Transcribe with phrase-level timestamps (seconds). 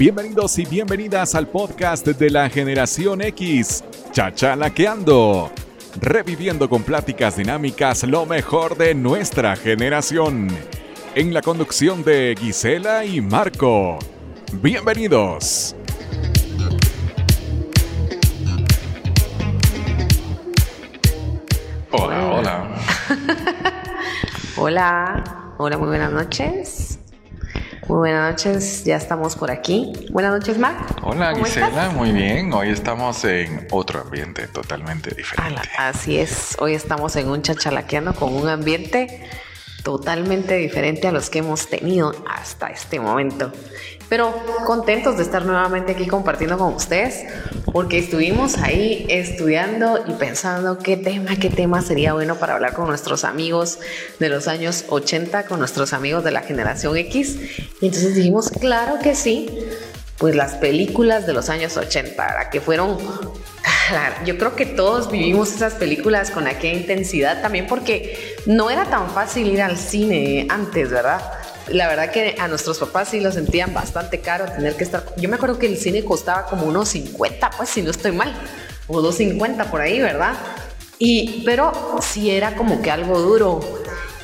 [0.00, 5.50] Bienvenidos y bienvenidas al podcast de la generación X, Chachalaqueando,
[6.00, 10.48] reviviendo con pláticas dinámicas lo mejor de nuestra generación,
[11.14, 13.98] en la conducción de Gisela y Marco.
[14.62, 15.76] Bienvenidos.
[21.90, 22.74] Hola, hola.
[24.56, 26.99] Hola, hola, muy buenas noches.
[27.90, 29.90] Muy buenas noches, ya estamos por aquí.
[30.12, 30.96] Buenas noches, Marc.
[31.02, 31.92] Hola, ¿Cómo Gisela, estás?
[31.92, 32.52] muy bien.
[32.52, 35.68] Hoy estamos en otro ambiente totalmente diferente.
[35.76, 39.28] Así es, hoy estamos en un chachalaqueando con un ambiente
[39.82, 43.50] totalmente diferente a los que hemos tenido hasta este momento.
[44.10, 44.34] Pero
[44.66, 47.24] contentos de estar nuevamente aquí compartiendo con ustedes,
[47.72, 52.88] porque estuvimos ahí estudiando y pensando qué tema, qué tema sería bueno para hablar con
[52.88, 53.78] nuestros amigos
[54.18, 57.38] de los años 80, con nuestros amigos de la generación X.
[57.80, 59.48] Y entonces dijimos, claro que sí,
[60.18, 62.50] pues las películas de los años 80, ¿verdad?
[62.50, 62.98] que fueron
[64.26, 69.10] yo creo que todos vivimos esas películas con aquella intensidad también porque no era tan
[69.10, 71.20] fácil ir al cine antes, ¿verdad?
[71.70, 75.04] La verdad que a nuestros papás sí lo sentían bastante caro tener que estar.
[75.16, 78.34] Yo me acuerdo que el cine costaba como unos 50, pues si no estoy mal,
[78.88, 80.34] o 250 por ahí, ¿verdad?
[80.98, 83.60] Y, pero sí era como que algo duro.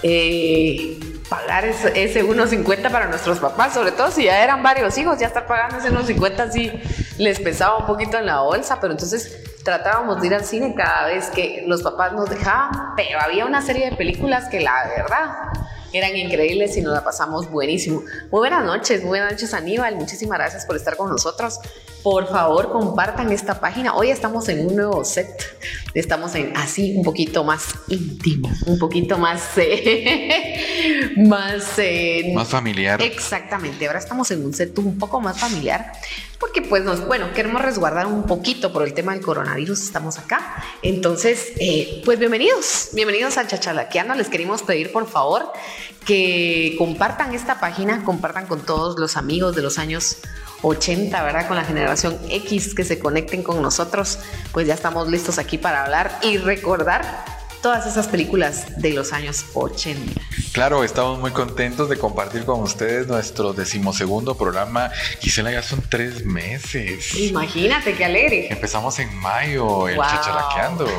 [0.03, 5.19] eh, pagar ese, ese 1.50 para nuestros papás, sobre todo si ya eran varios hijos,
[5.19, 6.71] ya estar pagando ese 1.50 sí
[7.19, 11.07] les pesaba un poquito en la bolsa, pero entonces tratábamos de ir al cine cada
[11.07, 15.31] vez que los papás nos dejaban, pero había una serie de películas que la verdad
[15.97, 18.03] eran increíbles y nos la pasamos buenísimo.
[18.31, 21.59] Muy buenas noches, muy buenas noches Aníbal, muchísimas gracias por estar con nosotros.
[22.07, 23.97] Por favor, compartan esta página.
[23.97, 25.27] Hoy estamos en un nuevo set.
[25.93, 33.03] Estamos en así un poquito más íntimo, un poquito más eh, más eh, Más familiar.
[33.03, 35.91] Exactamente, ahora estamos en un set un poco más familiar
[36.39, 40.63] porque pues nos, bueno, queremos resguardar un poquito por el tema del coronavirus, estamos acá.
[40.83, 44.15] Entonces, eh, pues bienvenidos, bienvenidos a Chachalaqueando.
[44.15, 45.51] Les queremos pedir por favor
[46.05, 50.19] que compartan esta página, compartan con todos los amigos de los años
[50.69, 51.47] 80, ¿verdad?
[51.47, 54.19] Con la generación X que se conecten con nosotros,
[54.53, 57.25] pues ya estamos listos aquí para hablar y recordar
[57.67, 60.21] todas esas películas de los años 80.
[60.53, 64.93] Claro, estamos muy contentos de compartir con ustedes nuestro decimosegundo programa.
[65.19, 67.13] Gisela, ya son tres meses.
[67.17, 68.53] Imagínate qué alegre.
[68.53, 70.87] Empezamos en mayo, el chachalaqueando.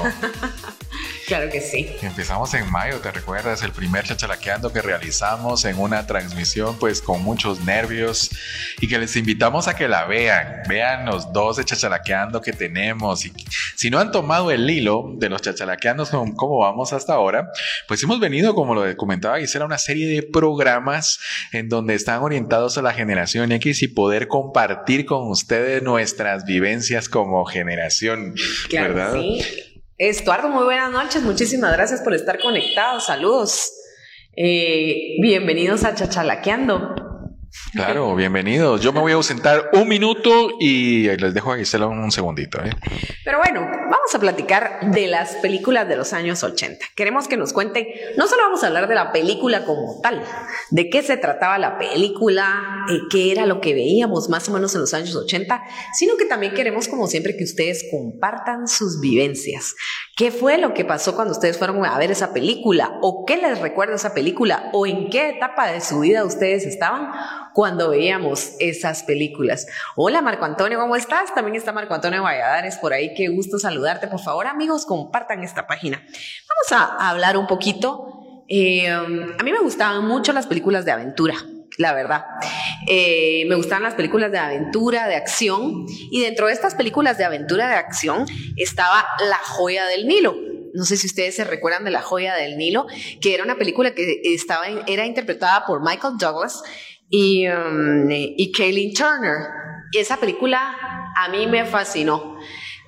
[1.27, 1.93] Claro que sí.
[2.01, 3.61] Empezamos en mayo, ¿te recuerdas?
[3.61, 8.31] El primer chachalaqueando que realizamos en una transmisión pues con muchos nervios
[8.79, 10.61] y que les invitamos a que la vean.
[10.69, 13.33] Vean los dos de chachalaqueando que tenemos y
[13.75, 17.49] si no han tomado el hilo de los chachalaqueandos como, vamos hasta ahora,
[17.87, 21.19] pues hemos venido, como lo comentaba Gisela, una serie de programas
[21.51, 27.09] en donde están orientados a la generación X y poder compartir con ustedes nuestras vivencias
[27.09, 28.33] como generación,
[28.69, 29.13] Claro, ¿verdad?
[29.13, 29.41] sí.
[29.99, 31.23] Estuardo, muy buenas noches.
[31.23, 33.07] Muchísimas gracias por estar conectados.
[33.07, 33.71] Saludos.
[34.35, 37.06] Eh, bienvenidos a Chachalaqueando.
[37.73, 38.81] Claro, bienvenidos.
[38.81, 42.59] Yo me voy a ausentar un minuto y les dejo a Gisela un segundito.
[42.63, 42.71] ¿eh?
[43.23, 46.85] Pero bueno, vamos a platicar de las películas de los años 80.
[46.95, 47.87] Queremos que nos cuenten,
[48.17, 50.23] no solo vamos a hablar de la película como tal,
[50.71, 54.73] de qué se trataba la película, eh, qué era lo que veíamos más o menos
[54.75, 55.61] en los años 80,
[55.93, 59.75] sino que también queremos, como siempre, que ustedes compartan sus vivencias.
[60.17, 62.97] ¿Qué fue lo que pasó cuando ustedes fueron a ver esa película?
[63.01, 64.71] ¿O qué les recuerda esa película?
[64.73, 67.11] ¿O en qué etapa de su vida ustedes estaban
[67.53, 69.67] cuando veíamos esas películas?
[69.95, 71.35] Hola Marco Antonio, ¿cómo estás?
[71.35, 73.13] También está Marco Antonio Valladares por ahí.
[73.13, 74.07] Qué gusto saludarte.
[74.07, 75.97] Por favor, amigos, compartan esta página.
[75.99, 78.43] Vamos a hablar un poquito.
[78.47, 81.35] eh, a mí me gustaban mucho las películas de aventura
[81.77, 82.25] la verdad.
[82.87, 87.25] Eh, me gustaban las películas de aventura, de acción, y dentro de estas películas de
[87.25, 90.35] aventura, de acción, estaba La joya del Nilo.
[90.73, 92.87] No sé si ustedes se recuerdan de La joya del Nilo,
[93.21, 96.61] que era una película que estaba, era interpretada por Michael Douglas
[97.09, 99.37] y, um, y Kaylin Turner.
[99.93, 100.75] Esa película
[101.15, 102.37] a mí me fascinó.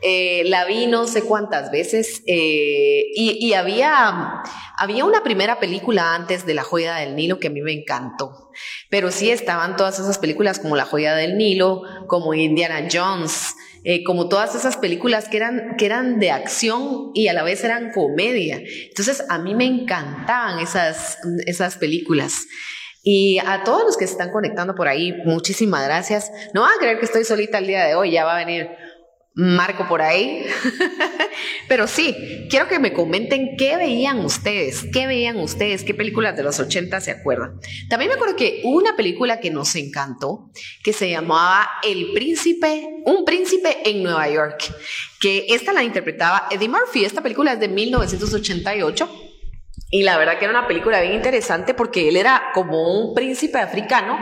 [0.02, 4.44] Eh, la vi no sé cuántas veces eh, y, había,
[4.78, 8.50] había una primera película antes de La joya del Nilo que a mí me encantó.
[8.90, 14.06] Pero sí estaban todas esas películas como La joya del Nilo, como Indiana Jones, eh,
[14.06, 17.92] como todas esas películas que eran, que eran de acción y a la vez eran
[17.92, 18.62] comedia.
[18.88, 22.46] Entonces a mí me encantaban esas, esas películas.
[23.02, 26.32] Y a todos los que se están conectando por ahí, muchísimas gracias.
[26.54, 28.70] No van a creer que estoy solita el día de hoy, ya va a venir
[29.40, 30.46] Marco por ahí.
[31.70, 36.44] Pero sí, quiero que me comenten qué veían ustedes, qué veían ustedes, qué películas de
[36.44, 37.58] los 80 se acuerdan.
[37.90, 40.52] También me acuerdo que una película que nos encantó,
[40.84, 44.74] que se llamaba El Príncipe, un príncipe en Nueva York,
[45.22, 47.06] que esta la interpretaba Eddie Murphy.
[47.06, 49.29] Esta película es de 1988
[49.92, 53.58] y la verdad que era una película bien interesante porque él era como un príncipe
[53.58, 54.20] africano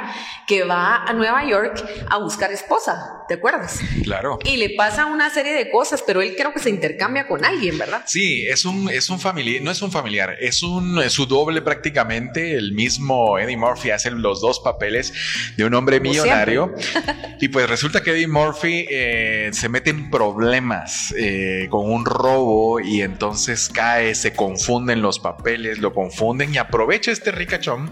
[0.47, 3.81] que va a Nueva York a buscar esposa, ¿te acuerdas?
[4.03, 4.39] Claro.
[4.45, 7.77] Y le pasa una serie de cosas, pero él creo que se intercambia con alguien,
[7.77, 8.03] ¿verdad?
[8.05, 11.61] Sí, es un, es un familiar, no es un familiar, es un es su doble
[11.61, 12.55] prácticamente.
[12.55, 15.11] El mismo Eddie Murphy hace los dos papeles
[15.57, 16.73] de un hombre millonario.
[17.41, 22.79] y pues resulta que Eddie Murphy eh, se mete en problemas eh, con un robo
[22.79, 27.91] y entonces cae, se confunden los papeles lo confunden y aprovecha este ricachón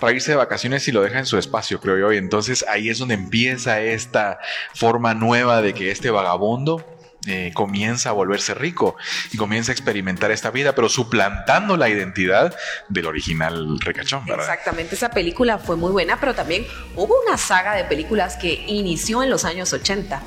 [0.00, 2.12] para irse de vacaciones y lo deja en su espacio, creo yo.
[2.12, 4.38] Y entonces ahí es donde empieza esta
[4.74, 6.94] forma nueva de que este vagabundo
[7.26, 8.96] eh, comienza a volverse rico
[9.32, 12.54] y comienza a experimentar esta vida, pero suplantando la identidad
[12.90, 14.24] del original ricachón.
[14.28, 16.66] Exactamente, esa película fue muy buena, pero también
[16.96, 20.22] hubo una saga de películas que inició en los años 80,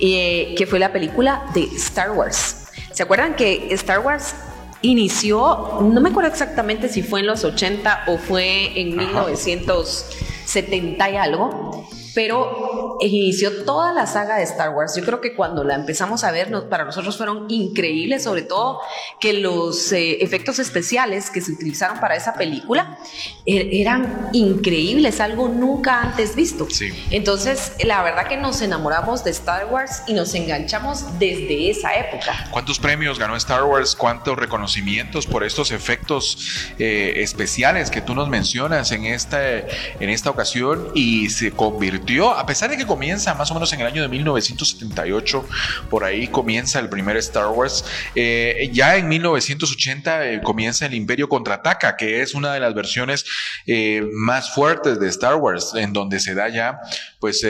[0.00, 2.66] eh, que fue la película de Star Wars.
[2.92, 4.34] ¿Se acuerdan que Star Wars
[4.82, 11.16] inició, no me acuerdo exactamente si fue en los 80 o fue en 1970 y
[11.16, 14.94] algo, pero inició toda la saga de Star Wars.
[14.96, 18.80] Yo creo que cuando la empezamos a ver, para nosotros fueron increíbles, sobre todo
[19.20, 22.98] que los eh, efectos especiales que se utilizaron para esa película
[23.46, 26.66] er, eran increíbles, algo nunca antes visto.
[27.10, 32.48] Entonces, la verdad que nos enamoramos de Star Wars y nos enganchamos desde esa época.
[32.50, 33.96] ¿Cuántos premios ganó Star Wars?
[33.96, 40.30] ¿Cuántos reconocimientos por estos efectos eh, especiales que tú nos mencionas en esta, en esta
[40.30, 40.90] ocasión?
[40.94, 42.01] Y se convirtió
[42.34, 45.48] a pesar de que comienza más o menos en el año de 1978,
[45.88, 47.84] por ahí comienza el primer Star Wars,
[48.14, 53.24] eh, ya en 1980 eh, comienza el Imperio Contraataca, que es una de las versiones
[53.66, 56.80] eh, más fuertes de Star Wars, en donde se da ya
[57.20, 57.46] pues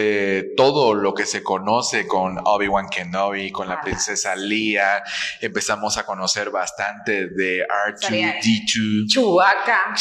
[0.54, 5.02] todo lo que se conoce con Obi-Wan Kenobi, con la princesa Leia,
[5.40, 9.08] empezamos a conocer bastante de R2-D2.
[9.08, 9.94] Chewbacca.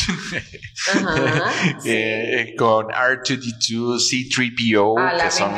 [2.57, 4.95] con R2D2, C3 C3PO.
[4.97, 5.53] Ah, que son,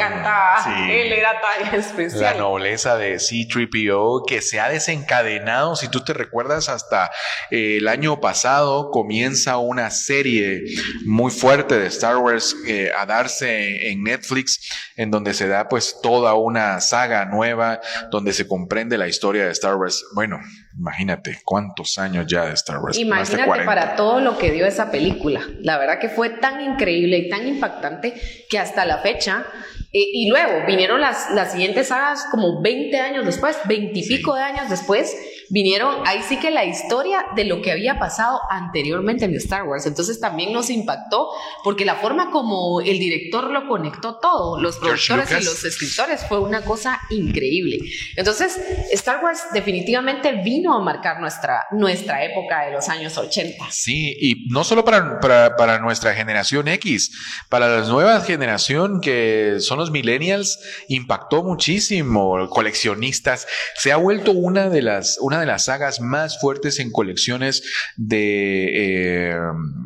[0.89, 2.21] Él era tan especial.
[2.21, 7.11] La nobleza de C3PO que se ha desencadenado, si tú te recuerdas, hasta
[7.49, 10.63] eh, el año pasado comienza una serie
[11.05, 14.59] muy fuerte de Star Wars eh, a darse en Netflix,
[14.95, 17.81] en donde se da pues toda una saga nueva,
[18.11, 20.03] donde se comprende la historia de Star Wars.
[20.13, 20.39] Bueno,
[20.77, 22.97] Imagínate cuántos años ya de Star Wars.
[22.97, 25.41] Imagínate para todo lo que dio esa película.
[25.59, 28.13] La verdad que fue tan increíble y tan impactante
[28.49, 29.45] que hasta la fecha
[29.91, 34.33] eh, y luego vinieron las, las siguientes sagas como 20 años después, 20 y pico
[34.33, 35.15] de años después,
[35.49, 39.85] vinieron ahí sí que la historia de lo que había pasado anteriormente en Star Wars.
[39.85, 41.29] Entonces también nos impactó
[41.63, 46.39] porque la forma como el director lo conectó todo, los productores y los escritores, fue
[46.39, 47.79] una cosa increíble.
[48.15, 48.59] Entonces,
[48.91, 53.65] Star Wars definitivamente vino a marcar nuestra, nuestra época de los años 80.
[53.71, 57.11] Sí, y no solo para, para, para nuestra generación X,
[57.49, 64.69] para la nueva generación que son los millennials impactó muchísimo, coleccionistas, se ha vuelto una
[64.69, 67.63] de las, una de las sagas más fuertes en colecciones
[67.95, 69.35] de, eh,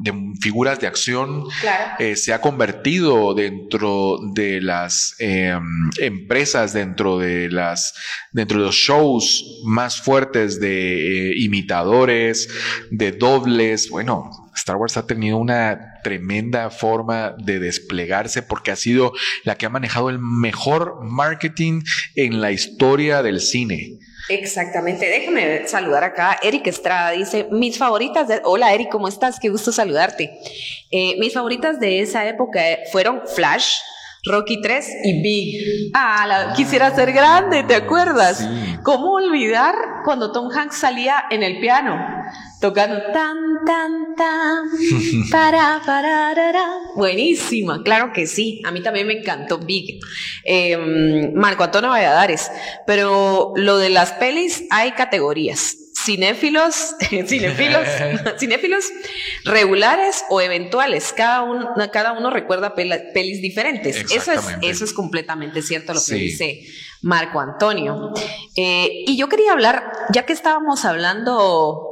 [0.02, 1.44] de figuras de acción,
[2.00, 5.58] eh, se ha convertido dentro de las eh,
[6.00, 7.94] empresas, dentro de las,
[8.32, 12.50] dentro de los shows más fuertes de imitadores,
[12.92, 19.14] de dobles, bueno, Star Wars ha tenido una tremenda forma de desplegarse porque ha sido
[19.44, 21.84] la que ha manejado el mejor marketing
[22.16, 24.00] en la historia del cine.
[24.30, 25.08] Exactamente.
[25.08, 26.40] Déjame saludar acá.
[26.42, 28.42] Eric Estrada dice, mis favoritas de...
[28.44, 29.40] Hola Eric, ¿cómo estás?
[29.40, 30.40] Qué gusto saludarte.
[30.92, 33.76] Eh, mis favoritas de esa época fueron Flash,
[34.26, 35.92] Rocky 3 y Big.
[35.94, 38.48] Ah, quisiera ser grande, ¿te acuerdas?
[38.84, 42.17] ¿Cómo olvidar cuando Tom Hanks salía en el piano?
[42.60, 44.70] Tocando tan, tan, tan,
[45.32, 46.66] para, para, para.
[46.96, 48.62] Buenísima, claro que sí.
[48.66, 50.00] A mí también me encantó Big.
[50.44, 52.52] Em, Marco Antonio Valladares.
[52.86, 56.96] Pero lo de las pelis, hay categorías cinéfilos,
[57.28, 57.88] cinéfilos,
[58.40, 58.86] cinéfilos
[59.44, 61.14] regulares o eventuales.
[61.14, 64.06] Cada uno, cada uno recuerda pelis diferentes.
[64.12, 66.62] Eso es, eso es completamente cierto lo que dice
[67.02, 68.14] Marco Antonio.
[68.56, 71.87] Eh, y yo quería hablar, ya que estábamos hablando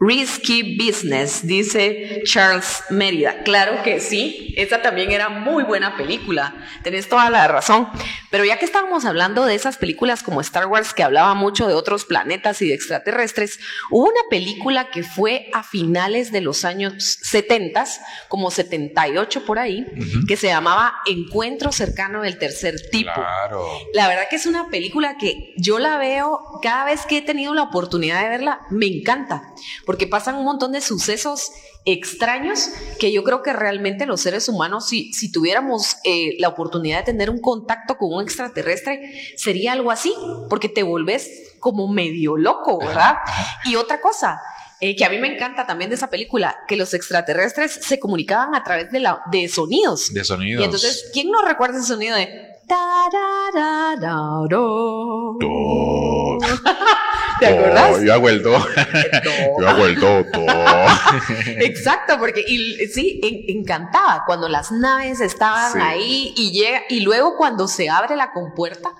[0.00, 3.42] Risky Business, dice Charles Mérida.
[3.42, 7.88] Claro que sí, esa también era muy buena película, tenés toda la razón.
[8.30, 11.74] Pero ya que estábamos hablando de esas películas como Star Wars, que hablaba mucho de
[11.74, 13.58] otros planetas y de extraterrestres,
[13.90, 17.84] hubo una película que fue a finales de los años 70,
[18.28, 19.84] como 78 por ahí,
[20.28, 23.12] que se llamaba Encuentro cercano del tercer tipo.
[23.14, 23.66] Claro.
[23.94, 27.54] La verdad que es una película que yo la veo cada vez que he tenido
[27.54, 29.42] la oportunidad de verla, me encanta
[29.88, 31.50] porque pasan un montón de sucesos
[31.86, 32.68] extraños
[32.98, 37.04] que yo creo que realmente los seres humanos, si, si tuviéramos eh, la oportunidad de
[37.04, 40.14] tener un contacto con un extraterrestre, sería algo así,
[40.50, 43.14] porque te volvés como medio loco, ¿verdad?
[43.64, 44.38] Y otra cosa,
[44.78, 48.54] eh, que a mí me encanta también de esa película, que los extraterrestres se comunicaban
[48.54, 50.12] a través de, la, de sonidos.
[50.12, 50.60] De sonidos.
[50.60, 52.47] Y entonces, ¿quién no recuerda ese sonido de...
[57.40, 58.02] ¿Te acuerdas?
[58.02, 58.58] Yo hago el do.
[59.60, 60.24] Yo hago el do.
[61.60, 67.68] Exacto, porque y, sí, encantaba cuando las naves estaban ahí y llega, y luego cuando
[67.68, 68.90] se abre la compuerta,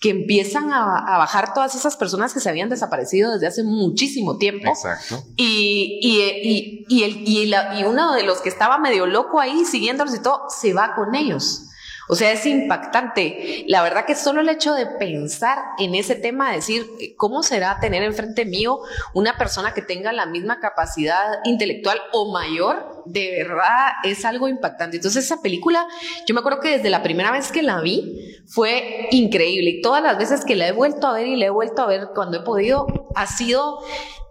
[0.00, 4.68] que empiezan a, bajar todas esas personas que se habían desaparecido desde hace muchísimo tiempo.
[4.68, 5.24] Exacto.
[5.36, 10.18] Y, y, y, el, y, uno de los que estaba medio loco ahí siguiéndolos y
[10.20, 11.62] todo, se va con ellos.
[12.08, 13.64] O sea, es impactante.
[13.68, 16.86] La verdad que solo el hecho de pensar en ese tema, decir,
[17.16, 18.80] ¿cómo será tener enfrente mío
[19.12, 23.02] una persona que tenga la misma capacidad intelectual o mayor?
[23.06, 24.96] De verdad es algo impactante.
[24.96, 25.86] Entonces esa película,
[26.26, 30.02] yo me acuerdo que desde la primera vez que la vi fue increíble y todas
[30.02, 32.38] las veces que la he vuelto a ver y la he vuelto a ver cuando
[32.38, 33.80] he podido, ha sido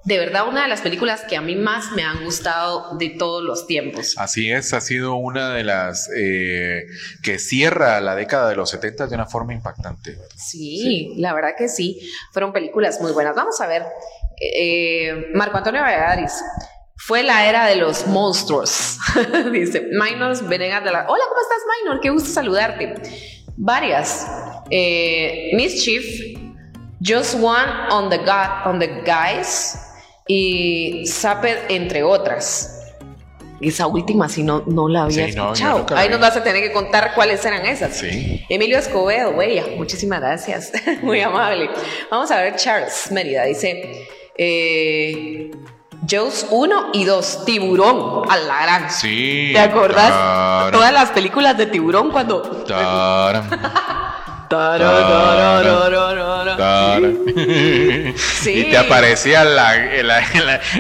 [0.05, 3.43] de verdad una de las películas que a mí más me han gustado de todos
[3.43, 4.13] los tiempos.
[4.17, 6.85] Así es, ha sido una de las eh,
[7.24, 10.17] que cierra la década de los 70 de una forma impactante.
[10.35, 12.00] Sí, la verdad que sí,
[12.31, 13.35] fueron películas muy buenas.
[13.35, 13.83] Vamos a ver,
[14.39, 16.33] eh, Marco Antonio Valladares.
[16.97, 18.97] Fue la era de los monstruos,
[19.51, 21.05] dice Minor Venegas de la...
[21.07, 22.00] Hola, ¿cómo estás, Minor?
[22.00, 22.95] Qué gusto saludarte.
[23.57, 24.25] Varias.
[24.69, 26.05] Eh, Mischief,
[27.01, 29.77] Just One on the, God, on the Guys,
[30.27, 32.72] y Zapper, entre otras.
[33.62, 35.86] Esa última, si no, no la había escuchado.
[35.96, 38.03] Ahí nos vas a tener que contar cuáles eran esas.
[38.50, 40.72] Emilio Escobedo, güey, muchísimas gracias.
[41.01, 41.70] Muy amable.
[42.12, 44.08] Vamos a ver, Charles Mérida dice.
[44.38, 45.51] Eh,
[46.08, 48.91] Jaws 1 y 2, Tiburón, a la gran.
[48.91, 49.51] Sí.
[49.53, 50.72] ¿Te acordás?
[50.72, 52.65] Todas las películas de Tiburón cuando.
[58.45, 59.73] Y te aparecía la,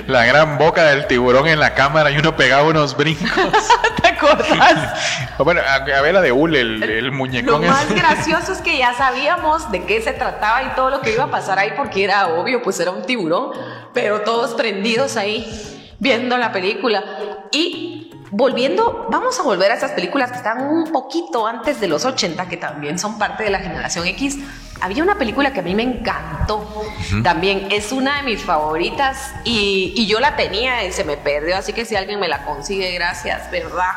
[0.07, 3.29] la, gran boca del tiburón en la cámara y uno pegaba unos brincos.
[4.01, 4.99] ¿Te acordás?
[5.39, 7.61] bueno, a, ver la de Ule, el, el muñecón.
[7.61, 11.13] Lo más gracioso es que ya sabíamos de qué se trataba y todo lo que
[11.13, 13.51] iba a pasar ahí porque era obvio, pues era un tiburón,
[13.93, 17.03] pero todos prendidos ahí viendo la película.
[17.51, 22.05] Y volviendo, vamos a volver a esas películas que están un poquito antes de los
[22.05, 24.37] 80, que también son parte de la generación X.
[24.81, 26.83] Había una película que a mí me encantó,
[27.23, 31.73] también es una de mis favoritas y, yo la tenía y se me perdió, así
[31.73, 33.91] que si alguien me la consigue, gracias, ¿verdad?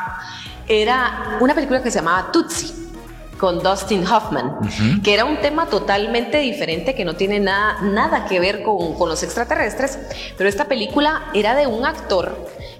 [0.67, 2.88] Era una película que se llamaba Tootsie
[3.39, 4.59] con Dustin Hoffman,
[5.03, 9.09] que era un tema totalmente diferente que no tiene nada, nada que ver con, con
[9.09, 9.97] los extraterrestres,
[10.37, 12.35] pero esta película era de un actor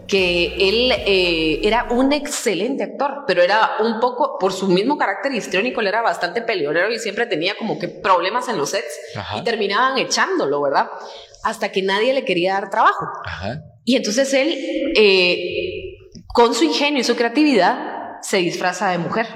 [0.09, 5.33] que él eh, era un excelente actor, pero era un poco, por su mismo carácter
[5.33, 8.99] histriónico, él era bastante peleonero y siempre tenía como que problemas en los sets
[9.37, 10.89] y terminaban echándolo, ¿verdad?
[11.43, 13.05] Hasta que nadie le quería dar trabajo.
[13.85, 14.57] Y entonces él,
[14.95, 15.95] eh,
[16.27, 19.27] con su ingenio y su creatividad, se disfraza de mujer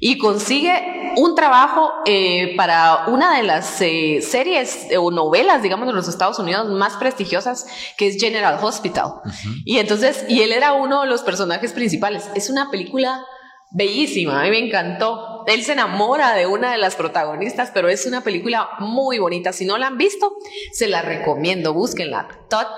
[0.00, 5.92] y consigue un trabajo eh, para una de las eh, series o novelas, digamos, de
[5.92, 7.66] los Estados Unidos más prestigiosas,
[7.96, 9.14] que es General Hospital.
[9.64, 12.30] Y entonces, y él era uno de los personajes principales.
[12.34, 13.24] Es una película
[13.70, 15.37] bellísima, a mí me encantó.
[15.48, 19.52] Él se enamora de una de las protagonistas, pero es una película muy bonita.
[19.52, 20.36] Si no la han visto,
[20.72, 22.28] se la recomiendo, búsquenla.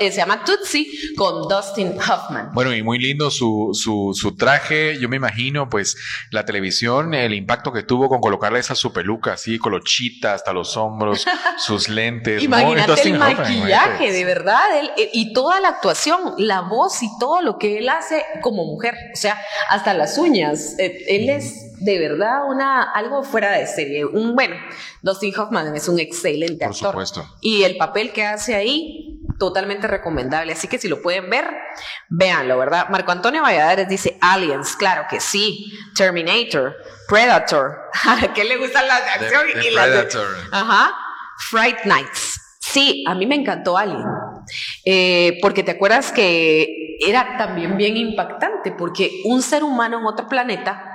[0.01, 0.87] Eh, se llama Tootsie
[1.17, 2.51] con Dustin Hoffman.
[2.53, 4.99] Bueno, y muy lindo su, su, su, traje.
[4.99, 5.97] Yo me imagino, pues,
[6.31, 10.77] la televisión, el impacto que tuvo con colocarle esa su peluca así, colochita hasta los
[10.77, 11.25] hombros,
[11.59, 12.43] sus lentes.
[12.43, 14.65] Imagínate el maquillaje, de verdad.
[14.97, 18.95] y toda la actuación, la voz y todo lo que él hace como mujer.
[19.13, 20.77] O sea, hasta las uñas.
[20.79, 24.05] Eh, él es de verdad una, algo fuera de serie.
[24.05, 24.57] Un, bueno,
[25.03, 26.91] Dustin Hoffman es un excelente Por actor.
[26.91, 27.37] Supuesto.
[27.41, 30.53] Y el papel que hace ahí, totalmente recomendable.
[30.53, 31.49] Así que si lo pueden ver,
[32.09, 32.89] véanlo, ¿verdad?
[32.91, 35.73] Marco Antonio Valladares dice Aliens, claro que sí.
[35.97, 36.77] Terminator,
[37.09, 37.79] Predator.
[38.07, 39.43] ¿A qué le gustan las de acción?
[39.49, 40.27] y Predator.
[40.53, 40.95] Ajá.
[41.51, 42.41] Fright Nights.
[42.61, 44.05] Sí, a mí me encantó Alien.
[44.85, 50.29] Eh, porque te acuerdas que era también bien impactante, porque un ser humano en otro
[50.29, 50.90] planeta,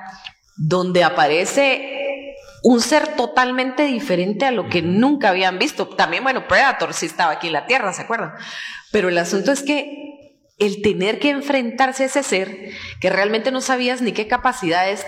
[0.58, 5.88] donde aparece un ser totalmente diferente a lo que nunca habían visto.
[5.88, 8.34] También, bueno, Predator sí estaba aquí en la Tierra, ¿se acuerdan?
[8.92, 10.15] Pero el asunto es que
[10.58, 12.72] el tener que enfrentarse a ese ser
[13.02, 15.06] que realmente no sabías ni qué capacidades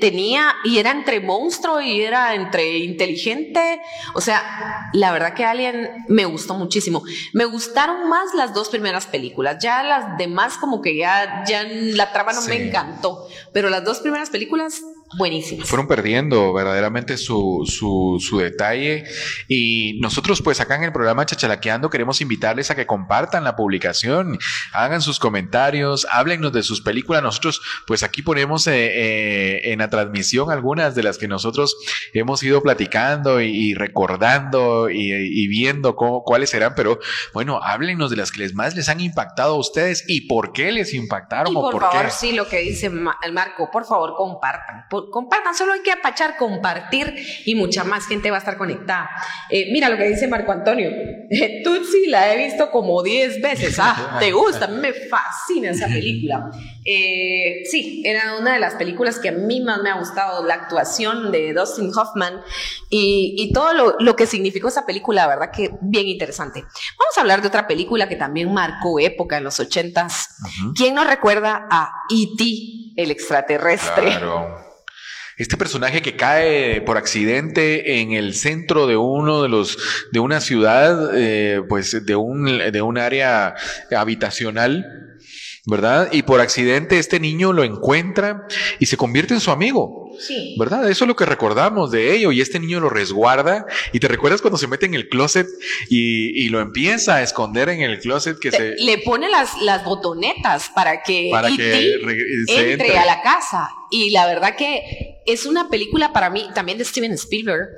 [0.00, 3.80] tenía y era entre monstruo y era entre inteligente.
[4.14, 7.02] O sea, la verdad que Alien me gustó muchísimo.
[7.32, 9.56] Me gustaron más las dos primeras películas.
[9.62, 13.26] Ya las demás como que ya, ya la trama no me encantó.
[13.54, 14.82] Pero las dos primeras películas
[15.16, 15.68] buenísimas.
[15.68, 19.04] Fueron perdiendo verdaderamente su, su, su, detalle
[19.48, 24.38] y nosotros pues acá en el programa Chachalaqueando queremos invitarles a que compartan la publicación,
[24.72, 27.22] hagan sus comentarios, háblennos de sus películas.
[27.22, 31.76] Nosotros pues aquí ponemos eh, eh, en la transmisión algunas de las que nosotros
[32.12, 36.98] hemos ido platicando y, recordando y, viendo cómo, cuáles serán, pero
[37.32, 40.72] bueno, háblenos de las que les más les han impactado a ustedes y por qué
[40.72, 42.10] les impactaron o por favor, qué.
[42.10, 47.54] Sí, lo que dice Marco, por favor compartan compartan, solo hay que apachar, compartir y
[47.54, 49.10] mucha más gente va a estar conectada.
[49.50, 50.90] Eh, mira lo que dice Marco Antonio.
[51.64, 53.78] Tutsi la he visto como 10 veces.
[53.78, 56.50] Ah, te gusta, a mí me fascina esa película.
[56.84, 60.54] Eh, sí, era una de las películas que a mí más me ha gustado, la
[60.54, 62.40] actuación de Dustin Hoffman
[62.90, 66.60] y, todo lo, que significó esa película, la verdad que bien interesante.
[66.60, 70.36] Vamos a hablar de otra película que también marcó época en los ochentas.
[70.74, 72.44] ¿Quién nos recuerda a E.T.,
[72.96, 74.04] el extraterrestre?
[74.04, 74.71] Claro.
[75.42, 79.76] Este personaje que cae por accidente en el centro de uno de los
[80.12, 83.56] de una ciudad, eh, pues de un de un área
[83.90, 85.01] habitacional,
[85.64, 86.08] ¿verdad?
[86.10, 88.48] Y por accidente este niño lo encuentra
[88.80, 90.10] y se convierte en su amigo.
[90.18, 90.56] Sí.
[90.58, 90.90] ¿Verdad?
[90.90, 92.32] Eso es lo que recordamos de ello.
[92.32, 93.66] Y este niño lo resguarda.
[93.92, 95.46] Y te recuerdas cuando se mete en el closet
[95.88, 98.74] y, lo empieza a esconder en el closet que se.
[98.76, 101.94] Le pone las, las botonetas para que, para que
[102.48, 103.70] entre a la casa.
[103.90, 107.68] Y la verdad que es una película para mí también de Steven Spielberg,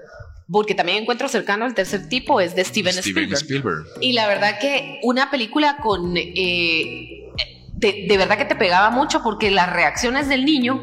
[0.51, 3.85] porque también encuentro cercano al tercer tipo, es de Steven, Spielberg.
[4.01, 6.17] Y la verdad que una película con...
[6.17, 7.24] Eh,
[7.77, 10.83] de, verdad que te pegaba mucho porque las reacciones del niño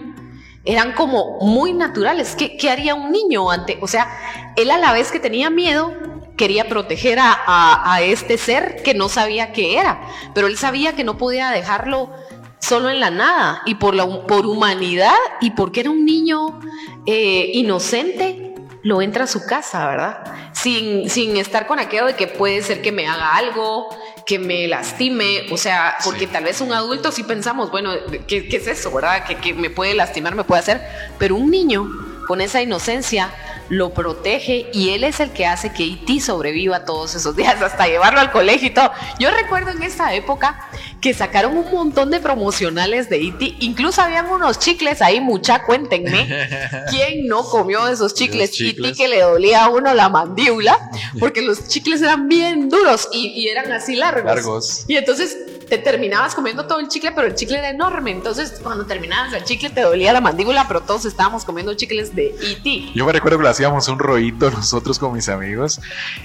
[0.66, 2.36] eran como muy naturales.
[2.36, 3.78] ¿Qué, ¿Qué, haría un niño ante?
[3.82, 4.08] O sea,
[4.56, 5.94] él a la vez que tenía miedo,
[6.38, 10.02] quería proteger a, a, este ser que no sabía qué era,
[10.34, 12.12] pero él sabía que no podía dejarlo
[12.60, 16.60] solo en la nada y por, la, por humanidad y porque era un niño
[17.06, 20.24] eh, inocente, lo entra a su casa, ¿verdad?
[20.54, 23.90] Sin, sin estar con aquello de que puede ser que me haga algo,
[24.26, 27.92] que me lastime, o sea, porque tal vez un adulto sí pensamos, bueno,
[28.28, 29.26] ¿qué, qué es eso, verdad?
[29.26, 30.82] Que, que me puede lastimar, me puede hacer,
[31.18, 33.32] pero un niño con esa inocencia
[33.72, 37.62] lo protege y él es el que hace que Iti e sobreviva todos esos días
[37.62, 38.92] hasta llevarlo al colegio y todo.
[39.18, 44.02] Yo recuerdo en esa época que sacaron un montón de promocionales de Iti, e incluso
[44.02, 46.28] habían unos chicles ahí, mucha, cuéntenme,
[46.90, 48.60] ¿quién no comió esos chicles?
[48.60, 50.78] Iti que le dolía a uno la mandíbula,
[51.18, 54.26] porque los chicles eran bien duros y, y eran así largos.
[54.26, 54.86] Largos.
[54.90, 55.38] Y entonces
[55.72, 58.12] te terminabas comiendo todo el chicle, pero el chicle era enorme.
[58.12, 62.36] Entonces, cuando terminabas el chicle, te dolía la mandíbula, pero todos estábamos comiendo chicles de
[62.42, 62.92] E.T.
[62.94, 65.80] Yo me recuerdo que lo hacíamos un rollito nosotros con mis amigos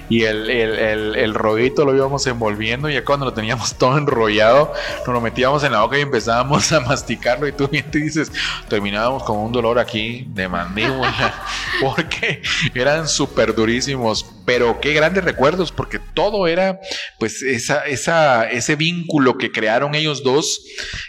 [0.09, 4.73] y el, el, rollito lo íbamos envolviendo y ya cuando lo teníamos todo enrollado,
[5.05, 7.47] nos lo metíamos en la boca y empezábamos a masticarlo.
[7.47, 8.29] Y tú bien te dices,
[8.67, 11.41] terminábamos con un dolor aquí de mandíbula
[11.81, 12.41] porque
[12.73, 14.25] eran súper durísimos.
[14.47, 16.79] Pero qué grandes recuerdos, porque todo era
[17.19, 20.63] pues esa, esa, ese vínculo que crearon ellos dos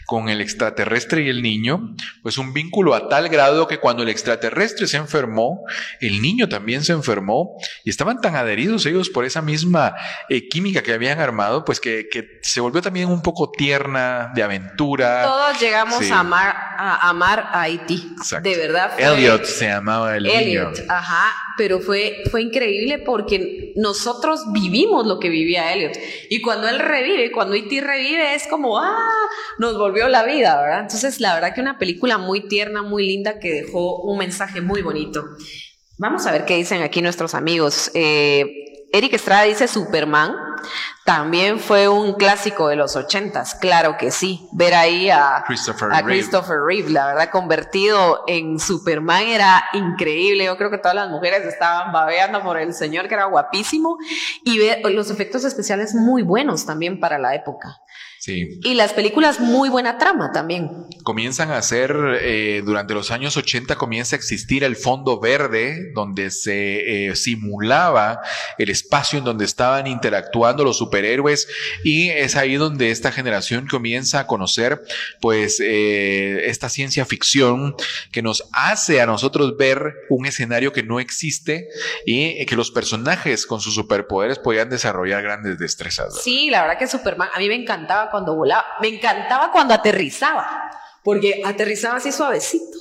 [0.07, 4.09] con el extraterrestre y el niño, pues un vínculo a tal grado que cuando el
[4.09, 5.63] extraterrestre se enfermó,
[6.01, 9.95] el niño también se enfermó y estaban tan adheridos ellos por esa misma
[10.29, 12.09] eh, química que habían armado, pues que,
[12.43, 15.23] se volvió también un poco tierna, de aventura.
[15.23, 18.17] Todos llegamos a amar a, amar a Haití.
[18.43, 18.99] De verdad.
[18.99, 23.28] Elliot se llamaba el Elliot, ajá, pero fue, fue increíble porque
[23.77, 25.93] nosotros vivimos lo que vivía Elliot.
[26.31, 28.97] Y cuando él revive, cuando Haití revive, es como, ah,
[29.59, 30.81] nos volvió la vida, ¿verdad?
[30.81, 34.83] Entonces, la verdad que una película muy tierna, muy linda, que dejó un mensaje muy
[34.83, 35.25] bonito.
[35.99, 37.91] Vamos a ver qué dicen aquí nuestros amigos.
[37.95, 38.47] Eh,
[38.93, 40.48] Eric Estrada dice Superman.
[41.05, 44.49] También fue un clásico de los ochentas, claro que sí.
[44.53, 46.91] Ver ahí a Christopher, a Christopher Reeve.
[46.91, 50.45] la verdad, convertido en Superman era increíble.
[50.45, 53.99] Yo creo que todas las mujeres estaban babeando por el señor que era guapísimo
[54.45, 57.81] y ver los efectos especiales muy buenos también para la época.
[58.29, 60.87] Y las películas, muy buena trama también.
[61.03, 66.31] Comienzan a ser, eh, durante los años 80 comienza a existir el fondo verde, donde
[66.31, 68.21] se eh, simulaba
[68.59, 71.49] el espacio en donde estaban interactuando los superhéroes
[71.85, 74.83] y es ahí donde esta generación comienza a conocer
[75.21, 77.75] pues eh, esta ciencia ficción
[78.13, 81.69] que nos hace a nosotros ver un escenario que no existe
[82.05, 86.23] y que los personajes con sus superpoderes podían desarrollar grandes destrezas.
[86.23, 90.71] Sí, la verdad que Superman a mí me encantaba cuando volaba, me encantaba cuando aterrizaba,
[91.03, 92.79] porque aterrizaba así suavecito.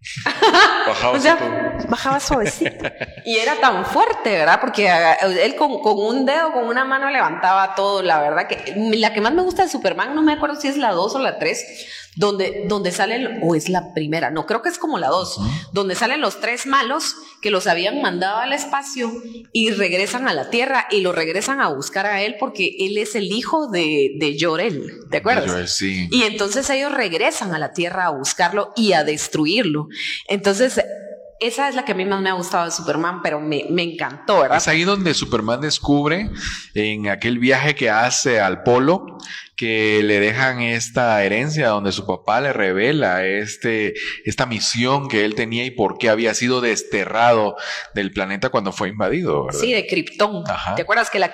[0.86, 2.86] Bajaba, o sea, bajaba suavecito.
[3.26, 4.58] Y era tan fuerte, ¿verdad?
[4.60, 8.02] Porque eh, él con, con, un dedo, con una mano levantaba todo.
[8.02, 10.78] La verdad que la que más me gusta de Superman, no me acuerdo si es
[10.78, 14.68] la 2 o la 3, donde, donde salen, o es la primera, no, creo que
[14.68, 15.40] es como la 2,
[15.72, 19.10] donde salen los tres malos que los habían mandado al espacio
[19.52, 23.14] y regresan a la Tierra y lo regresan a buscar a él porque él es
[23.14, 25.74] el hijo de, de Jorel, ¿te acuerdas?
[25.74, 26.08] sí.
[26.10, 29.88] Y entonces ellos regresan a la Tierra a buscarlo y a destruirlo.
[30.28, 30.78] Entonces,
[31.40, 33.82] esa es la que a mí más me ha gustado de Superman, pero me, me,
[33.82, 34.58] encantó, ¿verdad?
[34.58, 36.30] Es ahí donde Superman descubre
[36.74, 39.06] en aquel viaje que hace al polo
[39.60, 43.92] que le dejan esta herencia donde su papá le revela este,
[44.24, 47.56] esta misión que él tenía y por qué había sido desterrado
[47.94, 49.44] del planeta cuando fue invadido.
[49.44, 49.60] ¿verdad?
[49.60, 50.44] Sí, de Krypton.
[50.76, 51.30] ¿Te acuerdas que la,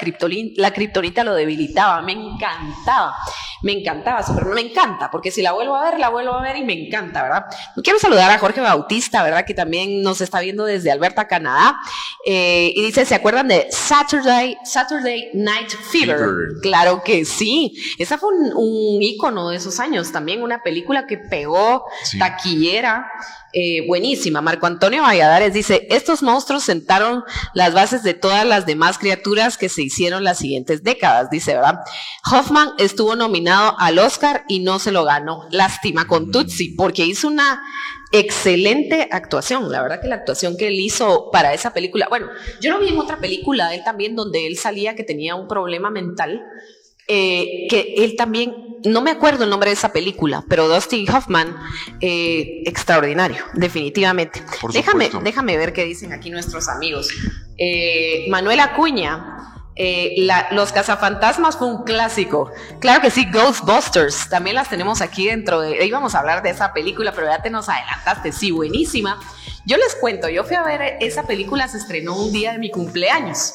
[0.57, 2.03] la kriptonita lo debilitaba?
[2.03, 3.15] Me encantaba,
[3.63, 6.57] me encantaba, Superman, me encanta, porque si la vuelvo a ver, la vuelvo a ver
[6.57, 7.45] y me encanta, ¿verdad?
[7.85, 9.45] Quiero saludar a Jorge Bautista, ¿verdad?
[9.45, 11.79] Que también nos está viendo desde Alberta, Canadá.
[12.25, 16.19] Eh, y dice, ¿se acuerdan de Saturday, Saturday Night Fever?
[16.19, 16.61] Fever.
[16.61, 17.73] Claro que sí.
[17.99, 22.19] Esa fue un, un ícono de esos años, también una película que pegó sí.
[22.19, 23.11] taquillera,
[23.53, 24.43] eh, buenísima.
[24.43, 27.25] Marco Antonio Valladares dice, estos monstruos sentaron
[27.55, 31.81] las bases de todas las demás criaturas que se hicieron las siguientes décadas, dice, ¿verdad?
[32.31, 35.47] Hoffman estuvo nominado al Oscar y no se lo ganó.
[35.51, 37.63] Lástima con Tutsi, porque hizo una
[38.13, 39.73] excelente actuación.
[39.73, 42.29] La verdad que la actuación que él hizo para esa película, bueno,
[42.61, 45.49] yo lo vi en otra película de él también donde él salía que tenía un
[45.49, 46.45] problema mental
[47.09, 51.57] eh, que él también, no me acuerdo el nombre de esa película, pero Dustin Hoffman,
[52.01, 54.43] eh, extraordinario, definitivamente.
[54.73, 57.09] Déjame, déjame ver qué dicen aquí nuestros amigos.
[57.59, 59.33] Eh, Manuel Acuña,
[60.17, 62.51] la- Los cazafantasmas fue un clásico.
[62.81, 64.29] Claro que sí, Ghostbusters.
[64.31, 65.85] También las tenemos aquí dentro de.
[65.85, 68.33] Íbamos a hablar de esa película, pero ya te nos adelantaste.
[68.33, 69.21] Sí, buenísima.
[69.67, 72.71] Yo les cuento, yo fui a ver esa película, se estrenó un día de mi
[72.71, 73.53] cumpleaños.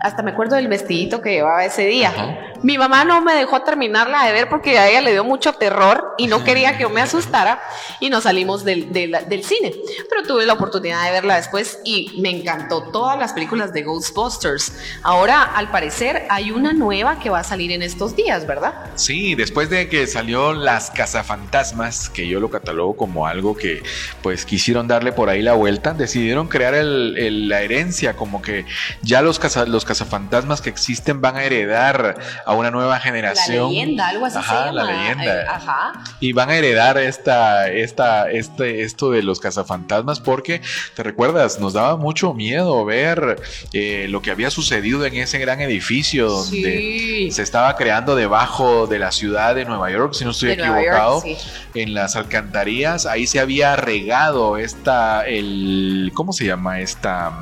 [0.00, 2.08] Hasta me acuerdo del vestidito que llevaba ese día.
[2.08, 2.36] Ajá.
[2.62, 6.14] Mi mamá no me dejó terminarla de ver porque a ella le dio mucho terror
[6.18, 7.60] y no quería que yo me asustara
[8.00, 9.72] y nos salimos del, del, del cine.
[10.10, 14.74] Pero tuve la oportunidad de verla después y me encantó todas las películas de Ghostbusters.
[15.02, 18.74] Ahora, al parecer, hay una nueva que va a salir en estos días, ¿verdad?
[18.96, 23.82] Sí, después de que salió Las Cazafantasmas, que yo lo catalogo como algo que
[24.22, 28.66] pues quisieron darle por ahí la vuelta, decidieron crear el- el- la herencia, como que
[29.02, 33.68] ya los, caza- los cazafantasmas que existen van a heredar a una nueva La generación.
[33.70, 34.92] leyenda, algo así Ajá, se la llama.
[35.02, 35.42] leyenda.
[35.42, 35.92] Eh, ajá.
[36.20, 40.60] Y van a heredar esta, esta, este, esto de los cazafantasmas porque,
[40.94, 41.58] ¿te recuerdas?
[41.58, 46.60] Nos daba mucho miedo ver eh, lo que había sucedido en ese gran edificio donde
[46.60, 47.30] Sí.
[47.32, 50.76] se estaba creando debajo de la ciudad de Nueva York, si no estoy De Nueva
[50.76, 51.36] York, equivocado, sí.
[51.74, 53.06] en las alcantarillas.
[53.06, 57.32] Ahí se había regado esta, el, ¿cómo se llama esta?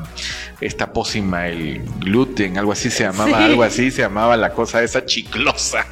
[0.61, 3.45] Esta pócima, el gluten, algo así se llamaba, Sí.
[3.45, 5.87] algo así se llamaba la cosa esa chiclosa,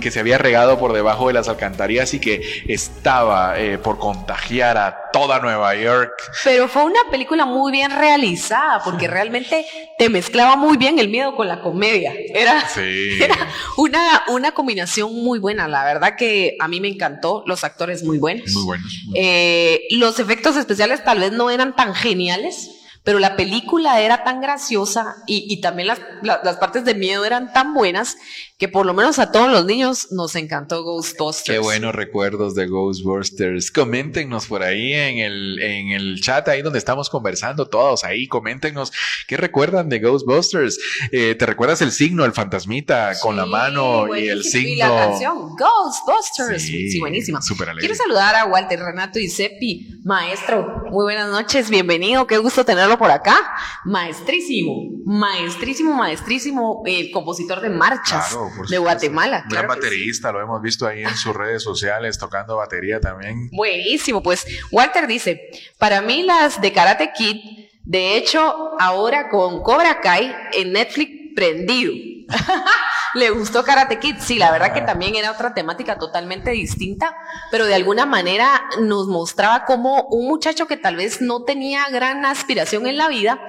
[0.00, 4.78] que se había regado por debajo de las alcantarillas y que estaba eh, por contagiar
[4.78, 6.10] a toda Nueva York.
[6.42, 9.66] Pero fue una película muy bien realizada porque realmente
[9.98, 12.14] te mezclaba muy bien el miedo con la comedia.
[12.34, 13.18] Era, Sí.
[13.22, 13.36] era
[13.76, 15.68] una, una combinación muy buena.
[15.68, 17.42] La verdad que a mí me encantó.
[17.46, 18.50] Los actores muy buenos.
[18.54, 18.84] Muy bueno.
[19.14, 22.70] Eh, los efectos especiales tal vez no eran tan geniales,
[23.04, 27.24] pero la película era tan graciosa y, y también las, la- las partes de miedo
[27.24, 28.16] eran tan buenas
[28.62, 31.56] que por lo menos a todos los niños nos encantó Ghostbusters.
[31.56, 33.72] Qué buenos recuerdos de Ghostbusters.
[33.72, 38.04] Coméntenos por ahí en el, en el chat, ahí donde estamos conversando todos.
[38.04, 38.92] Ahí coméntenos
[39.26, 40.78] qué recuerdan de Ghostbusters.
[41.10, 44.68] Eh, ¿Te recuerdas el signo, el fantasmita con la mano y el signo?
[44.68, 46.62] Y la canción Ghostbusters.
[46.62, 47.42] Sí, Sí, buenísima.
[47.42, 47.88] súper alegre.
[47.88, 50.84] Quiero saludar a Walter Renato y Seppi, maestro.
[50.92, 52.28] Muy buenas noches, bienvenido.
[52.28, 53.40] Qué gusto tenerlo por acá.
[53.86, 58.78] Maestrísimo, maestrísimo, maestrísimo, eh, compositor de marchas Claro, por de.
[58.78, 59.38] Guatemala.
[59.38, 59.80] Gran claro que sí.
[59.80, 63.48] baterista, lo hemos visto ahí en sus redes sociales tocando batería también.
[63.52, 70.00] Buenísimo, pues Walter dice, para mí las de Karate Kid, de hecho, ahora con Cobra
[70.00, 71.92] Kai en Netflix prendido.
[73.14, 77.14] Le gustó Karate Kid, sí, la verdad que también era otra temática totalmente distinta,
[77.50, 82.24] pero de alguna manera nos mostraba como un muchacho que tal vez no tenía gran
[82.24, 83.40] aspiración en la vida,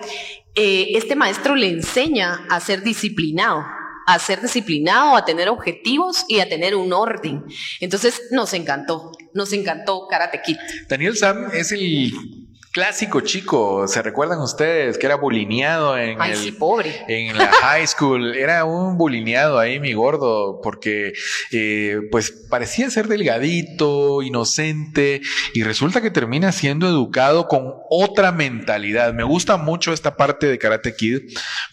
[0.56, 3.66] eh, este maestro le enseña a ser disciplinado.
[4.06, 7.44] A ser disciplinado, a tener objetivos y a tener un orden.
[7.80, 10.58] Entonces nos encantó, nos encantó Karate Kid.
[10.88, 12.43] Daniel Sam es el
[12.74, 17.06] clásico chico, ¿se recuerdan ustedes que era bulineado en, el, pobre.
[17.08, 18.36] en la high school?
[18.36, 21.14] Era un bulineado ahí, mi gordo, porque
[21.52, 25.22] eh, pues parecía ser delgadito, inocente,
[25.54, 29.14] y resulta que termina siendo educado con otra mentalidad.
[29.14, 31.20] Me gusta mucho esta parte de Karate Kid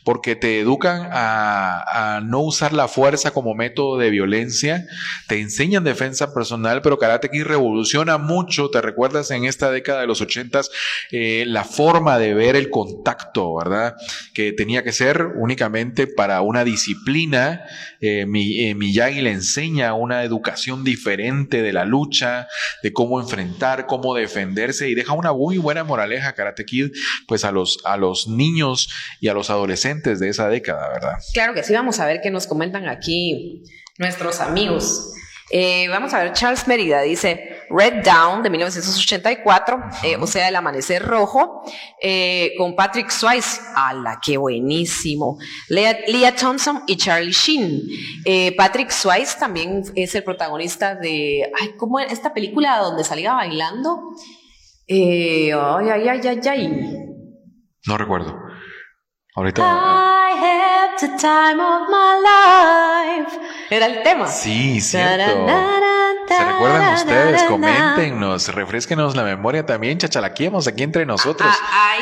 [0.05, 4.85] porque te educan a, a no usar la fuerza como método de violencia,
[5.29, 10.07] te enseñan defensa personal, pero Karate Kid revoluciona mucho, ¿te recuerdas en esta década de
[10.07, 10.71] los ochentas?
[11.11, 13.97] Eh, la forma de ver el contacto, ¿verdad?
[14.35, 17.65] Que tenía que ser únicamente para una disciplina.
[18.01, 22.49] Eh, eh, Miyagi le enseña una educación diferente de la lucha,
[22.83, 26.91] de cómo enfrentar, cómo defenderse y deja una muy buena moraleja Karate Kid,
[27.27, 28.89] pues a los, a los niños
[29.21, 31.15] y a los adolescentes de esa década, ¿verdad?
[31.33, 33.63] Claro que sí, vamos a ver qué nos comentan aquí
[33.99, 35.13] nuestros amigos.
[35.53, 40.55] Eh, vamos a ver, Charles Merida dice Red Down de 1984, eh, o sea, El
[40.55, 41.63] Amanecer Rojo,
[42.01, 43.61] eh, con Patrick Swayze.
[43.75, 45.39] ¡Hala, qué buenísimo!
[45.69, 47.83] Leah, Thompson y Charlie Sheen.
[48.57, 51.51] Patrick Swayze también es el protagonista de.
[51.61, 54.15] Ay, ¿cómo era esta película donde salía bailando?
[54.89, 56.71] ay, ay, ay, ay, ay.
[57.87, 58.50] No recuerdo.
[59.35, 59.63] Ahorita.
[59.63, 63.39] I have the time of my life.
[63.71, 64.27] Era el tema.
[64.27, 65.47] Sí, cierto.
[66.27, 67.43] ¿Se recuerdan ustedes?
[67.45, 71.49] Coméntenos, refresquenos la memoria también, chachalaquiemos aquí entre nosotros.
[71.73, 71.93] Ah,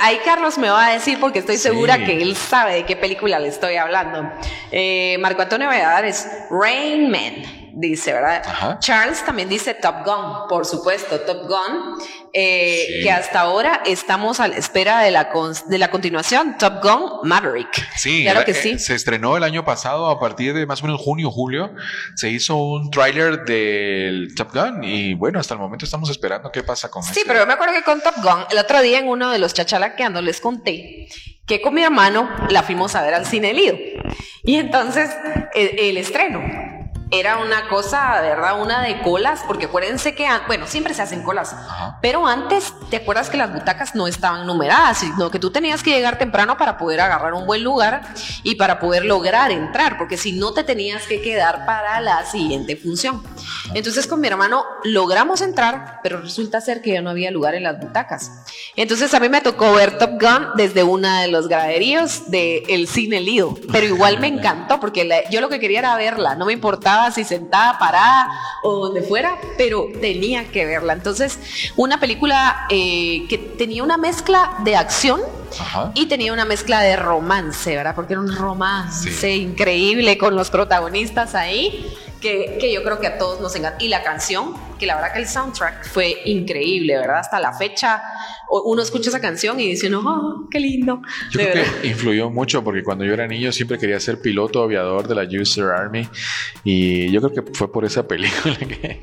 [0.00, 3.38] ahí, Carlos me va a decir porque estoy segura que él sabe de qué película
[3.38, 4.30] le estoy hablando.
[4.70, 8.78] Eh, Marco Antonio Valladares, Rain Man dice, ¿verdad?
[8.80, 11.98] Charles también dice Top Gun, por supuesto, Top Gun,
[12.32, 15.28] eh, que hasta ahora estamos a la espera de la,
[15.66, 17.88] de la continuación, Top Gun Maverick.
[17.96, 18.78] Sí, claro que sí.
[18.78, 21.72] Se estrenó el año pasado, a partir de más o menos junio, julio,
[22.16, 26.62] se hizo un tráiler del Top Gun y bueno, hasta el momento estamos esperando qué
[26.62, 27.22] pasa con Sí, este.
[27.26, 29.54] pero yo me acuerdo que con Top Gun, el otro día en uno de los
[29.54, 31.08] chachalaqueando les conté
[31.46, 33.76] que con mi hermano la fuimos a ver al cine Lido.
[34.44, 35.10] Y entonces
[35.54, 36.40] el estreno
[37.10, 38.60] era una cosa, ¿verdad?
[38.60, 41.54] Una de colas, porque acuérdense que, bueno, siempre se hacen colas,
[42.02, 45.90] pero antes, ¿te acuerdas que las butacas no estaban numeradas, sino que tú tenías que
[45.90, 48.02] llegar temprano para poder agarrar un buen lugar
[48.42, 52.76] y para poder lograr entrar, porque si no te tenías que quedar para la siguiente
[52.76, 53.22] función.
[53.74, 57.62] Entonces con mi hermano logramos entrar, pero resulta ser que ya no había lugar en
[57.62, 58.44] las butacas.
[58.76, 63.20] Entonces a mí me tocó ver Top Gun desde una de los graderíos del cine
[63.20, 66.97] Lido, pero igual me encantó, porque yo lo que quería era verla, no me importaba
[67.12, 68.28] si sentada, parada
[68.62, 70.92] o donde fuera, pero tenía que verla.
[70.92, 71.38] Entonces,
[71.76, 75.20] una película eh, que tenía una mezcla de acción
[75.94, 77.94] y tenía una mezcla de romance, ¿verdad?
[77.94, 83.40] Porque era un romance increíble con los protagonistas ahí que, yo creo que a todos
[83.40, 83.82] nos encanta.
[83.82, 87.18] Y la canción, que la verdad que el soundtrack fue increíble, ¿verdad?
[87.18, 88.02] Hasta la fecha
[88.50, 91.02] uno escucha esa canción y dice, no, oh, qué lindo.
[91.30, 95.06] Yo creo que influyó mucho porque cuando yo era niño siempre quería ser piloto aviador
[95.06, 96.08] de la User Army
[96.64, 99.00] y yo creo que fue por esa película que,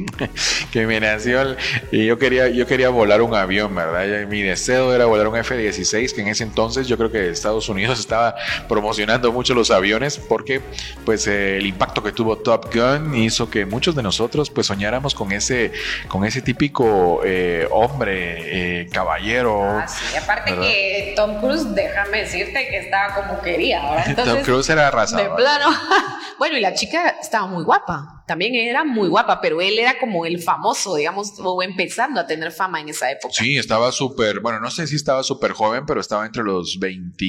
[0.72, 1.56] que me nació
[1.92, 4.28] y yo quería, yo quería volar un avión, ¿verdad?
[4.28, 8.00] mi deseo era volar un F-16 que en ese entonces yo creo que Estados Unidos
[8.06, 8.36] estaba
[8.68, 10.62] promocionando mucho los aviones porque
[11.06, 15.32] pues el impacto que tuvo Top Gun hizo que muchos de nosotros pues soñáramos con
[15.32, 15.72] ese,
[16.08, 19.80] con ese típico eh, hombre, eh, caballero.
[19.80, 24.04] Ah, sí, aparte que Tom Cruise, déjame decirte que estaba como quería.
[24.16, 25.30] Tom Cruise era arrasador.
[25.30, 25.66] De plano.
[26.40, 30.26] bueno, y la chica estaba muy guapa también era muy guapa, pero él era como
[30.26, 33.34] el famoso, digamos, o empezando a tener fama en esa época.
[33.34, 37.26] Sí, estaba súper, bueno, no sé si estaba súper joven, pero estaba entre los 20,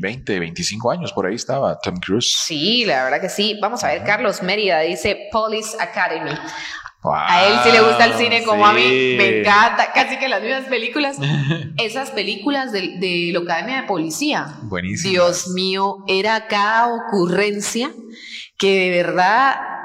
[0.00, 2.34] 20, 25 años, por ahí estaba Tom Cruise.
[2.46, 3.58] Sí, la verdad que sí.
[3.60, 6.30] Vamos a ver, Carlos Mérida dice Police Academy.
[7.04, 10.42] a él sí le gusta el cine como a mí, me encanta, casi que las
[10.42, 11.18] mismas películas.
[11.76, 14.46] Esas películas de, de la Academia de Policía.
[14.62, 15.10] Buenísimo.
[15.10, 17.90] Dios mío, era cada ocurrencia
[18.56, 19.77] que de verdad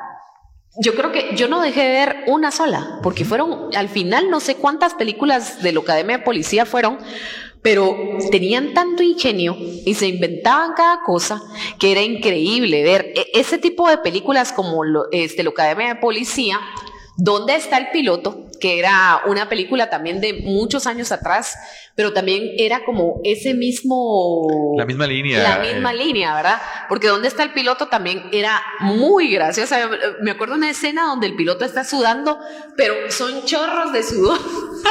[0.78, 4.40] yo creo que yo no dejé de ver una sola, porque fueron, al final no
[4.40, 6.98] sé cuántas películas de la Academia de Policía fueron,
[7.62, 7.98] pero
[8.32, 11.42] tenían tanto ingenio y se inventaban cada cosa
[11.80, 16.02] que era increíble ver e, ese tipo de películas como lo, este, la Academia de
[16.02, 16.60] Policía
[17.16, 18.48] ¿Dónde está el piloto?
[18.64, 21.58] Que era una película también de muchos años atrás,
[21.96, 24.48] pero también era como ese mismo...
[24.78, 25.44] La misma línea.
[25.44, 25.98] La misma eh.
[25.98, 26.62] línea, ¿verdad?
[26.88, 27.90] Porque ¿Dónde está el piloto?
[27.90, 29.90] También era muy graciosa.
[30.22, 32.40] Me acuerdo una escena donde el piloto está sudando,
[32.78, 34.40] pero son chorros de sudor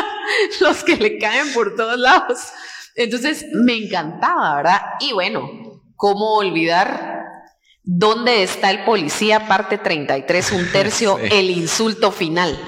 [0.60, 2.52] los que le caen por todos lados.
[2.94, 4.80] Entonces me encantaba, ¿verdad?
[5.00, 5.48] Y bueno,
[5.96, 7.21] ¿cómo olvidar
[7.84, 9.48] ¿Dónde está el policía?
[9.48, 12.58] Parte 33, un tercio, el insulto final.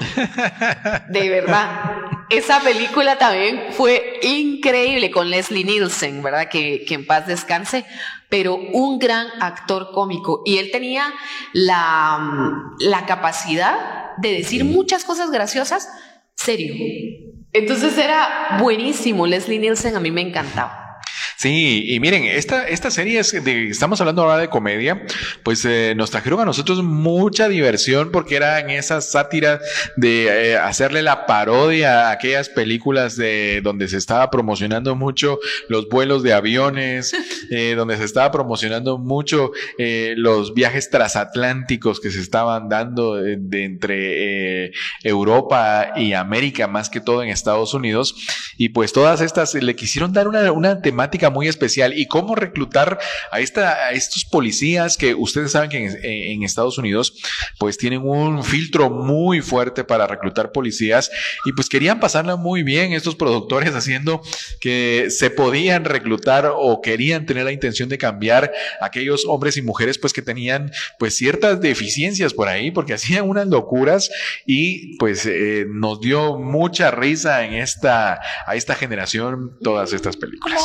[1.09, 2.01] De verdad.
[2.29, 6.49] Esa película también fue increíble con Leslie Nielsen, ¿verdad?
[6.49, 7.85] Que, que en paz descanse,
[8.29, 10.41] pero un gran actor cómico.
[10.43, 11.13] Y él tenía
[11.53, 15.87] la, la capacidad de decir muchas cosas graciosas,
[16.35, 16.73] serio.
[17.53, 19.27] Entonces era buenísimo.
[19.27, 20.84] Leslie Nielsen a mí me encantaba.
[21.37, 25.05] Sí, y miren, esta, esta serie es de, estamos hablando ahora de comedia,
[25.43, 29.59] pues eh, nos trajeron a nosotros mucha diversión porque era en esa sátira
[29.97, 35.89] de eh, hacerle la parodia a aquellas películas de donde se estaba promocionando mucho los
[35.89, 37.13] vuelos de aviones,
[37.51, 44.71] eh, donde se estaba promocionando mucho los viajes transatlánticos que se estaban dando de, entre
[45.03, 48.15] Europa y América, más que todo en Estados Unidos.
[48.57, 52.99] Y pues todas estas le quisieron dar una, una temática muy especial y cómo reclutar
[53.31, 55.85] a, esta, a estos policías que ustedes saben que
[56.31, 57.13] en, Estados Unidos
[57.57, 61.09] pues tienen un filtro muy fuerte para reclutar policías
[61.45, 64.21] y pues querían pasarla muy bien estos productores haciendo
[64.59, 69.97] que se podían reclutar o querían tener la intención de cambiar aquellos hombres y mujeres
[69.97, 74.11] pues que tenían pues ciertas deficiencias por ahí porque hacían unas locuras
[74.45, 80.59] y pues eh, nos dio mucha risa en esta a esta generación todas estas películas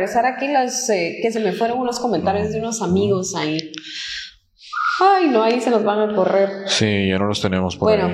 [0.00, 3.72] regresar aquí las eh, que se me fueron unos comentarios de unos amigos ahí.
[5.02, 6.50] Ay, no, ahí se nos van a correr.
[6.66, 8.10] Sí, ya no los tenemos por bueno,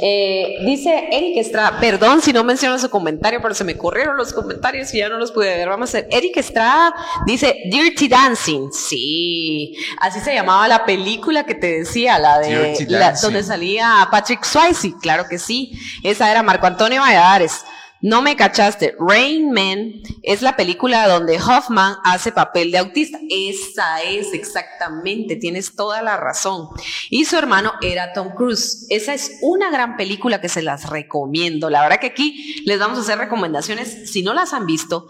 [0.00, 4.32] eh, dice Eric Estrada, perdón si no menciono su comentario, pero se me corrieron los
[4.32, 5.68] comentarios y ya no los pude ver.
[5.68, 6.08] Vamos a ver.
[6.10, 6.94] Eric Estrada
[7.26, 8.70] dice Dirty Dancing.
[8.72, 14.44] Sí, así se llamaba la película que te decía, la de la, donde salía Patrick
[14.44, 14.94] Swayze.
[15.00, 15.72] Claro que sí.
[16.02, 17.64] Esa era Marco Antonio Valladares.
[18.02, 18.96] No me cachaste.
[18.98, 23.18] Rain Man es la película donde Hoffman hace papel de autista.
[23.28, 26.68] Esa es exactamente, tienes toda la razón.
[27.10, 28.86] Y su hermano era Tom Cruise.
[28.88, 31.68] Esa es una gran película que se las recomiendo.
[31.68, 34.10] La verdad que aquí les vamos a hacer recomendaciones.
[34.10, 35.06] Si no las han visto,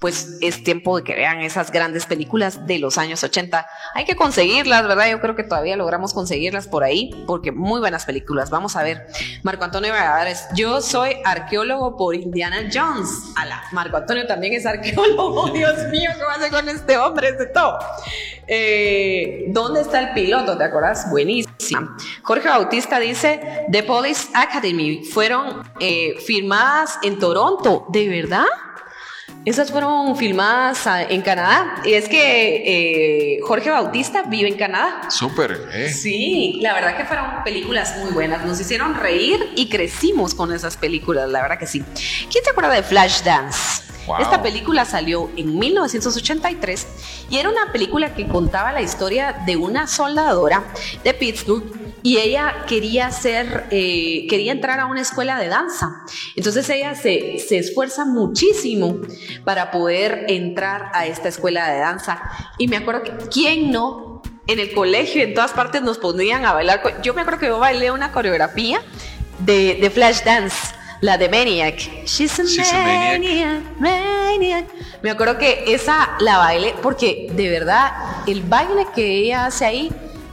[0.00, 3.66] pues es tiempo de que vean esas grandes películas de los años 80.
[3.94, 5.10] Hay que conseguirlas, ¿verdad?
[5.10, 8.48] Yo creo que todavía logramos conseguirlas por ahí, porque muy buenas películas.
[8.48, 9.06] Vamos a ver.
[9.42, 13.10] Marco Antonio Valladares, yo soy arqueólogo por Indiana Jones.
[13.36, 15.50] Ala, Marco Antonio también es arqueólogo.
[15.52, 17.28] Dios mío, ¿qué va a hacer con este hombre?
[17.28, 17.78] Es de todo.
[18.46, 20.56] Eh, ¿Dónde está el piloto?
[20.56, 21.10] ¿Te acuerdas?
[21.10, 21.94] Buenísima.
[22.22, 27.84] Jorge Bautista dice, The Police Academy fueron eh, firmadas en Toronto.
[27.90, 28.46] ¿De verdad?
[29.46, 31.80] Esas fueron filmadas ah, en Canadá.
[31.84, 35.08] Y es que eh, Jorge Bautista vive en Canadá.
[35.08, 35.88] Súper, ¿eh?
[35.88, 38.44] Sí, la verdad que fueron películas muy buenas.
[38.44, 41.82] Nos hicieron reír y crecimos con esas películas, la verdad que sí.
[42.30, 43.90] ¿Quién se acuerda de Flashdance?
[44.18, 46.86] Esta película salió en 1983
[47.30, 50.64] y era una película que contaba la historia de una soldadora
[51.04, 56.04] de Pittsburgh y ella quería ser, eh, quería entrar a una escuela de danza.
[56.36, 59.00] Entonces ella se, se, esfuerza muchísimo
[59.44, 62.22] para poder entrar a esta escuela de danza.
[62.58, 64.22] Y me acuerdo que, ¿quién no?
[64.46, 66.82] En el colegio, en todas partes nos ponían a bailar.
[67.02, 68.82] Yo me acuerdo que yo bailé una coreografía
[69.40, 71.78] de, de Flash Dance la de Maniac.
[72.04, 74.66] She's a, maniac, maniac.
[75.02, 77.92] Me acuerdo que esa la bailé porque de verdad
[78.26, 79.90] el baile que ella hace ahí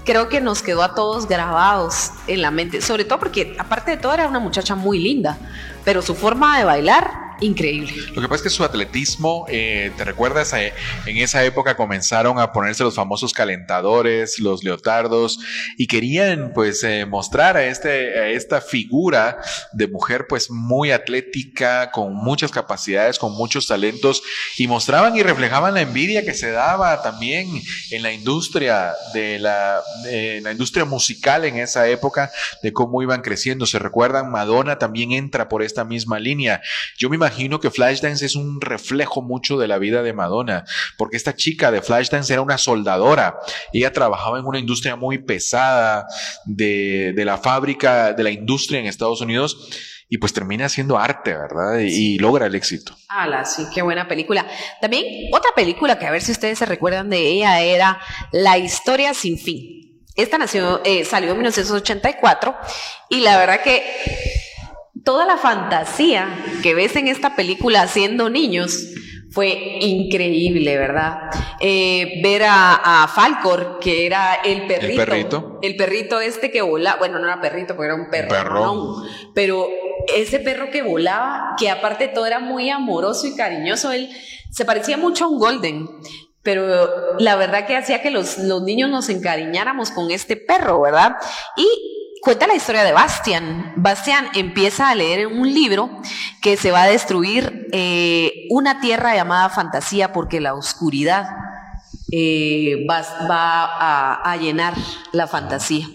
[0.07, 2.81] creo que nos quedó a todos grabados en la mente.
[2.81, 5.37] Sobre todo porque aparte de todo era una muchacha muy linda,
[5.83, 7.93] pero su forma de bailar increíble.
[8.13, 10.53] Lo que pasa es que su atletismo, eh, ¿te recuerdas?
[10.53, 10.73] Eh,
[11.05, 15.39] en esa época comenzaron a ponerse los famosos calentadores, los leotardos,
[15.77, 19.39] y querían pues eh, mostrar a, este, a esta figura
[19.73, 24.23] de mujer pues muy atlética, con muchas capacidades, con muchos talentos,
[24.57, 27.47] y mostraban y reflejaban la envidia que se daba también
[27.91, 32.31] en la industria de la, de la industria musical en esa época,
[32.63, 33.65] de cómo iban creciendo.
[33.65, 34.31] ¿Se recuerdan?
[34.31, 36.61] Madonna también entra por esta misma línea.
[36.97, 37.26] Yo me imagino
[37.59, 40.65] que Flashdance es un reflejo mucho de la vida de Madonna,
[40.97, 43.39] porque esta chica de Flashdance era una soldadora.
[43.73, 46.05] Ella trabajaba en una industria muy pesada
[46.45, 49.69] de, la fábrica, de la industria en Estados Unidos
[50.09, 51.79] y pues termina haciendo arte, ¿verdad?
[51.79, 52.95] Y, logra el éxito.
[53.09, 53.43] ¡Hala!
[53.45, 54.47] Sí, qué buena película.
[54.79, 57.99] También otra película que a ver si ustedes se recuerdan de ella era
[58.31, 60.05] La historia sin fin.
[60.15, 62.55] Esta nació, eh, salió en 1984
[63.09, 63.83] y la verdad que
[65.07, 66.27] toda la fantasía
[66.61, 68.89] que ves en esta película siendo niños
[69.31, 71.29] fue increíble, ¿verdad?
[71.61, 75.01] Eh, ver a, Falcor, que era el perrito.
[75.01, 75.59] El perrito.
[75.61, 78.27] El perrito este que volaba, bueno, no era perrito, porque era un perro.
[78.27, 79.03] Perro.
[79.33, 79.69] pero
[80.13, 84.09] ese perro que volaba, que aparte de todo era muy amoroso y cariñoso, él
[84.51, 85.87] se parecía mucho a un golden
[86.43, 91.17] pero la verdad que hacía que los, los niños nos encariñáramos con este perro, ¿verdad?
[91.57, 93.73] Y cuenta la historia de Bastian.
[93.75, 95.89] Bastian empieza a leer un libro
[96.41, 101.27] que se va a destruir eh, una tierra llamada fantasía porque la oscuridad
[102.11, 104.73] eh, va, a, a llenar
[105.11, 105.87] la fantasía.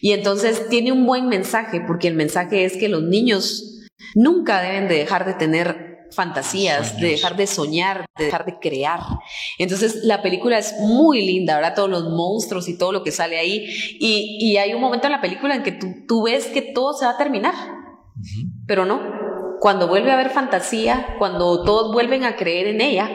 [0.00, 3.80] Y entonces tiene un buen mensaje porque el mensaje es que los niños
[4.14, 9.00] nunca deben de dejar de tener fantasías, de dejar de soñar, de dejar de crear.
[9.58, 11.74] Entonces la película es muy linda, ¿verdad?
[11.74, 13.66] Todos los monstruos y todo lo que sale ahí.
[14.00, 17.12] Y, hay un momento en la película en que tú, ves que todo se va
[17.12, 17.54] a terminar,
[18.66, 19.00] pero no.
[19.60, 23.10] Cuando vuelve a haber fantasía, cuando todos vuelven a creer en ella,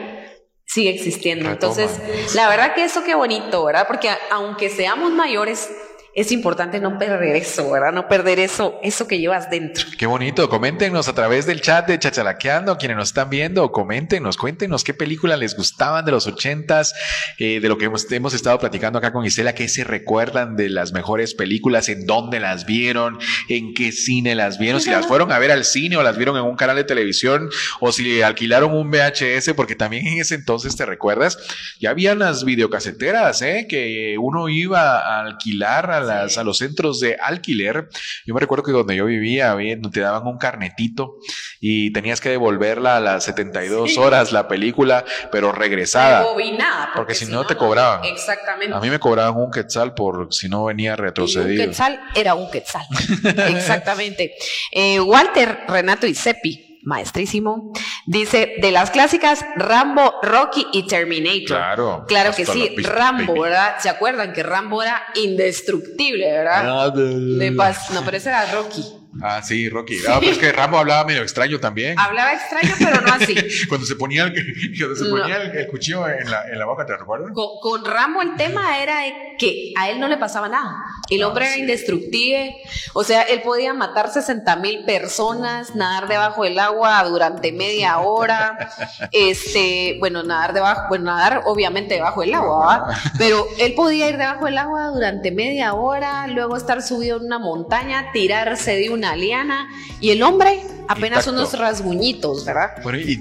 [0.66, 1.50] sigue existiendo.
[1.50, 2.00] Entonces,
[2.34, 3.86] la verdad que eso qué bonito, ¿verdad?
[3.86, 5.70] Porque aunque seamos mayores,
[6.12, 7.92] es importante no perder eso, ¿verdad?
[7.92, 9.86] No perder eso, eso que llevas dentro.
[9.96, 10.48] Qué bonito.
[10.48, 15.38] Coméntenos a través del chat de Chachalaqueando, quienes nos están viendo, coméntenos, cuéntenos qué películas
[15.38, 16.94] les gustaban de los ochentas,
[17.38, 20.68] eh, de lo que hemos, hemos, estado platicando acá con Isela, qué se recuerdan de
[20.68, 25.30] las mejores películas, en dónde las vieron, en qué cine las vieron, si las fueron
[25.30, 27.50] a ver al cine o las vieron en un canal de televisión
[27.80, 31.38] o si alquilaron un VHS, porque también en ese entonces, ¿te recuerdas?
[31.78, 33.66] Ya habían las videocaseteras, ¿eh?
[33.68, 37.88] Que uno iba a alquilar a a, los centros de alquiler.
[38.26, 39.56] Yo me recuerdo que donde yo vivía,
[39.92, 41.16] te daban un carnetito
[41.60, 46.24] y tenías que devolverla a las 72 horas la película, pero regresada.
[46.24, 46.58] Porque,
[46.94, 48.04] porque si, no, te cobraban.
[48.04, 48.74] Exactamente.
[48.74, 51.64] A mí me cobraban un quetzal por si no venía retrocedido.
[51.64, 52.86] un quetzal era un quetzal.
[53.48, 54.34] Exactamente.
[54.72, 57.72] Eh, Walter, Renato y Seppi maestrísimo.
[58.06, 61.46] Dice, de las clásicas, Rambo, Rocky y Terminator.
[61.46, 62.04] Claro.
[62.06, 63.76] Claro que sí, Rambo, ¿verdad?
[63.78, 66.92] ¿Se acuerdan que Rambo era indestructible, verdad?
[67.92, 68.99] no, pero ese era Rocky.
[69.22, 69.98] Ah, sí, Rocky.
[70.08, 71.98] Ah, pero es que Rambo hablaba medio extraño también.
[71.98, 73.34] Hablaba extraño, pero no así.
[73.68, 74.32] cuando se ponía el,
[74.78, 77.30] cuando se ponía el, cuchillo en la, en la, boca, ¿te recuerdas?
[77.34, 79.00] Con, con, Rambo el tema era
[79.38, 80.84] que a él no le pasaba nada.
[81.08, 82.56] El ah, hombre era indestructible.
[82.92, 88.70] O sea, él podía matar 60 mil personas, nadar debajo del agua durante media hora.
[89.12, 92.86] este, bueno, nadar debajo, bueno, nadar obviamente debajo del agua.
[93.18, 97.38] Pero él podía ir debajo del agua durante media hora, luego estar subido en una
[97.38, 102.76] montaña, tirarse de un una liana y el hombre apenas unos rasguñitos, ¿verdad?
[102.82, 103.18] Bueno, y,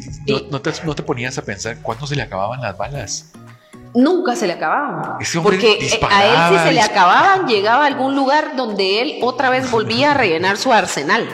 [0.50, 3.32] no, te, no, te, ponías a pensar cuándo se le acababan las balas.
[3.96, 5.18] Nunca se le acababan.
[5.42, 5.80] Porque
[6.12, 10.12] a él si se le acababan, llegaba a algún lugar donde él otra vez volvía
[10.12, 11.28] a rellenar su arsenal.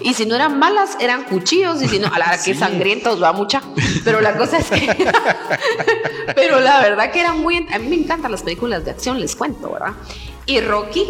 [0.00, 1.80] Y si no eran balas, eran cuchillos.
[1.82, 3.62] Y si no, a la que sangrientos va mucha.
[4.04, 4.86] Pero la cosa es que.
[6.34, 7.66] pero la verdad que era muy.
[7.72, 9.94] A mí me encantan las películas de acción, les cuento, ¿verdad?
[10.44, 11.06] Y Rocky,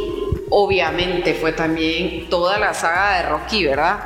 [0.51, 3.99] obviamente, fue también toda la saga de Rocky, ¿verdad?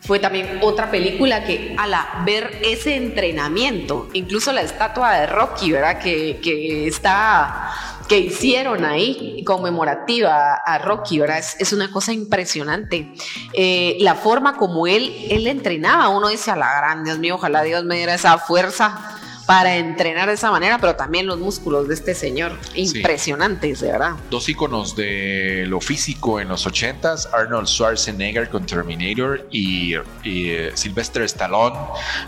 [0.00, 5.72] Fue también otra película que, a la ver ese entrenamiento, incluso la estatua de Rocky,
[5.72, 5.98] ¿verdad?
[5.98, 7.72] Que, que está
[8.08, 11.38] que hicieron ahí conmemorativa a Rocky, ¿verdad?
[11.58, 13.14] Es, una cosa impresionante.
[13.52, 17.62] Eh, la forma como él, él entrenaba, uno dice, a la gran, Dios mío, ojalá
[17.62, 19.13] Dios me diera esa fuerza
[19.46, 24.12] para entrenar de esa manera, pero también los músculos de este señor, impresionantes, de verdad.
[24.30, 31.22] Dos íconos de lo físico en los 80s, Arnold Schwarzenegger con Terminator y, eh, Sylvester
[31.22, 31.76] Stallone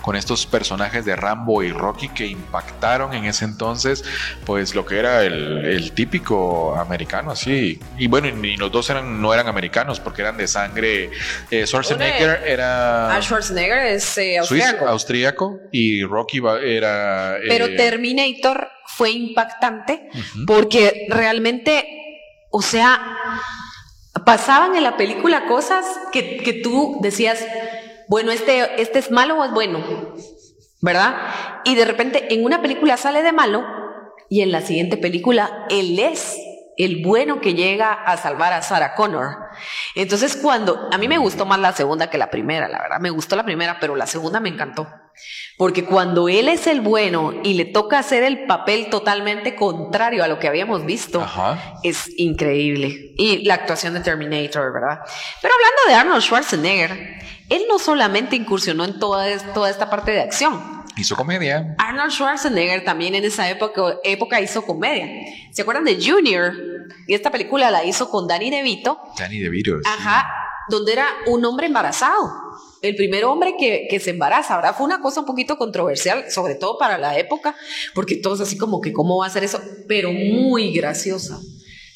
[0.03, 4.05] con estos personajes de Rambo y Rocky que impactaron en ese entonces,
[4.45, 7.81] pues lo que era el, típico americano, así.
[7.97, 11.11] Y bueno, y los dos eran, no eran americanos porque eran de sangre.
[11.51, 13.15] Eh, Schwarzenegger era...
[13.15, 17.06] Ah, Schwarzenegger es eh, austríaco y Rocky era
[17.49, 20.09] pero eh, Terminator fue impactante
[20.47, 21.87] porque realmente,
[22.51, 23.01] o sea,
[24.25, 27.45] pasaban en la película cosas que, que tú decías,
[28.09, 29.85] bueno, este, este es malo o es bueno,
[30.81, 31.17] ¿verdad?
[31.65, 33.65] Y de repente en una película sale de malo
[34.29, 36.37] y en la siguiente película él es
[36.77, 39.37] el bueno que llega a salvar a Sarah Connor.
[39.95, 43.11] Entonces cuando, a mí me gustó más la segunda que la primera, la verdad, me
[43.11, 44.87] gustó la primera, pero la segunda me encantó.
[45.57, 50.29] Porque cuando él es el bueno y le toca hacer el papel totalmente contrario a
[50.29, 51.27] lo que habíamos visto,
[51.83, 53.15] es increíble.
[53.17, 55.01] Y la actuación de Terminator, ¿verdad?
[55.41, 57.19] Pero hablando de Arnold Schwarzenegger,
[57.49, 60.85] él no solamente incursionó en toda, toda esta parte de acción.
[60.97, 61.75] Hizo comedia.
[61.79, 65.07] Arnold Schwarzenegger también en esa época, época hizo comedia.
[65.53, 66.55] ¿Se acuerdan de Junior?
[67.07, 68.99] Y esta película la hizo con Danny DeVito.
[69.19, 69.77] Danny DeVito.
[69.85, 70.27] Ajá,
[70.69, 72.47] donde era un hombre embarazado
[72.83, 76.55] el primer hombre que, que, se embaraza, ahora Fue una cosa un poquito controversial, sobre
[76.55, 77.55] todo para la época,
[77.95, 79.61] porque todos así como que, ¿cómo va a ser eso?
[79.89, 81.41] Pero muy graciosa.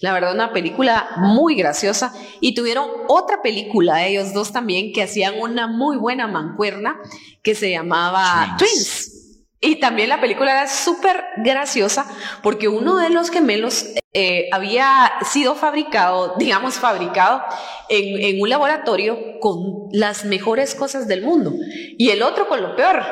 [0.01, 2.13] La verdad, una película muy graciosa.
[2.41, 6.99] Y tuvieron otra película, ellos dos también, que hacían una muy buena mancuerna
[7.43, 9.21] que se llamaba Twins.
[9.61, 12.07] Y también la película era súper graciosa
[12.43, 17.43] porque uno de los gemelos eh, había sido fabricado, digamos, fabricado
[17.89, 21.53] en, en, un laboratorio con las mejores cosas del mundo
[21.97, 23.03] y el otro con lo peor.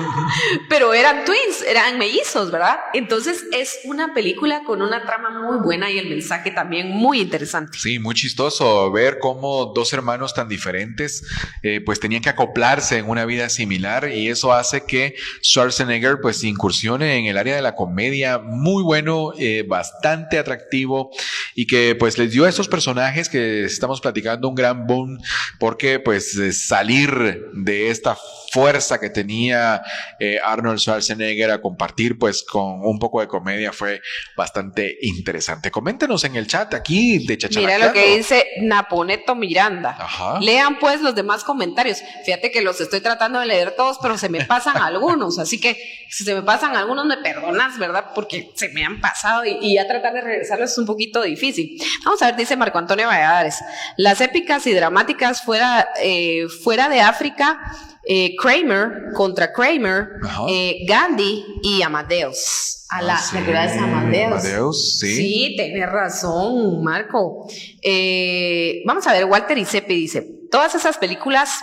[0.68, 2.78] Pero eran twins, eran mellizos, ¿verdad?
[2.94, 7.78] Entonces es una película con una trama muy buena y el mensaje también muy interesante.
[7.78, 11.24] Sí, muy chistoso ver cómo dos hermanos tan diferentes
[11.62, 16.42] eh, pues tenían que acoplarse en una vida similar y eso hace que Schwarzenegger pues
[16.42, 21.10] incursione en el área de la comedia muy bueno, eh, bastante atractivo
[21.54, 25.18] y que pues les dio a esos personajes que estamos platicando un gran boom
[25.58, 28.16] porque pues salir de esta
[28.54, 29.82] fuerza que tenía
[30.20, 34.00] eh, Arnold Schwarzenegger a compartir pues con un poco de comedia fue
[34.36, 35.72] bastante interesante.
[35.72, 39.98] Coméntenos en el chat aquí de Mira lo que dice Naponeto Miranda.
[40.40, 41.98] Lean pues los demás comentarios.
[42.24, 45.76] Fíjate que los estoy tratando de leer todos, pero se me pasan algunos, así que
[46.08, 48.12] si se me pasan algunos me perdonas, ¿verdad?
[48.14, 51.76] Porque se me han pasado y, ya tratar de regresarlos es un poquito difícil.
[52.04, 53.56] Vamos a ver, dice Marco Antonio Valladares.
[53.96, 57.58] Las épicas y dramáticas fuera, eh, fuera de África
[58.06, 62.86] eh, Kramer contra Kramer, eh, Gandhi y Amadeus.
[62.90, 63.38] A la, ah,
[63.82, 64.44] Amadeus?
[64.44, 65.16] Amadeus, sí.
[65.16, 67.48] Sí, tienes razón, Marco.
[67.82, 71.58] Eh, vamos a ver, Walter Isepi dice, todas esas películas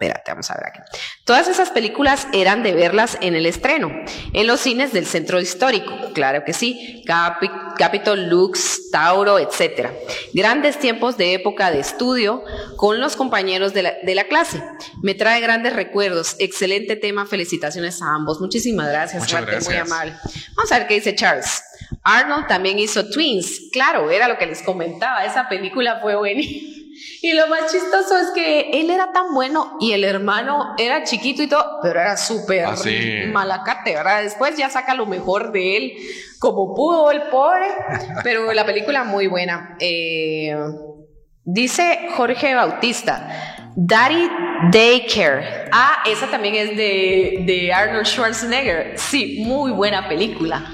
[0.00, 0.80] Espérate, vamos a ver aquí.
[1.26, 3.92] Todas esas películas eran de verlas en el estreno,
[4.32, 7.04] en los cines del centro histórico, claro que sí,
[7.76, 9.90] Capitol, Lux, Tauro, etc.
[10.32, 12.42] Grandes tiempos de época de estudio
[12.78, 14.62] con los compañeros de la, clase.
[15.02, 18.40] Me trae grandes recuerdos, excelente tema, felicitaciones a ambos.
[18.40, 19.68] Muchísimas gracias, Muchas gracias.
[19.68, 20.14] muy amable.
[20.56, 21.62] Vamos a ver qué dice Charles.
[22.04, 26.79] Arnold también hizo Twins, claro, era lo que les comentaba, esa película fue buenísima.
[27.22, 31.42] Y lo más chistoso es que él era tan bueno y el hermano era chiquito
[31.42, 32.74] y todo, pero era súper ah,
[33.30, 34.22] malacate, ¿verdad?
[34.22, 35.92] Después ya saca lo mejor de él
[36.38, 37.66] como pudo el pobre,
[38.22, 39.76] pero la película muy buena.
[39.80, 40.56] Eh,
[41.44, 44.30] dice Jorge Bautista, Daddy
[44.72, 45.68] Daycare.
[45.72, 48.98] Ah, esa también es de, de Arnold Schwarzenegger.
[48.98, 50.72] Sí, muy buena película.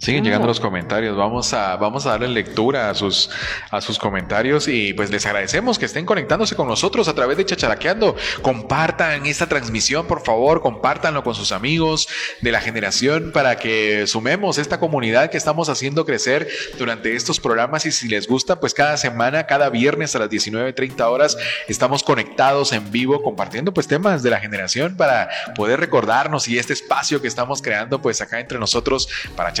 [0.00, 1.14] Siguen llegando los comentarios.
[1.14, 3.28] Vamos a, vamos a darle lectura a sus,
[3.70, 7.44] a sus comentarios y pues les agradecemos que estén conectándose con nosotros a través de
[7.44, 8.16] Chacharaqueando.
[8.40, 12.08] Compartan esta transmisión, por favor, compártanlo con sus amigos
[12.40, 16.48] de la generación para que sumemos esta comunidad que estamos haciendo crecer
[16.78, 20.98] durante estos programas y si les gusta, pues cada semana, cada viernes a las 19.30
[21.02, 21.36] horas
[21.68, 26.72] estamos conectados en vivo compartiendo pues temas de la generación para poder recordarnos y este
[26.72, 29.52] espacio que estamos creando pues acá entre nosotros para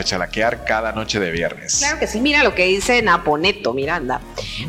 [0.66, 1.78] Cada noche de viernes.
[1.78, 4.20] Claro que sí, mira lo que dice Naponeto Miranda.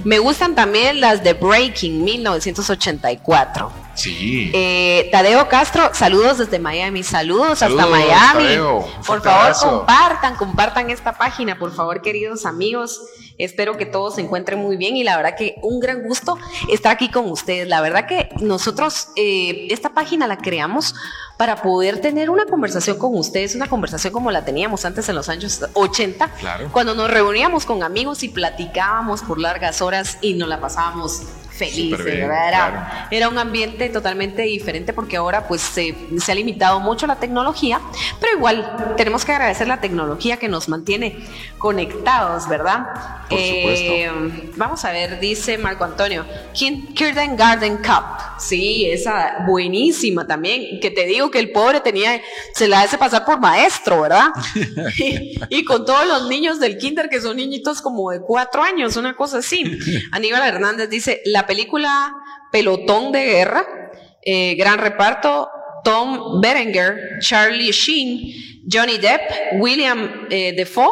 [0.03, 3.71] Me gustan también las de Breaking 1984.
[3.93, 4.51] Sí.
[4.53, 8.57] Eh, Tadeo Castro, saludos desde Miami, saludos, hasta Miami.
[9.05, 13.01] por favor, compartan, compartan esta página, por favor, queridos amigos.
[13.37, 16.37] Espero que todos se encuentren muy bien y la verdad que un gran gusto
[16.69, 17.67] estar aquí con ustedes.
[17.67, 20.95] La verdad que nosotros eh, esta página la creamos
[21.41, 25.27] para poder tener una conversación con ustedes, una conversación como la teníamos antes en los
[25.27, 26.29] años 80,
[26.71, 31.23] cuando nos reuníamos con amigos y platicábamos por largas horas y nos la pasábamos
[31.69, 35.95] feliz, era, era, un ambiente totalmente diferente porque ahora pues se,
[36.27, 37.79] ha limitado mucho la tecnología,
[38.19, 41.17] pero igual tenemos que agradecer la tecnología que nos mantiene
[41.57, 42.87] conectados, ¿verdad?
[43.29, 44.09] Eh,
[44.55, 51.05] vamos a ver, dice Marco Antonio, Kirden Garden Cup, sí, esa buenísima también, que te
[51.05, 52.21] digo que el pobre tenía,
[52.53, 54.27] se la hace pasar por maestro, ¿verdad?
[54.97, 58.97] y, y con todos los niños del kinder que son niñitos como de cuatro años,
[58.97, 59.63] una cosa así.
[60.11, 62.13] Aníbal Hernández dice, la película
[62.51, 63.65] Pelotón de Guerra,
[64.23, 65.49] eh, gran reparto,
[65.83, 70.91] Tom Berenger, Charlie Sheen, Johnny Depp, William eh, Defoe,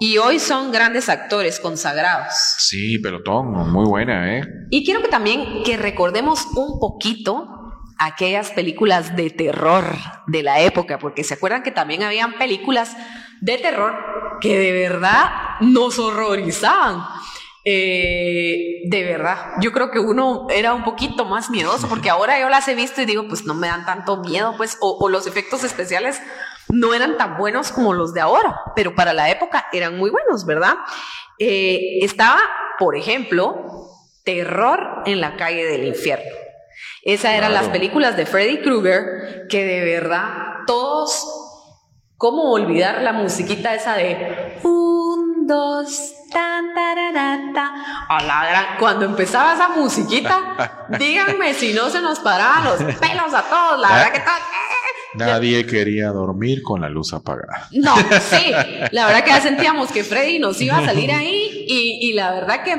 [0.00, 2.34] y hoy son grandes actores consagrados.
[2.58, 4.42] Sí, pelotón, muy buena, ¿eh?
[4.70, 7.63] Y quiero que también que recordemos un poquito
[7.98, 9.84] aquellas películas de terror
[10.26, 12.96] de la época, porque se acuerdan que también habían películas
[13.40, 13.94] de terror
[14.40, 15.30] que de verdad
[15.60, 17.04] nos horrorizaban.
[17.66, 22.50] Eh, de verdad, yo creo que uno era un poquito más miedoso porque ahora yo
[22.50, 25.64] las he visto y digo, pues no me dan tanto miedo, pues, o, los efectos
[25.64, 26.20] especiales
[26.68, 30.44] no eran tan buenos como los de ahora, pero para la época eran muy buenos,
[30.44, 30.74] ¿verdad?
[31.38, 32.38] Eh, estaba,
[32.78, 33.90] por ejemplo,
[34.24, 36.43] Terror en la calle del infierno.
[37.04, 41.22] Esas eran las películas de Freddy Krueger que de verdad todos,
[42.16, 46.64] ¿cómo olvidar la musiquita esa de un, dos, Tan,
[48.08, 53.32] a la gran, cuando empezaba esa musiquita, díganme si no se nos paraban los pelos
[53.32, 54.22] a todos, la verdad que
[55.14, 57.68] Nadie quería dormir con la luz apagada.
[57.70, 58.50] No, sí,
[58.90, 62.32] la verdad que ya sentíamos que Freddy nos iba a salir ahí y, y la
[62.32, 62.76] verdad que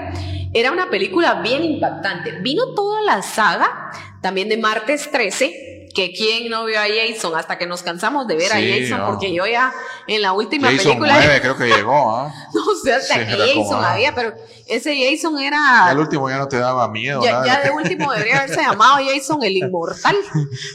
[0.53, 2.39] era una película bien impactante.
[2.41, 3.91] Vino toda la saga
[4.25, 8.35] también de Martes 13 que quién no vio a Jason hasta que nos cansamos de
[8.35, 9.71] ver a Jason, porque yo ya
[10.07, 11.13] en la última Jason película.
[11.23, 12.33] 9 creo que llegó, ¿ah?
[12.51, 13.93] no sé hasta Sí, que era como, Jason ah.
[13.93, 14.33] había, pero
[14.65, 15.91] ese Jason Ya era.
[15.91, 17.23] el último ya no te daba miedo.
[17.23, 17.45] Ya, nada.
[17.45, 20.15] ya de último debería haberse llamado Jason el inmortal,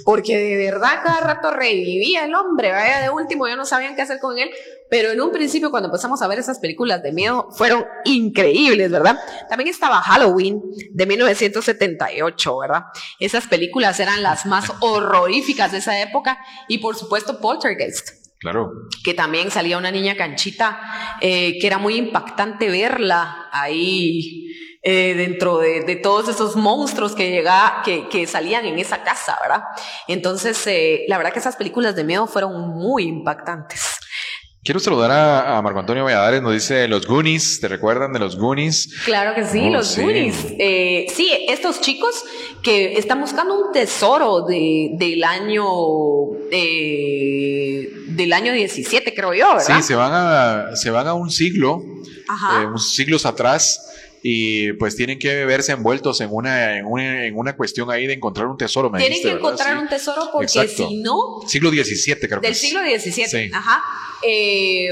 [0.04, 4.02] porque de verdad cada rato revivía el hombre, vaya de último, ya no sabían qué
[4.02, 4.48] hacer con él,
[4.90, 9.18] pero en un principio cuando empezamos a ver esas películas de miedo fueron increíbles, ¿verdad?
[9.48, 10.60] También estaba Halloween
[10.92, 12.84] de 1978, ¿verdad?
[13.18, 16.38] Esas películas eran las más horroríficas de esa época
[16.68, 18.10] y por supuesto Poltergeist
[18.40, 18.70] Claro.
[19.04, 20.80] que también salía una niña canchita,
[21.20, 24.46] eh, que era muy impactante verla ahí
[24.82, 29.36] eh, dentro de, de todos esos monstruos que, llegaba, que, que salían en esa casa,
[29.42, 29.64] ¿verdad?
[30.08, 33.98] Entonces, eh, la verdad que esas películas de miedo fueron muy impactantes.
[34.62, 38.36] Quiero saludar a, a Marco Antonio Valladares, nos dice los Goonies, ¿te recuerdan de los
[38.36, 38.94] Goonies?
[39.06, 40.02] Claro que sí, Oh, los sí.
[40.02, 40.34] Goonies.
[40.58, 42.22] Eh, sí, estos chicos
[42.62, 45.64] que están buscando un tesoro de, del año
[46.52, 49.76] eh, del año 17, creo yo, ¿verdad?
[49.78, 51.82] Sí, se van a, se van a un siglo,
[52.28, 52.62] Ajá.
[52.62, 53.86] eh, unos siglos atrás,
[54.22, 58.12] y pues tienen que verse envueltos en una, en una, en una cuestión ahí de
[58.14, 58.90] encontrar un tesoro.
[58.90, 59.82] Me Tienen dijiste, que encontrar Sí.
[59.82, 60.88] un tesoro porque Exacto.
[60.88, 61.16] si no,
[61.46, 63.50] Siglo XVII, creo que Del siglo XVII, Sí.
[63.52, 63.82] ajá.
[64.22, 64.88] Eh,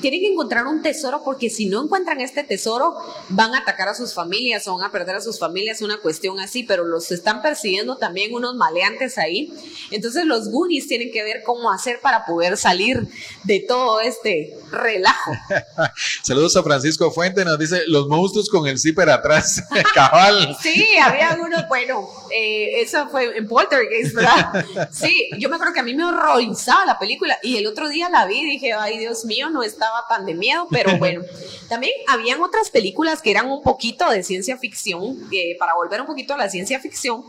[0.00, 2.94] tienen que encontrar un tesoro porque si no encuentran este tesoro
[3.28, 6.40] van a atacar a sus familias o van a perder a sus familias, una cuestión
[6.40, 9.52] así, pero los están persiguiendo también unos maleantes ahí.
[9.90, 13.06] Entonces los Goonies tienen que ver cómo hacer para poder salir
[13.44, 15.32] de todo este relajo.
[16.22, 19.62] Saludos a Francisco Fuente, nos dice los monstruos con el zipper atrás,
[19.94, 20.56] cabal.
[20.62, 24.66] Sí, había uno, bueno, eh, eso fue en Poltergeist, ¿verdad?
[24.92, 28.08] Sí, yo me acuerdo que a mí me horrorizaba la película y el otro día
[28.08, 31.22] la vi y dije, ay Dios mío, no estaba tan de miedo, pero bueno,
[31.68, 36.06] también habían otras películas que eran un poquito de ciencia ficción, eh, para volver un
[36.06, 37.22] poquito a la ciencia ficción,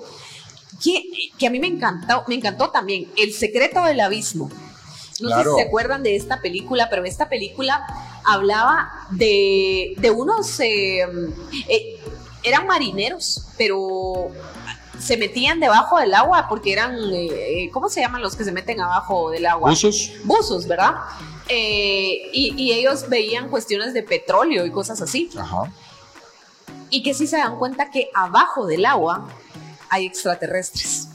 [0.83, 1.03] que,
[1.37, 4.49] que a mí me encantó, me encantó también, El secreto del abismo.
[5.19, 5.43] No Claro.
[5.43, 7.85] sé si se acuerdan de esta película, pero esta película
[8.25, 10.59] hablaba de, de unos...
[10.59, 11.01] eh,
[11.67, 11.99] eh,
[12.43, 14.29] eran marineros, pero
[14.99, 18.81] se metían debajo del agua porque eran, eh, ¿cómo se llaman los que se meten
[18.81, 19.71] abajo del agua?
[19.71, 20.11] Usos.
[20.23, 20.95] Buzos, ¿verdad?
[21.53, 25.29] Eh, y, y ellos veían cuestiones de petróleo y cosas así.
[25.37, 25.71] Ajá.
[26.89, 29.27] Y que sí se dan cuenta que abajo del agua
[29.89, 31.07] hay extraterrestres.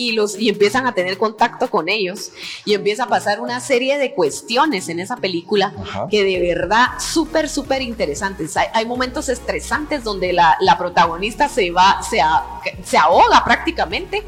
[0.00, 2.30] Y, los, y empiezan a tener contacto con ellos
[2.64, 6.06] y empieza a pasar una serie de cuestiones en esa película Ajá.
[6.08, 8.56] que de verdad súper, súper interesantes.
[8.56, 14.22] Hay, hay momentos estresantes donde la, la protagonista se va, se, a- se ahoga prácticamente.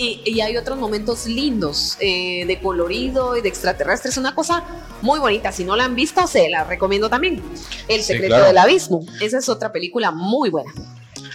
[0.00, 4.16] Y, y hay otros momentos lindos eh, de colorido y de extraterrestres.
[4.16, 4.64] Una cosa
[5.02, 5.52] muy bonita.
[5.52, 7.42] Si no la han visto, se la recomiendo también.
[7.86, 8.46] El Sí, secreto claro.
[8.46, 9.04] del abismo.
[9.20, 10.72] Esa es otra película muy buena.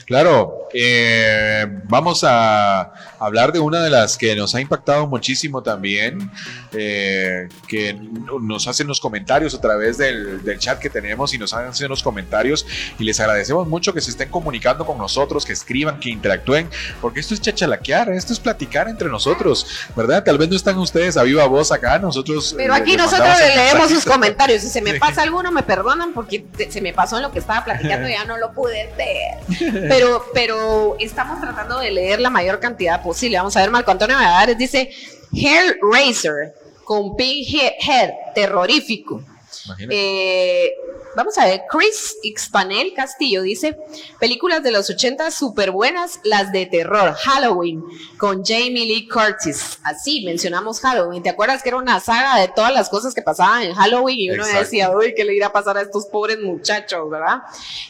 [0.06, 2.92] Claro, eh, vamos a
[3.26, 6.32] hablar de una de las que nos ha impactado muchísimo también,
[6.74, 11.54] eh, que nos hacen los comentarios a través del, del chat que tenemos y nos
[11.54, 12.66] hacen los comentarios
[13.00, 16.70] y les agradecemos mucho que se estén comunicando con nosotros, que escriban, que interactúen,
[17.02, 19.66] porque esto es chachalaquear, esto es platicar entre nosotros,
[19.96, 20.24] ¿verdad?
[20.24, 22.54] Tal vez no están ustedes a viva voz acá, nosotros...
[22.56, 24.62] Pero eh, aquí nosotros leemos sus comentarios.
[24.62, 27.64] Si se me pasa alguno, me perdonan porque se me pasó en lo que estaba
[27.64, 29.84] platicando y ya no lo pude ver.
[29.90, 33.15] Pero, pero estamos tratando de leer la mayor cantidad posible.
[33.38, 34.90] Vamos a ver, Marco Antonio Valladares dice
[35.34, 36.54] Hellraiser
[36.84, 39.22] con Pink He- Head, terrorífico.
[39.90, 40.72] Eh,
[41.16, 43.76] vamos a ver, Chris Xpanel Castillo dice,
[44.20, 47.84] películas de los 80 súper buenas, las de terror, Halloween,
[48.18, 49.80] con Jamie Lee Curtis.
[49.84, 51.24] Así mencionamos Halloween.
[51.24, 54.20] ¿Te acuerdas que era una saga de todas las cosas que pasaban en Halloween?
[54.20, 54.60] Y uno Exacto.
[54.66, 57.40] decía, uy, ¿qué le irá a pasar a estos pobres muchachos, verdad?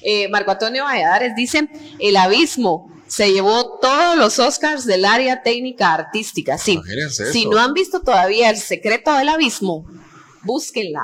[0.01, 1.67] Eh, Marco Antonio Valladares dice,
[1.99, 2.91] El Abismo.
[3.07, 6.57] Se llevó todos los Oscars del área técnica artística.
[6.57, 7.51] Sí, Imagínense si eso.
[7.51, 9.85] no han visto todavía El secreto del abismo,
[10.43, 11.03] búsquenla,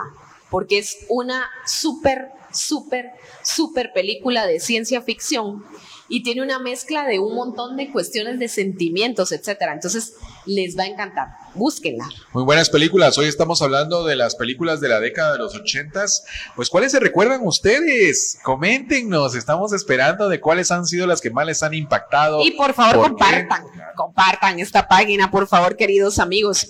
[0.50, 3.12] porque es una súper, súper,
[3.44, 5.64] súper película de ciencia ficción
[6.12, 9.72] y tiene una mezcla de un montón de cuestiones de sentimientos, etcétera.
[9.74, 11.30] Entonces, les va a encantar.
[11.56, 12.10] Búsquenla.
[12.34, 13.18] Muy buenas películas.
[13.18, 16.26] Hoy estamos hablando de las películas de la década de los ochentas.
[16.58, 18.38] Pues, ¿cuáles se recuerdan ustedes?
[18.44, 19.36] Coméntenos.
[19.36, 22.46] Estamos esperando de cuáles han sido las que más les han impactado.
[22.46, 23.10] Y por favor, ¿Por qué?
[23.12, 23.64] compartan,
[23.96, 26.68] compartan esta página, por favor, queridos amigos.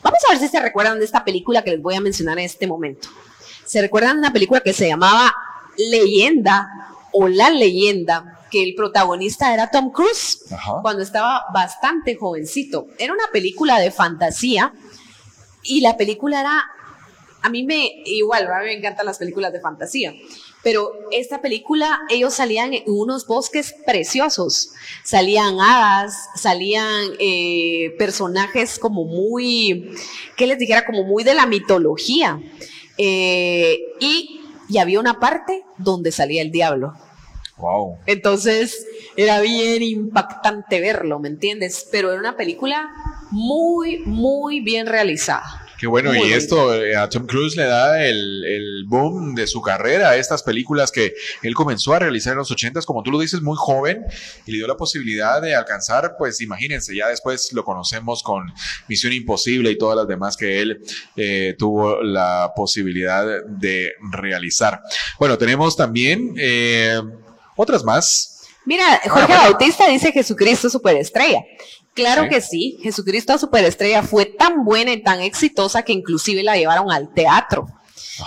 [0.00, 2.44] Vamos a ver si se recuerdan de esta película que les voy a mencionar en
[2.44, 3.08] este momento.
[3.64, 5.34] ¿Se recuerdan de una película que se llamaba
[5.76, 6.68] Leyenda
[7.12, 8.35] o La Leyenda?
[8.56, 10.46] Que el protagonista era Tom Cruise
[10.80, 12.86] cuando estaba bastante jovencito.
[12.98, 14.72] Era una película de fantasía
[15.62, 16.64] y la película era,
[17.42, 20.14] a mí me, igual, a mí me encantan las películas de fantasía,
[20.62, 24.70] pero esta película, ellos salían en unos bosques preciosos,
[25.04, 29.92] salían hadas, salían eh, personajes como muy,
[30.36, 30.86] ¿qué les dijera?
[30.86, 32.40] Como muy de la mitología.
[32.96, 36.94] Eh, y, y había una parte donde salía el diablo.
[37.58, 37.98] Wow.
[38.06, 38.86] Entonces
[39.16, 41.88] era bien impactante verlo, ¿me entiendes?
[41.90, 42.90] Pero era una película
[43.30, 45.66] muy, muy bien realizada.
[45.78, 50.10] Qué bueno, y esto eh, a Tom Cruise le da el, boom de su carrera,
[50.10, 53.42] a estas películas que él comenzó a realizar en los 80 como tú lo dices,
[53.42, 54.04] muy joven,
[54.46, 58.44] y le dio la posibilidad de alcanzar, pues imagínense, ya después lo conocemos con
[58.88, 60.80] Misión Imposible y todas las demás que él
[61.16, 64.80] eh, tuvo la posibilidad de realizar.
[65.18, 67.00] Bueno, tenemos también eh,
[67.56, 68.44] otras más.
[68.64, 71.42] Mira, Jorge Bautista dice Jesucristo superestrella.
[71.96, 76.92] Claro que sí, Jesucristo Superestrella fue tan buena y tan exitosa que inclusive la llevaron
[76.92, 77.66] al teatro.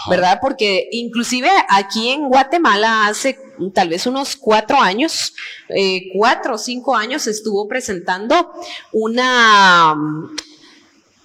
[0.10, 0.40] ¿Verdad?
[0.42, 3.38] Porque inclusive aquí en Guatemala hace
[3.74, 5.34] tal vez unos cuatro años,
[5.70, 8.52] eh, cuatro o cinco años estuvo presentando
[8.92, 9.96] una,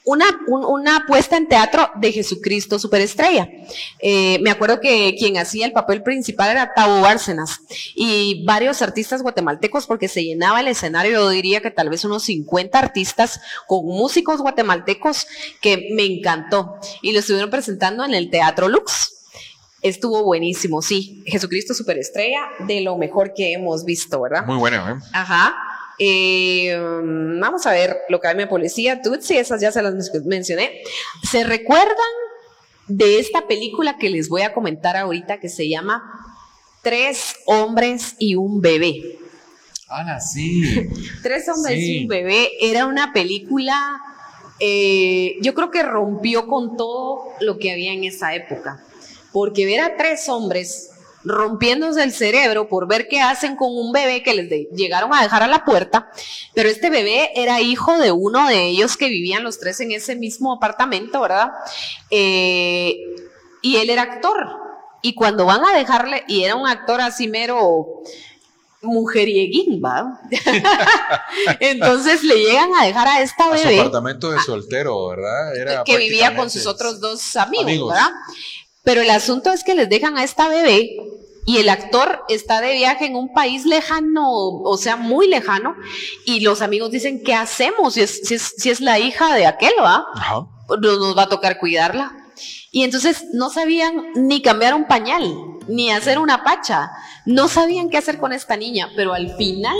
[0.04, 3.48] una, una puesta en teatro de Jesucristo Superestrella.
[3.98, 7.60] Eh, me acuerdo que quien hacía el papel principal era Tavo Bárcenas
[7.94, 12.24] y varios artistas guatemaltecos porque se llenaba el escenario, yo diría que tal vez unos
[12.24, 15.26] 50 artistas con músicos guatemaltecos
[15.62, 19.10] que me encantó y lo estuvieron presentando en el Teatro Lux.
[19.80, 21.22] Estuvo buenísimo, sí.
[21.26, 24.46] Jesucristo Superestrella, de lo mejor que hemos visto, ¿verdad?
[24.46, 24.94] Muy bueno, ¿eh?
[25.12, 25.54] Ajá.
[25.98, 30.82] Eh, vamos a ver, lo que hay mi policía, Tutsi, esas ya se las mencioné.
[31.30, 31.94] ¿Se recuerdan
[32.88, 36.02] de esta película que les voy a comentar ahorita que se llama
[36.82, 39.18] Tres hombres y un bebé?
[39.88, 40.62] Ah, sí.
[41.22, 44.00] Tres hombres y un bebé era una película,
[44.60, 48.84] eh, yo creo que rompió con todo lo que había en esa época,
[49.32, 50.90] porque ver a tres hombres
[51.24, 55.42] rompiéndose el cerebro por ver qué hacen con un bebé que les llegaron a dejar
[55.42, 56.10] a la puerta,
[56.54, 60.16] pero este bebé era hijo de uno de ellos que vivían los tres en ese
[60.16, 61.50] mismo apartamento, ¿verdad?
[62.10, 62.98] Eh,
[63.62, 64.64] y él era actor.
[65.02, 68.02] Y cuando van a dejarle, y era un actor así mero
[68.84, 70.20] mujerieguín, ¿va?
[71.60, 73.64] Entonces le llegan a dejar a esta bebé.
[73.64, 75.56] A su apartamento de soltero, ¿verdad?
[75.56, 78.10] Era que vivía con sus otros dos amigos, ¿verdad?
[78.84, 80.90] Pero el asunto es que les dejan a esta bebé
[81.46, 85.74] y el actor está de viaje en un país lejano, o sea, muy lejano,
[86.24, 88.22] y los amigos dicen, ¿qué hacemos si es,
[88.56, 90.06] si es, la hija de aquel, va?
[90.66, 92.16] Pues nos va a tocar cuidarla.
[92.70, 95.34] Y entonces no sabían ni cambiar un pañal,
[95.68, 96.90] ni hacer una pacha,
[97.26, 99.76] no sabían qué hacer con esta niña, pero al final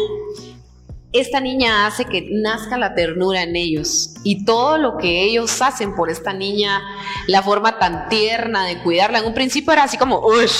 [1.14, 5.94] esta niña hace que nazca la ternura en ellos y todo lo que ellos hacen
[5.94, 6.82] por esta niña,
[7.28, 10.52] la forma tan tierna de cuidarla, en un principio era así como, uff.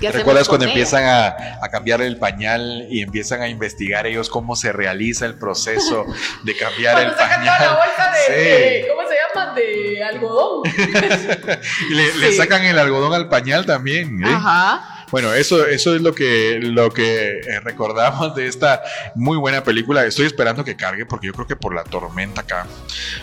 [0.00, 1.26] ¿Recuerdas cuando empiezan a,
[1.62, 6.06] a, cambiar el pañal y empiezan a investigar ellos cómo se realiza el proceso
[6.42, 7.44] de cambiar el pañal?
[7.44, 9.54] la bolsa de, ¿cómo se llama?
[9.54, 10.62] De algodón.
[11.90, 14.24] y le, sacan el algodón al pañal también.
[14.24, 14.26] ¿eh?
[14.26, 15.01] Ajá.
[15.12, 18.82] Bueno, eso, eso es lo que, lo que eh, recordamos de esta
[19.14, 20.06] muy buena película.
[20.06, 22.66] Estoy esperando que cargue porque yo creo que por la tormenta acá,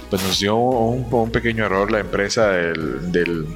[0.07, 3.47] pues nos dio un, pequeño error la empresa del,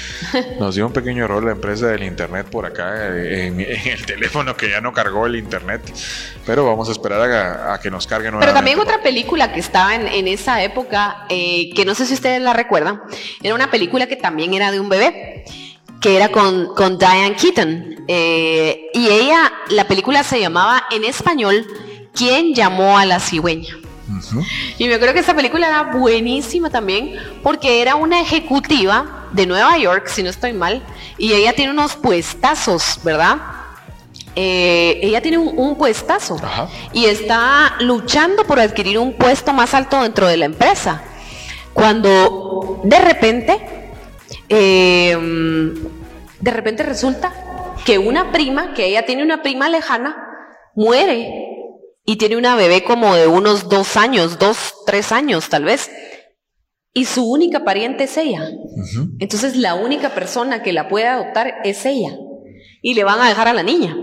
[0.60, 4.54] nos dio un pequeño error la empresa del internet por acá eh, en, el teléfono
[4.54, 5.80] que ya no cargó el internet.
[6.44, 8.48] Pero vamos a esperar a, que nos cargue nuevamente.
[8.48, 12.42] Pero también otra película que estaba en, esa época, eh, que no sé si ustedes
[12.42, 13.00] la recuerdan,
[13.42, 15.46] era una película que también era de un bebé
[16.00, 18.04] que era con, con Diane Keaton.
[18.08, 21.66] Eh, y ella, la película se llamaba en español,
[22.18, 23.76] ¿Quién llamó a la cigüeña?
[24.76, 29.78] Y me acuerdo que esa película era buenísima también porque era una ejecutiva de Nueva
[29.78, 30.82] York, si no estoy mal,
[31.16, 33.36] y ella tiene unos puestazos, ¿verdad?
[34.34, 36.40] Eh, ella tiene un, un puestazo
[36.92, 41.02] y está luchando por adquirir un puesto más alto dentro de la empresa.
[41.72, 43.87] Cuando de repente
[44.48, 45.74] Em,
[46.40, 47.32] de repente resulta
[47.84, 50.16] que una prima, que ella tiene una prima lejana,
[50.74, 51.30] muere
[52.04, 55.90] y tiene una bebé como de unos dos años, dos, tres años tal vez.
[56.94, 58.48] Y su única pariente es ella.
[59.18, 62.16] Entonces la única persona que la puede adoptar es ella.
[62.80, 63.96] Y le van a dejar a la niña.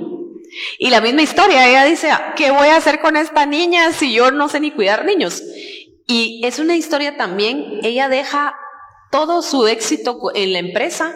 [0.77, 4.31] Y la misma historia, ella dice, ¿qué voy a hacer con esta niña si yo
[4.31, 5.43] no sé ni cuidar niños?
[6.07, 8.55] Y es una historia también, ella deja
[9.11, 11.13] todo su éxito en la empresa,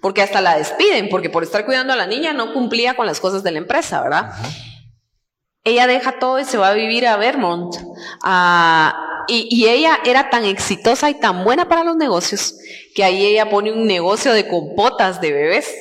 [0.00, 3.20] porque hasta la despiden, porque por estar cuidando a la niña no cumplía con las
[3.20, 4.32] cosas de la empresa, ¿verdad?
[5.64, 7.74] ella deja todo y se va a vivir a Vermont.
[9.28, 12.56] y, y, ella era tan exitosa y tan buena para los negocios
[12.94, 15.72] que ahí ella pone un negocio de compotas de bebés.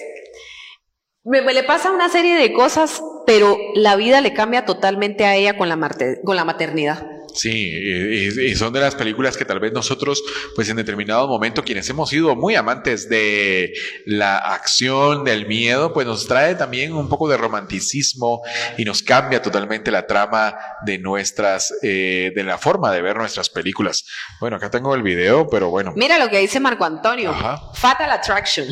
[1.23, 5.57] Me, le pasa una serie de cosas, pero la vida le cambia totalmente a ella
[5.57, 5.77] con la,
[6.23, 7.05] con la maternidad.
[7.33, 10.23] Sí, y, son de las películas que tal vez nosotros,
[10.55, 13.73] pues en determinado momento, quienes hemos sido muy amantes de
[14.05, 18.41] la acción, del miedo, pues nos trae también un poco de romanticismo
[18.77, 20.55] y nos cambia totalmente la trama
[20.85, 24.05] de nuestras, eh, de la forma de ver nuestras películas.
[24.39, 25.93] Bueno, acá tengo el video, pero bueno.
[25.95, 27.33] Mira lo que dice Marco Antonio.
[27.73, 28.67] Fatal Attraction.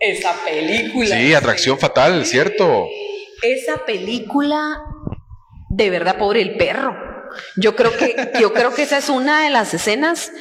[0.00, 1.16] Esa película.
[1.16, 2.86] Sí, atracción fatal, ¿cierto?
[3.42, 4.82] Esa película,
[5.70, 7.13] de verdad, pobre el perro.
[7.56, 10.32] Yo creo que, yo creo que esa es una de las escenas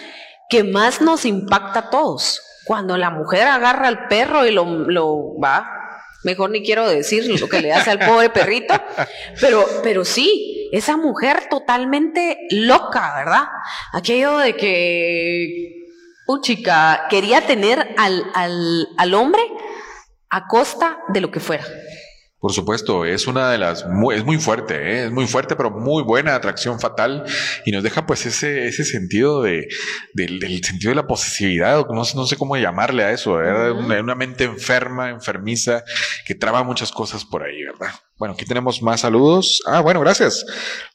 [0.50, 2.42] que más nos impacta a todos.
[2.66, 5.70] Cuando la mujer agarra al perro y lo, lo va,
[6.24, 8.74] mejor ni quiero decir lo que le hace al pobre perrito,
[9.42, 13.48] pero, pero sí, esa mujer totalmente loca, ¿verdad?
[13.92, 15.84] Aquello de que
[16.42, 19.42] chica, quería tener al, al, al hombre
[20.30, 21.66] a costa de lo que fuera.
[22.44, 25.06] Por supuesto, es una de las, es muy fuerte, ¿eh?
[25.06, 27.24] es muy fuerte, pero muy buena atracción fatal
[27.66, 29.70] y nos deja pues ese, ese sentido de,
[30.14, 35.10] del, sentido de la posesividad, no, no sé cómo llamarle a eso, una, mente enferma,
[35.10, 35.86] enfermiza,
[36.26, 37.96] que traba muchas cosas por ahí, ¿verdad?
[38.18, 39.62] Bueno, aquí tenemos más saludos.
[39.66, 40.46] Ah, bueno, gracias.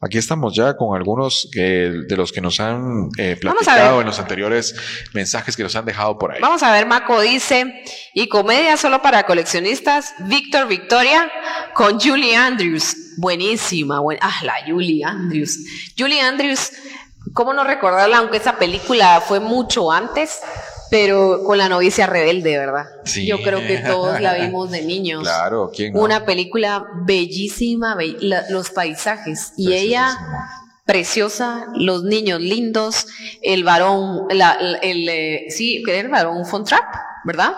[0.01, 4.75] Aquí estamos ya con algunos de los que nos han eh, platicado en los anteriores
[5.15, 6.41] mensajes que nos han dejado por ahí.
[6.41, 7.83] Vamos a ver, Maco dice,
[8.15, 11.31] y comedia solo para coleccionistas, Víctor Victoria
[11.75, 13.17] con Julie Andrews.
[13.17, 15.59] Buenísima, ah, la Julie Andrews.
[15.99, 16.71] Julie Andrews,
[17.35, 18.19] ¿cómo no recordarla?
[18.19, 20.41] Aunque esa película fue mucho antes,
[20.91, 22.87] pero con la novicia rebelde, ¿verdad?
[23.05, 23.27] Sí.
[23.27, 25.23] Yo creo que todos la vimos de niños.
[25.23, 27.97] Claro, ¿quién Una película bellísima,
[28.49, 29.53] los paisajes.
[29.57, 30.17] Y ella,
[30.85, 33.07] preciosa, los niños lindos,
[33.43, 36.85] el varón, el, eh, sí, era el varón Fontrap,
[37.25, 37.55] ¿verdad?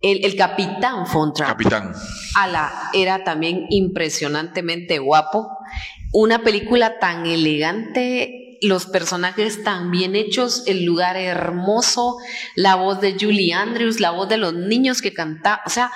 [0.00, 1.48] El, el capitán Fontrap.
[1.48, 1.92] Capitán.
[2.34, 5.58] Ala, era también impresionantemente guapo.
[6.12, 12.16] Una película tan elegante los personajes tan bien hechos, el lugar hermoso,
[12.54, 15.90] la voz de Julie Andrews, la voz de los niños que cantaban, o sea,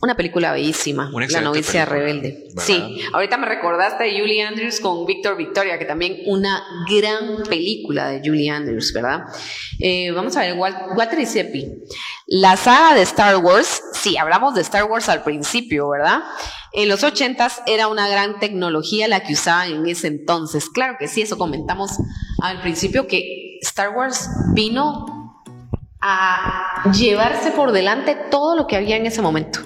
[0.00, 2.50] una película bellísima, La novicia rebelde.
[2.58, 8.08] Sí, ahorita me recordaste de Julie Andrews con Víctor Victoria, que también una gran película
[8.08, 9.24] de Julie Andrews, ¿verdad?
[9.80, 11.66] Eh, vamos a ver, Walter y Seppi.
[12.28, 16.20] La saga de Star Wars, sí, hablamos de Star Wars al principio, ¿verdad?
[16.72, 20.68] En los ochentas era una gran tecnología la que usaban en ese entonces.
[20.68, 21.98] Claro que sí, eso comentamos
[22.42, 25.44] al principio que Star Wars vino
[26.00, 29.60] a llevarse por delante todo lo que había en ese momento.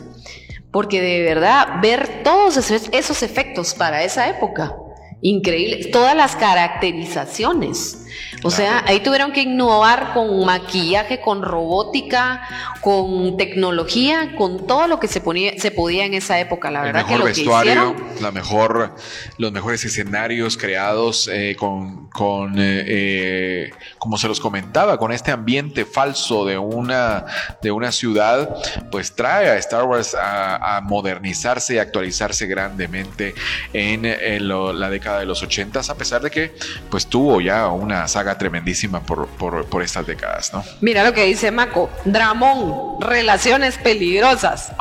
[0.71, 4.75] Porque de verdad, ver todos esos efectos para esa época,
[5.21, 8.02] increíble, todas las caracterizaciones
[8.43, 12.43] o sea, ahí tuvieron que innovar con maquillaje, con robótica,
[12.81, 16.71] con tecnología, con todo lo que se ponía, se podía en esa época.
[16.71, 18.95] La verdad que lo vestuario, la mejor,
[19.39, 25.31] los mejores escenarios creados eh, con, con eh, eh, como se los comentaba, con este
[25.31, 27.27] ambiente falso de una,
[27.63, 28.57] de una ciudad,
[28.91, 33.35] pues trae a Star Wars a, modernizarse y actualizarse grandemente
[33.73, 34.03] en,
[34.49, 36.55] la década de los 80 a pesar de que
[36.91, 40.65] pues tuvo ya una saga tremendísima por, por, estas décadas, ¿no?
[40.81, 44.73] Mira lo que dice Mako, Dramón, relaciones peligrosas,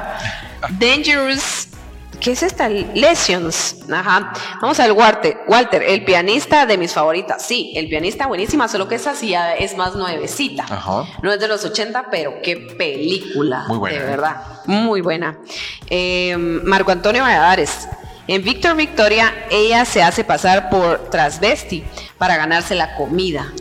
[0.78, 1.68] Dangerous
[2.20, 2.68] ¿Qué es esta?
[2.68, 3.84] Lesions.
[3.92, 4.32] Ajá.
[4.60, 5.38] Vamos al Walter.
[5.46, 7.42] Walter, el pianista de mis favoritas.
[7.42, 10.64] Sí, el pianista buenísima, solo que esa sí es más nuevecita.
[10.64, 11.04] Ajá.
[11.22, 13.64] No es de los 80, pero qué película.
[13.68, 13.98] Muy buena.
[13.98, 14.36] De verdad.
[14.66, 15.38] Muy buena.
[15.88, 17.88] Eh, Marco Antonio Valladares.
[18.28, 21.84] En Víctor Victoria, ella se hace pasar por transvesti
[22.18, 23.52] para ganarse la comida.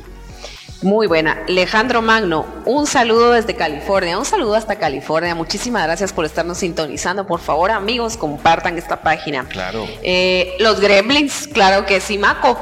[0.81, 1.43] Muy buena.
[1.47, 5.33] Alejandro Magno, un saludo desde California, un saludo hasta California.
[5.33, 7.25] Muchísimas gracias por estarnos sintonizando.
[7.25, 9.45] Por favor, amigos, compartan esta página.
[9.45, 9.87] Claro.
[10.03, 12.57] Eh, los gremlins, claro que sí, Maco.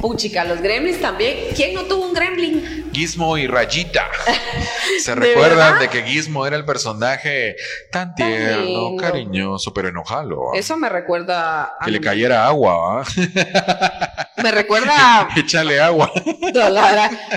[0.00, 1.38] Puchica, los gremlins también.
[1.54, 2.90] ¿Quién no tuvo un gremlin?
[2.92, 4.08] Gizmo y Rayita.
[5.02, 7.56] ¿Se recuerdan de, que Gizmo era el personaje
[7.92, 10.52] tan tierno, cariñoso, pero enojalo?
[10.54, 13.04] Eso me recuerda a que le cayera agua.
[14.42, 15.28] Me recuerda.
[15.36, 16.10] Échale agua.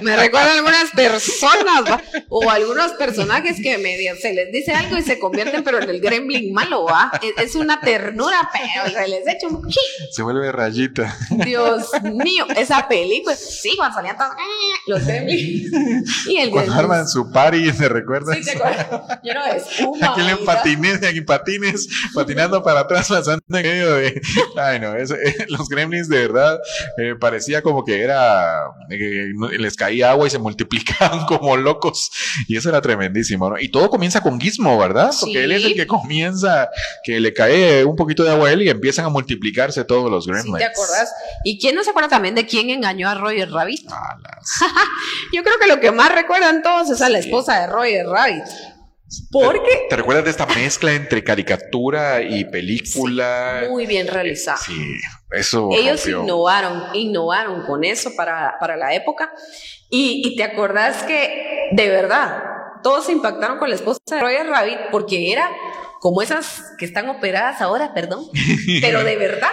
[0.01, 5.01] Me recuerda a algunas personas o algunos personajes que medio se les dice algo y
[5.01, 7.11] se convierten, pero en el gremlin malo, ¿va?
[7.37, 9.69] Es, una ternura, pero se les echa un.
[10.11, 11.15] Se vuelve rayita.
[11.29, 13.35] Dios mío, esa película.
[13.35, 14.31] Sí, cuando salían todos.
[14.31, 15.71] Eh, los gremlins.
[15.71, 16.03] Sí.
[16.33, 18.37] Y el Cuando arman su party, ¿te recuerdas?
[18.37, 19.19] Sí, ¿te acuerdas?
[19.23, 20.11] Lleno de espuma.
[20.11, 24.21] Aquel en patines, aquí patines, patinando para atrás, pasando en medio de.
[24.57, 25.05] Ay, no, eh,
[25.49, 26.59] los gremlins de verdad
[26.97, 28.53] eh, parecía como que era.
[28.89, 32.09] eh, no- les caía agua y se multiplicaban como locos.
[32.47, 33.59] Y eso era tremendísimo, ¿no?
[33.59, 35.11] Y todo comienza con Gizmo, ¿verdad?
[35.19, 35.39] Porque Sí.
[35.39, 36.69] él es el que comienza,
[37.03, 40.25] que le cae un poquito de agua a él y empiezan a multiplicarse todos los
[40.25, 40.57] Sí, gremlins.
[40.57, 41.13] ¿Te acuerdas?
[41.43, 43.89] ¿Y quién no se acuerda también de quién engañó a Roger Rabbit?
[45.33, 48.43] Yo creo que lo que más recuerdan todos es a la esposa de Roger Rabbit.
[49.31, 53.65] Porque ¿Te recuerdas de esta mezcla entre caricatura y película?
[53.69, 54.57] muy bien realizada.
[54.57, 54.95] Sí,
[55.31, 55.69] eso.
[55.71, 56.23] Ellos rompió.
[56.23, 59.31] innovaron, innovaron con eso para, para la época.
[59.89, 62.43] Y, y te acordás que, de verdad,
[62.81, 65.49] todos se impactaron con la esposa de Roger Rabbit porque era
[65.99, 68.25] como esas que están operadas ahora, perdón,
[68.81, 69.51] pero de verdad.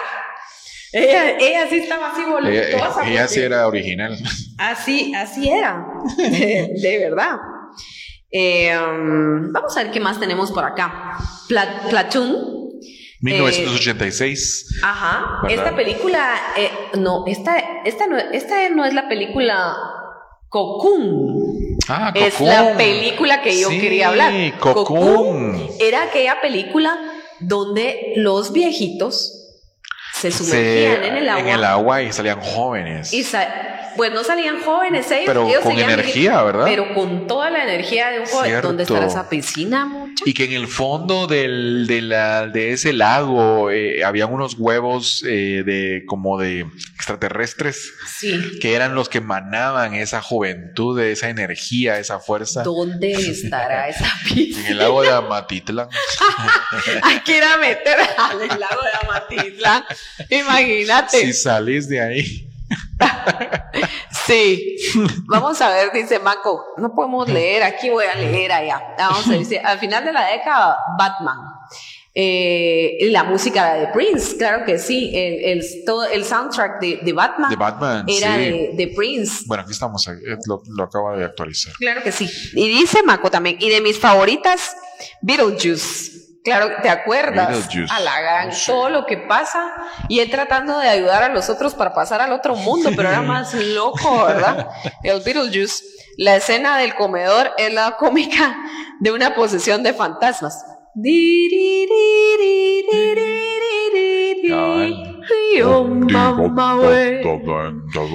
[0.93, 3.07] Ella, ella sí estaba así Ella, voluptuosa.
[3.09, 4.17] ella sí porque- era original.
[4.57, 5.85] Así, así era,
[6.17, 7.37] de, de verdad.
[8.29, 11.17] Eh, um, vamos a ver qué más tenemos por acá.
[11.47, 12.59] Pla- Platoon.
[13.21, 14.79] 1986.
[14.83, 15.39] Ajá.
[15.43, 15.57] ¿Verdad?
[15.65, 19.75] Esta película, eh, no, esta, esta, no, esta no es la película
[20.49, 21.77] Cocoon.
[21.87, 22.49] ah, Es Cocoon.
[22.49, 24.33] la película que yo Sí, quería hablar.
[24.59, 25.67] Cocoon.
[25.79, 26.97] era aquella película
[27.39, 29.40] donde los viejitos
[30.21, 31.41] se sumergían en el agua.
[31.41, 33.11] en el agua y salían jóvenes.
[33.13, 35.23] Y sa- pues no salían jóvenes ellos.
[35.25, 36.65] Pero ellos con energía, ¿verdad?
[36.65, 38.45] Pero con toda la energía de un joven.
[38.49, 38.67] Cierto.
[38.67, 40.23] ¿Dónde estará esa piscina, mucho?
[40.25, 45.23] Y que en el fondo del, de, la, de ese lago eh, habían unos huevos
[45.27, 46.65] eh, de como de
[46.95, 48.59] extraterrestres Sí.
[48.61, 52.63] que eran los que emanaban esa juventud, esa energía, esa fuerza.
[52.63, 54.69] ¿Dónde estará esa En piscina?
[54.69, 55.87] el lago de Amatitlán.
[57.03, 59.83] Hay que ir a meter al lago de Amatitlán.
[60.29, 61.19] Imagínate.
[61.21, 62.47] si salís de ahí.
[64.25, 64.75] Sí.
[65.25, 66.73] Vamos a ver, dice Maco.
[66.77, 68.81] No podemos leer, aquí voy a leer allá.
[68.97, 71.37] Vamos a ver, dice, al final de la década, Batman.
[72.13, 75.11] Eh, la música de Prince, claro que sí.
[75.13, 78.05] El, el, todo el soundtrack de, de Batman De Batman.
[78.07, 78.41] era sí.
[78.41, 79.43] de, de Prince.
[79.47, 80.13] Bueno, aquí estamos, eh,
[80.45, 81.73] lo, lo acabo de actualizar.
[81.77, 82.29] Claro que sí.
[82.53, 83.57] Y dice Maco también.
[83.59, 84.75] Y de mis favoritas,
[85.21, 86.10] Beetlejuice.
[86.43, 87.49] Claro, ¿te acuerdas?
[87.91, 88.71] A la gran, Oh, sí.
[88.71, 89.73] todo lo que pasa.
[90.09, 93.21] Y él tratando de ayudar a los otros para pasar al otro mundo, pero era
[93.21, 94.67] más loco, ¿verdad?
[95.03, 95.83] El Beetlejuice.
[96.17, 98.57] La escena del comedor es la cómica
[98.99, 100.65] de una posesión de fantasmas.
[104.49, 105.17] Cabal.
[105.63, 107.21] Oh, mamá, güey.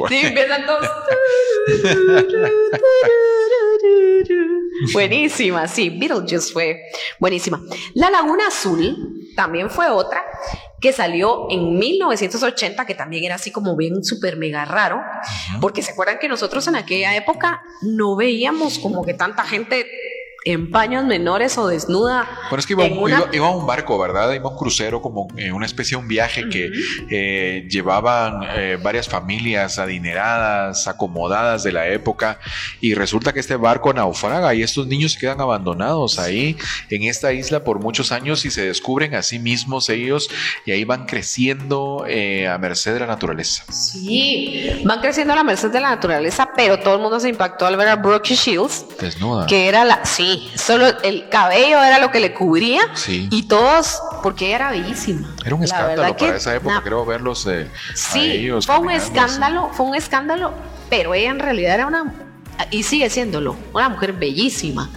[0.09, 0.89] Sí, empiezan todos.
[4.93, 6.83] Buenísima, sí, Beetlejuice fue
[7.19, 7.61] buenísima.
[7.95, 10.25] La Laguna Azul también fue otra
[10.81, 15.01] que salió en 1980, que también era así como bien súper mega raro,
[15.61, 19.87] porque se acuerdan que nosotros en aquella época no veíamos como que tanta gente
[20.47, 22.27] en paños menores o desnuda.
[22.49, 24.33] Bueno, es que iba, una- iba- iba un barco, ¿verdad?
[24.33, 26.71] Iba un crucero, como eh, una especie de un viaje que
[27.11, 32.39] eh, llevaban eh, varias familias adineradas, acomodadas de la época,
[32.81, 36.57] y resulta que este barco naufraga y estos niños se quedan abandonados ahí
[36.91, 40.29] en esta isla por muchos años y se descubren a sí mismos ellos
[40.65, 43.65] y ahí van creciendo a merced de la naturaleza.
[43.73, 47.67] Sí, van creciendo a la merced de la naturaleza, pero todo el mundo se impactó
[47.67, 49.47] al ver a Brooke Shields, Desnuda.
[49.47, 53.29] que era la, sí, solo el cabello era lo que le cubría Sí.
[53.31, 55.35] y todos, porque ella era bellísima.
[55.45, 59.07] Era un escándalo para esa época, creo verlos eh, a Sí, ellos fue un así.
[59.09, 60.53] escándalo, fue un escándalo,
[60.91, 62.13] pero ella en realidad era una,
[62.71, 64.91] y sigue siéndolo, una mujer bellísima.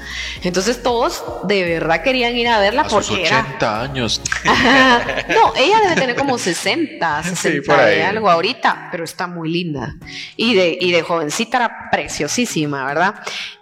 [0.43, 3.41] Entonces todos de verdad querían ir a verla A sus porque era...
[3.41, 4.21] 80 años.
[4.45, 7.99] no, ella debe tener como 60, 60 por ahí.
[7.99, 9.95] y algo ahorita, pero está muy linda.
[10.35, 13.15] Y de, y de jovencita era preciosísima, ¿verdad?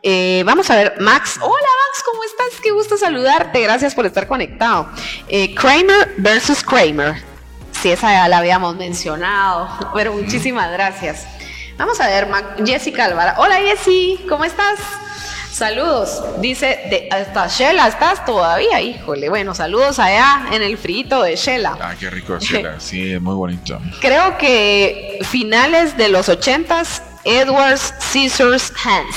[0.03, 1.37] Eh, vamos a ver, Max.
[1.41, 2.61] Hola, Max, ¿cómo estás?
[2.61, 3.61] Qué gusto saludarte.
[3.61, 4.89] Gracias por estar conectado.
[5.27, 7.15] Eh, Kramer versus Kramer.
[7.71, 11.27] Sí, esa ya la habíamos mencionado, pero muchísimas gracias.
[11.77, 12.27] Vamos a ver,
[12.65, 13.35] Jessica Alvara.
[13.37, 14.79] Hola, Jessy, ¿cómo estás?
[15.51, 19.29] Saludos, dice, de, hasta Shela estás todavía, híjole.
[19.29, 21.77] Bueno, saludos allá en el frito de Shela.
[21.81, 22.75] Ah, qué rico, Sheila.
[22.79, 23.79] Sí, muy bonito.
[24.01, 29.15] Creo que finales de los ochentas, Edwards Scissors Hands.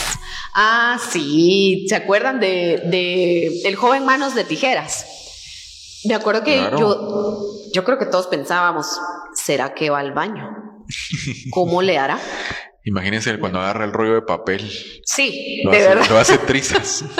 [0.54, 5.04] Ah, sí, ¿se acuerdan de, de El joven manos de tijeras?
[6.04, 6.78] Me acuerdo que Claro.
[6.78, 8.98] yo, yo creo que todos pensábamos,
[9.34, 10.69] ¿será que va al baño?
[11.50, 12.18] ¿Cómo le hará?
[12.84, 14.60] Imagínense cuando agarra el rollo de papel.
[15.04, 16.06] Sí, Lo de hace, verdad.
[16.10, 17.04] lo hace trizas.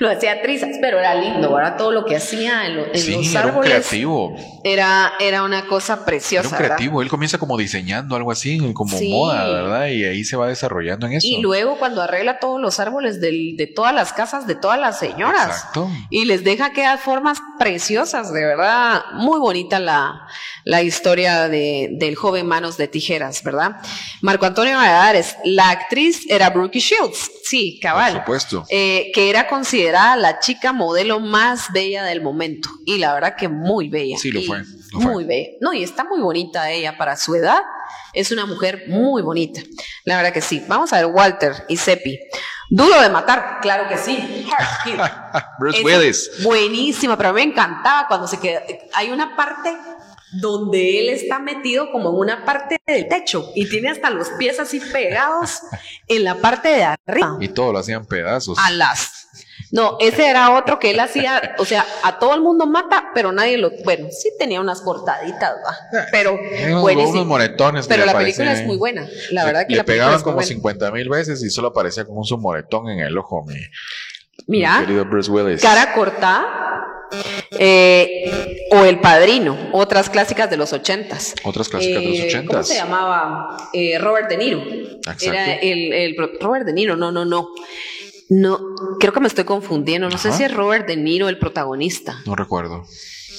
[0.00, 1.76] Lo hacía trizas, pero era lindo, ¿verdad?
[1.76, 4.34] Todo lo que hacía en, lo- en Sí, los era un árboles creativo.
[4.64, 6.66] era, era una cosa Era preciosa, un ¿verdad?
[6.66, 7.00] creativo.
[7.02, 9.08] Él comienza como diseñando algo así, como Sí.
[9.12, 9.86] moda, ¿verdad?
[9.86, 11.26] Y ahí se va desarrollando en eso.
[11.28, 14.98] Y luego cuando arregla todos los árboles del- de todas las casas de todas las
[14.98, 15.46] señoras.
[15.58, 15.88] Exacto.
[16.10, 19.02] Y les deja aquellas formas preciosas, de verdad.
[19.14, 20.26] Muy bonita la,
[20.64, 23.76] la historia de, del joven Manos de Tijeras, ¿verdad?
[24.20, 28.12] Marco Antonio Valladares, la actriz era Brooke Shields, sí, Por cabal.
[28.14, 28.64] supuesto.
[28.68, 32.68] Eh, que era considerada la chica modelo más bella del momento.
[32.84, 34.18] Y la verdad que muy bella.
[34.18, 34.58] Sí, lo fue,
[34.92, 35.12] lo fue.
[35.12, 35.48] Muy bella.
[35.60, 37.62] No, y está muy bonita ella para su edad.
[38.12, 39.62] Es una mujer muy bonita.
[40.04, 40.62] La verdad que sí.
[40.68, 42.18] Vamos a ver Walter y Seppi.
[42.68, 44.46] Duro de matar, claro que sí.
[45.58, 46.30] Bruce Willis.
[46.42, 48.62] Buenísima, pero me encantaba cuando se queda.
[48.92, 49.74] Hay una parte
[50.40, 54.58] donde él está metido como en una parte del techo y tiene hasta los pies
[54.60, 55.60] así pegados
[56.08, 57.36] en la parte de arriba.
[57.40, 58.58] Y todo lo hacían pedazos.
[58.58, 59.28] A las.
[59.70, 63.32] No, ese era otro que él hacía, o sea, a todo el mundo mata, pero
[63.32, 63.70] nadie lo.
[63.84, 66.04] Bueno, sí tenía unas cortaditas, ¿va?
[66.10, 66.38] Pero
[66.82, 67.86] Unos, unos moretones.
[67.86, 69.08] Pero la película es muy buena.
[69.30, 70.46] La Le- verdad que le la película pegaban como buena.
[70.48, 73.56] 50 mil veces y solo aparecía como un submoretón en el ojo, mi,
[74.46, 75.62] mi querido Bruce Willis.
[75.62, 76.44] cara cortada.
[77.64, 81.34] Eh, o El Padrino, otras clásicas de los ochentas.
[81.44, 82.46] Otras clásicas de los Eh, ochentas.
[82.48, 83.56] ¿Cómo se llamaba?
[83.72, 84.62] Eh, Robert De Niro.
[84.62, 85.24] Exacto.
[85.26, 87.48] Era el, Robert De Niro, no, no, no.
[88.30, 88.58] No,
[88.98, 90.08] creo que me estoy confundiendo.
[90.08, 92.16] No sé si es Robert De Niro el protagonista.
[92.26, 92.84] No recuerdo.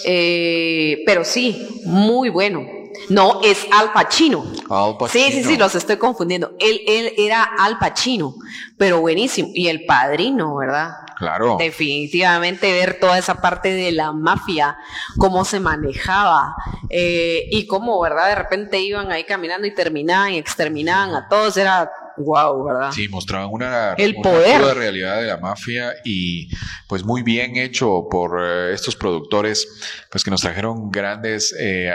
[0.06, 2.66] Pero sí, muy bueno.
[3.10, 4.46] No, es Al Pacino.
[4.70, 5.50] Al Sí, sí, Pacino.
[5.50, 6.54] sí, los estoy confundiendo.
[6.60, 8.36] Él, él era Al Pacino,
[8.78, 9.50] pero buenísimo.
[9.54, 10.92] Y el padrino, ¿verdad?
[11.24, 11.56] Claro.
[11.58, 14.78] Definitivamente ver toda esa parte de la mafia,
[15.18, 16.54] cómo se manejaba
[16.90, 18.28] eh, y cómo, ¿verdad?
[18.28, 22.92] De repente iban ahí caminando y terminaban y exterminaban a todos, era wow, ¿verdad?
[22.92, 24.58] Sí, mostraban una, El una poder.
[24.58, 26.50] cruda realidad de la mafia y
[26.88, 29.68] pues muy bien hecho por eh, estos productores
[30.12, 31.92] pues que nos trajeron grandes eh,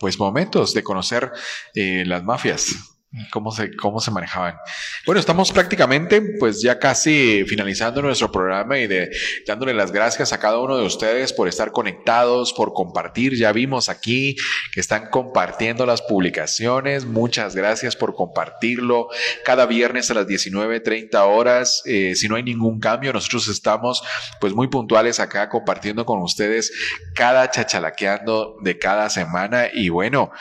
[0.00, 1.30] pues momentos de conocer
[1.74, 2.91] eh, las mafias.
[3.30, 4.56] Cómo se, cómo se manejaban.
[5.04, 9.10] Bueno, estamos prácticamente pues ya casi finalizando nuestro programa y de
[9.46, 13.36] dándole las gracias a cada uno de ustedes por estar conectados, por compartir.
[13.36, 14.34] Ya vimos aquí
[14.72, 17.04] que están compartiendo las publicaciones.
[17.04, 19.08] Muchas gracias por compartirlo
[19.44, 21.82] cada viernes a las 19.30 horas.
[21.84, 24.02] Eh, si no hay ningún cambio, nosotros estamos
[24.40, 26.72] pues muy puntuales acá compartiendo con ustedes
[27.14, 30.32] cada chachalaqueando de cada semana y bueno.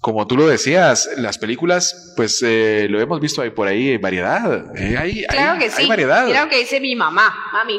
[0.00, 4.74] Como tú lo decías, las películas, pues eh, lo hemos visto ahí por ahí, variedad.
[4.76, 5.82] eh, hay, Claro hay- que sí.
[5.82, 6.26] hay variedad.
[6.26, 7.76] Claro que dice mi mamá, mami.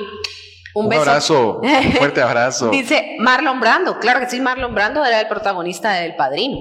[0.74, 1.01] Un, un beso.
[1.01, 2.69] abrazo, un fuerte abrazo.
[2.69, 6.57] Dice Marlon Brando, claro que sí, Marlon Brando era el protagonista del Padrino.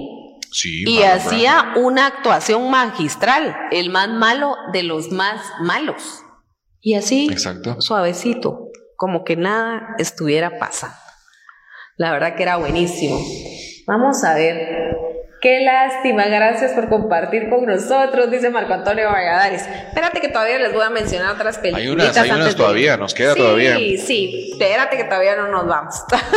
[0.51, 6.23] Sí, Y Marlon hacía una actuación magistral, el más malo de los más malos.
[6.81, 7.79] Y así, Exacto.
[7.79, 10.95] suavecito, como que nada estuviera pasando.
[11.97, 13.17] La verdad que era buenísimo.
[13.85, 14.97] Vamos a ver.
[15.41, 19.63] Qué lástima, gracias por compartir con nosotros, dice Marco Antonio Valladares.
[19.87, 21.81] Espérate que todavía les voy a mencionar otras películas.
[21.81, 23.75] Hay unas, hay unas todavía, nos queda todavía.
[23.75, 25.95] Sí, sí, espérate que todavía no nos vamos.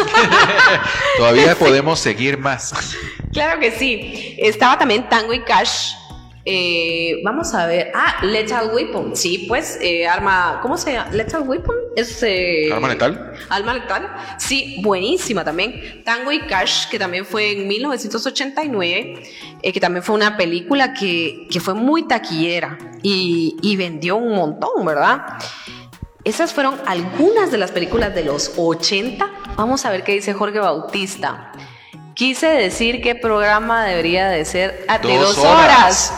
[1.19, 2.73] Todavía podemos seguir más.
[3.31, 4.37] Claro que sí.
[4.39, 5.93] Estaba también Tango y Cash.
[6.47, 7.91] Eh, vamos a ver.
[7.95, 9.17] Ah, Lethal Weapon.
[9.17, 10.59] Sí, pues, eh, arma.
[10.61, 11.11] ¿Cómo se llama?
[11.13, 11.75] Lethal Weapon.
[11.97, 12.23] Es.
[12.23, 13.33] eh, ¿Arma letal?
[13.49, 14.15] Alma letal.
[14.39, 16.03] Sí, buenísima también.
[16.05, 19.23] Tango y Cash, que también fue en 1989,
[19.63, 24.35] eh, que también fue una película que, que fue muy taquillera y, y vendió un
[24.35, 25.23] montón, ¿verdad?
[26.25, 29.31] Esas fueron algunas de las películas de los 80.
[29.57, 31.53] Vamos a ver qué dice Jorge Bautista.
[32.15, 36.13] Quise decir qué programa debería de ser a de Dos dos horas.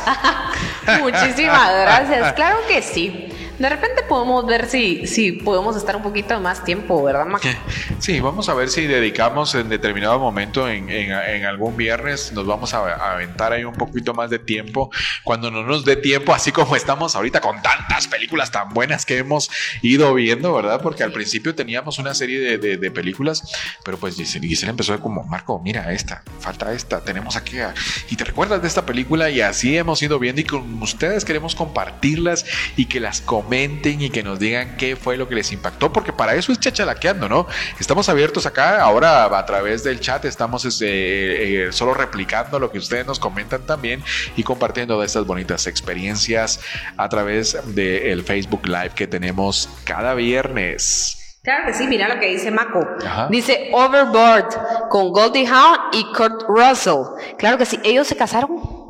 [1.01, 2.32] Muchísimas gracias.
[2.34, 3.28] Claro que sí.
[3.59, 7.42] De repente podemos ver si, si podemos estar un poquito más tiempo, ¿verdad, Mac?
[7.98, 12.46] Sí, vamos a ver si dedicamos en determinado momento, en, en- en algún viernes, nos
[12.46, 14.90] vamos a, a aventar ahí un poquito más de tiempo.
[15.24, 19.16] Cuando no nos dé tiempo, así como estamos ahorita con tantas películas tan buenas que
[19.18, 19.51] hemos
[19.81, 20.81] ido viendo, ¿verdad?
[20.82, 23.43] Porque al principio teníamos una serie de, de- de películas,
[23.85, 27.56] pero pues Giselle, Giselle empezó como, Marco, mira esta, falta esta, tenemos aquí,
[28.10, 31.55] y te recuerdas de esta película y así hemos ido viendo y con ustedes queremos
[31.55, 32.44] compartirlas
[32.76, 36.12] y que las comenten y que nos digan qué fue lo que les impactó, porque
[36.12, 37.47] para eso es chachalaqueando, ¿no?
[37.78, 42.78] Estamos abiertos acá, ahora a través del chat estamos este, eh, solo replicando lo que
[42.78, 44.02] ustedes nos comentan también
[44.36, 46.60] y compartiendo de estas bonitas experiencias
[46.97, 51.39] a través del Facebook Live que tenemos cada viernes.
[51.44, 52.81] Claro que sí, mira lo que dice Mako.
[53.06, 53.28] Ajá.
[53.31, 57.36] Dice Overboard con Goldie Hawn y Kurt Russell.
[57.39, 58.85] Claro que sí, ellos se casaron.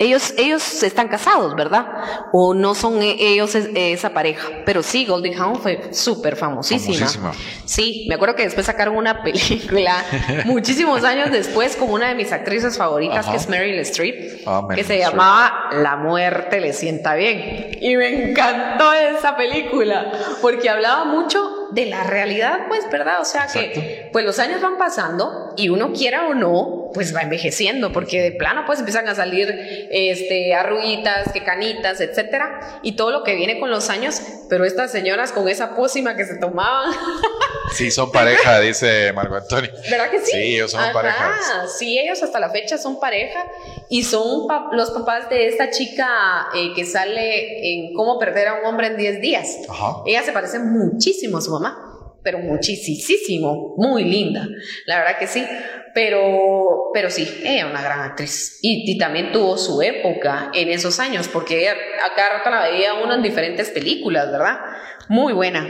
[0.00, 1.86] Ellos, ellos están casados, ¿verdad?
[2.32, 4.48] O no son e- ellos es- esa pareja.
[4.64, 6.94] Pero sí, Golden Hound fue súper famosísima.
[7.08, 7.32] Famosísima.
[7.64, 10.04] Sí, me acuerdo que después sacaron una película
[10.44, 13.30] muchísimos años después con una de mis actrices favoritas, Ajá.
[13.32, 15.10] que es Meryl Streep, Ah, que Meryl se Streep.
[15.10, 17.76] llamaba La muerte le sienta bien.
[17.80, 23.20] Y me encantó esa película, porque hablaba mucho de la realidad, pues, ¿verdad?
[23.20, 27.20] O sea que, pues los años van pasando y uno quiera o no, pues va
[27.20, 29.48] envejeciendo, porque de plano, pues empiezan a salir
[29.90, 34.90] este, arruguitas, que canitas, etcétera, y todo lo que viene con los años, pero estas
[34.92, 36.92] señoras con esa pócima que se tomaban,
[37.74, 39.70] Sí, son pareja, dice Marco Antonio.
[39.90, 40.32] ¿verdad que sí?
[40.32, 41.34] Sí, ellos son pareja.
[41.78, 43.44] Sí, ellos hasta la fecha son pareja
[43.90, 48.54] y son pa- los papás de esta chica eh, que sale en Cómo perder a
[48.60, 49.58] un hombre en 10 días.
[49.68, 49.96] Ajá.
[50.06, 54.46] Ella se parece muchísimo a su mamá, pero muchísimo, muy linda,
[54.86, 55.44] la verdad que sí.
[55.94, 58.58] Pero, pero sí, ella es una gran actriz.
[58.62, 61.74] Y, y también tuvo su época en esos años, porque ella
[62.04, 64.58] a cada rato la veía uno en diferentes películas, ¿verdad?
[65.08, 65.66] Muy buena.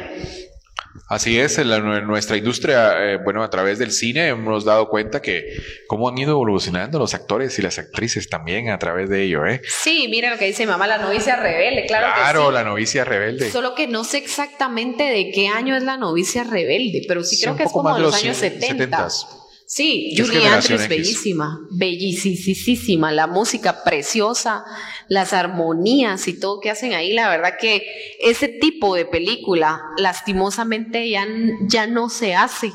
[1.06, 4.88] Así es, en la- en nuestra industria, eh, bueno, a través del cine hemos dado
[4.88, 5.44] cuenta que
[5.86, 9.60] cómo han ido evolucionando los actores y las actrices también a través de ello, ¿eh?
[9.66, 12.52] Sí, mira lo que dice mamá, la novicia rebelde, claro, Claro, que sí.
[12.54, 13.50] la novicia rebelde.
[13.50, 17.56] Solo que no sé exactamente de qué año es la novicia rebelde, pero sí creo
[17.56, 18.98] que es como de de los los años 70.
[19.06, 19.26] 70s.
[19.70, 20.88] Sí, Es Julie Andrews, X.
[20.88, 24.64] bellísima, bellísima, la música preciosa,
[25.08, 27.82] las armonías y todo que hacen ahí, la verdad que
[28.18, 31.26] ese tipo de película lastimosamente ya,
[31.68, 32.72] ya no se hace,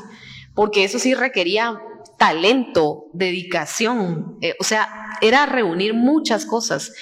[0.54, 1.80] porque eso sí requería
[2.16, 4.88] talento, dedicación, eh, o sea,
[5.20, 6.92] era reunir muchas cosas.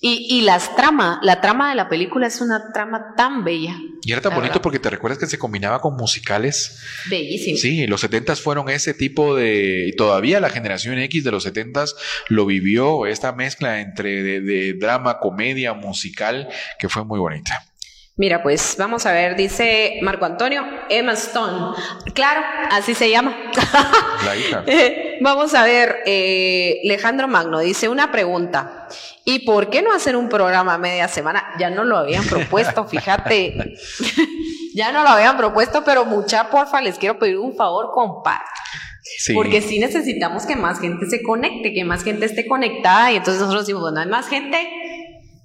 [0.00, 4.12] Y, y las trama, la trama de la película es una trama tan bella, Y
[4.12, 4.62] era tan bonito verdad.
[4.62, 6.80] porque te recuerdas que se combinaba con musicales.
[7.10, 7.58] bellísima.
[7.58, 9.86] Sí, los 70s fueron ese tipo de...
[9.88, 11.94] Y todavía la generación X de los 70s
[12.28, 16.48] lo vivió, esta mezcla entre de, de drama, comedia, musical,
[16.78, 17.64] que fue muy bonita.
[18.18, 21.76] Mira, pues vamos a ver, dice Marco Antonio, Emma Stone.
[22.14, 22.40] Claro,
[22.72, 23.36] así se llama.
[24.24, 24.64] La hija.
[24.66, 28.88] Eh, vamos a ver, eh, Alejandro Magno dice una pregunta.
[29.24, 31.44] ¿Y por qué no hacer un programa media semana?
[31.60, 33.76] Ya no lo habían propuesto, fíjate.
[34.74, 38.48] ya no lo habían propuesto, pero mucha, porfa, les quiero pedir un favor, compartan.
[39.18, 39.32] Sí.
[39.32, 43.12] Porque sí necesitamos que más gente se conecte, que más gente esté conectada.
[43.12, 44.68] Y entonces nosotros decimos, bueno, hay más gente,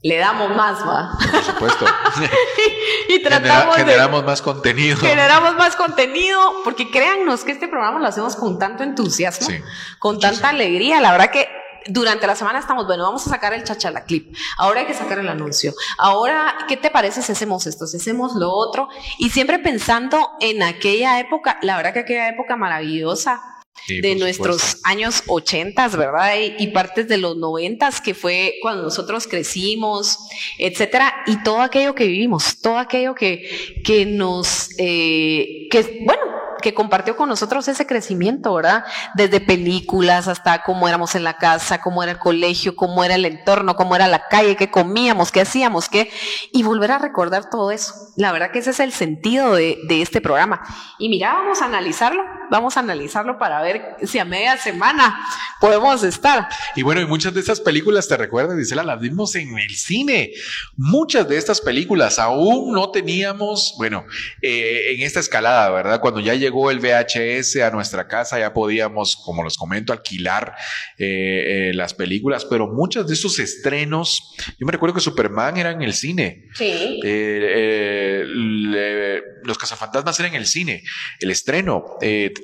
[0.04, 1.18] le damos más, va.
[1.32, 1.86] Por supuesto.
[3.10, 4.98] y Genera- tratamos de generamos más contenido.
[4.98, 9.56] generamos más contenido, porque créannos que este programa lo hacemos con tanto entusiasmo, Sí,
[10.00, 11.00] con tanta alegría.
[11.02, 11.48] La verdad que
[11.86, 15.20] durante la semana estamos, bueno, vamos a sacar el chachala clip, ahora hay que sacar
[15.20, 18.88] el anuncio, ahora, ¿qué te parece si hacemos esto, si hacemos lo otro?
[19.18, 23.42] Y siempre pensando en aquella época, la verdad que aquella época maravillosa
[23.86, 24.90] Sí, de nuestros supuesto.
[24.90, 26.36] años ochentas, ¿verdad?
[26.40, 30.18] Y, y partes de los noventas, que fue cuando nosotros crecimos,
[30.58, 36.22] etcétera, y todo aquello que vivimos, todo aquello que, que nos, eh, que, bueno,
[36.64, 38.86] que compartió con nosotros ese crecimiento, ¿verdad?
[39.16, 43.26] Desde películas hasta cómo éramos en la casa, cómo era el colegio, cómo era el
[43.26, 46.10] entorno, cómo era la calle, qué comíamos, qué hacíamos, qué,
[46.54, 47.94] y volver a recordar todo eso.
[48.16, 50.62] La verdad que ese es el sentido de, este programa.
[50.98, 55.20] Y mira, vamos a analizarlo, vamos a analizarlo para ver si a media semana
[55.60, 56.48] podemos estar.
[56.76, 60.32] Y bueno, y muchas de estas películas, te recuerdas, Gisela, las vimos en el cine.
[60.78, 64.06] Muchas de estas películas aún no teníamos, bueno,
[64.42, 66.00] eh, en esta escalada, ¿verdad?
[66.00, 70.56] Cuando ya llegó el VHS a nuestra casa, ya podíamos, como les comento, alquilar
[70.98, 75.72] eh, eh, las películas, pero muchos de esos estrenos, yo me recuerdo que Superman era
[75.72, 76.46] en el cine.
[76.54, 77.00] Sí.
[77.04, 80.84] Eh, le- los cazafantasmas eran en el cine,
[81.20, 81.84] el estreno.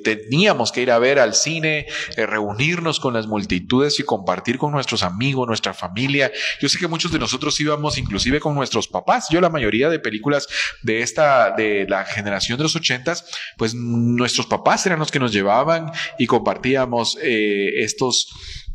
[0.03, 1.86] Teníamos que ir a ver al cine,
[2.18, 6.30] reunirnos con las multitudes y compartir con nuestros amigos, nuestra familia.
[6.61, 9.27] Yo sé que muchos de nosotros íbamos inclusive con nuestros papás.
[9.30, 10.48] Yo la mayoría de películas
[10.84, 13.26] de esta, de la generación de los ochentas,
[13.57, 18.30] pues nuestros papás eran los que nos llevaban y compartíamos eh, estos,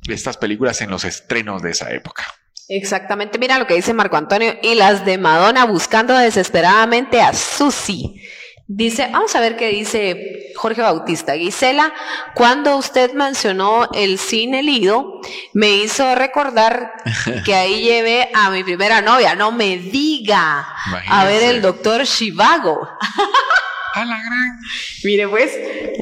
[0.08, 2.24] estas películas en los estrenos de esa época.
[2.68, 4.54] Exactamente, mira lo que dice Marco Antonio.
[4.62, 8.22] Y las de Madonna buscando desesperadamente a Susi.
[8.66, 11.34] Dice, vamos a ver qué dice Jorge Bautista.
[11.34, 11.92] Gisela,
[12.34, 15.20] cuando usted mencionó el cine Lido,
[15.52, 16.92] me hizo recordar
[17.44, 19.34] que ahí llevé a mi primera novia.
[19.34, 20.66] No me diga.
[21.08, 22.88] A ver el doctor Shivago.
[23.94, 24.58] A la gran.
[25.04, 25.52] Mire pues,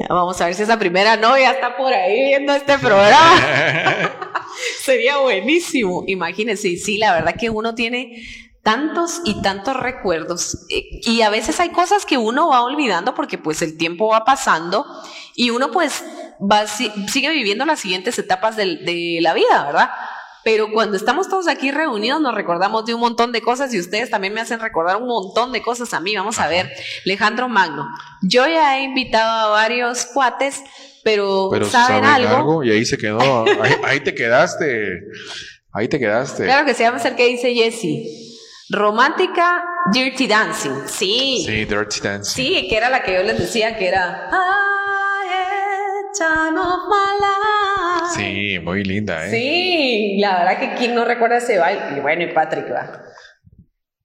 [0.09, 4.11] vamos a ver si esa primera novia está por ahí viendo este programa.
[4.81, 6.03] Sería buenísimo.
[6.07, 8.23] Imagínense, y sí, la verdad que uno tiene
[8.63, 13.37] tantos y tantos recuerdos eh, y a veces hay cosas que uno va olvidando porque
[13.37, 14.85] pues el tiempo va pasando
[15.35, 16.01] y uno pues
[16.39, 19.89] va, si- sigue viviendo las siguientes etapas del- de, la vida, ¿verdad?
[20.43, 24.09] Pero cuando estamos todos aquí reunidos nos recordamos de un montón de cosas y ustedes
[24.09, 26.15] también me hacen recordar un montón de cosas a mí.
[26.15, 26.69] Vamos a ver,
[27.05, 27.87] Alejandro Magno.
[28.21, 30.61] Yo ya he invitado a varios cuates,
[31.03, 32.63] pero, ¿saben, algo?
[32.63, 33.45] Y ahí se quedó,
[33.83, 35.01] ahí, te quedaste,
[35.71, 36.43] ahí te quedaste.
[36.43, 38.05] Claro que sí, vamos a ver qué dice Jessie.
[38.69, 40.87] Romántica, Dirty Dancing.
[40.87, 41.43] Sí.
[41.45, 42.33] Sí, Dirty Dancing.
[42.33, 44.29] Sí, que era la que yo les decía que era.
[46.15, 47.72] Time of my life.
[48.15, 49.29] Sí, muy linda, ¿eh?
[49.29, 51.97] Sí, la verdad que quién no recuerda ese baile.
[51.97, 53.01] Y bueno, y Patrick va.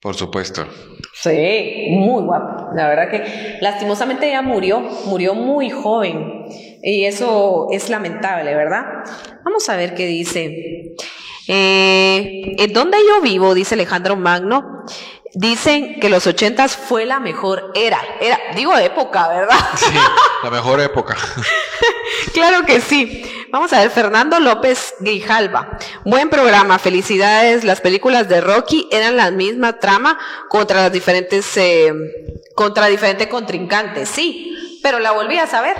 [0.00, 0.66] Por supuesto.
[1.12, 2.68] Sí, muy guapo.
[2.74, 6.44] La verdad que lastimosamente ella murió, murió muy joven.
[6.82, 8.84] Y eso es lamentable, ¿verdad?
[9.44, 10.94] Vamos a ver qué dice.
[11.48, 13.54] Eh, ¿En dónde yo vivo?
[13.54, 14.84] Dice Alejandro Magno.
[15.34, 18.00] Dicen que los ochentas fue la mejor era.
[18.20, 19.58] Era, digo época, ¿verdad?
[19.76, 19.94] Sí,
[20.42, 21.16] la mejor época.
[22.32, 23.22] claro que sí.
[23.50, 25.78] Vamos a ver, Fernando López Grijalva.
[26.04, 27.64] Buen programa, felicidades.
[27.64, 30.18] Las películas de Rocky eran la misma trama
[30.48, 31.92] contra las diferentes, eh,
[32.54, 34.08] contra diferentes contrincantes.
[34.08, 35.76] Sí, pero la volví a saber.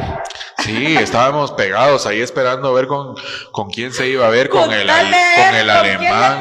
[0.64, 3.14] Sí, estábamos pegados ahí esperando a ver con,
[3.52, 6.40] con quién se iba a ver, con, el, con el alemán,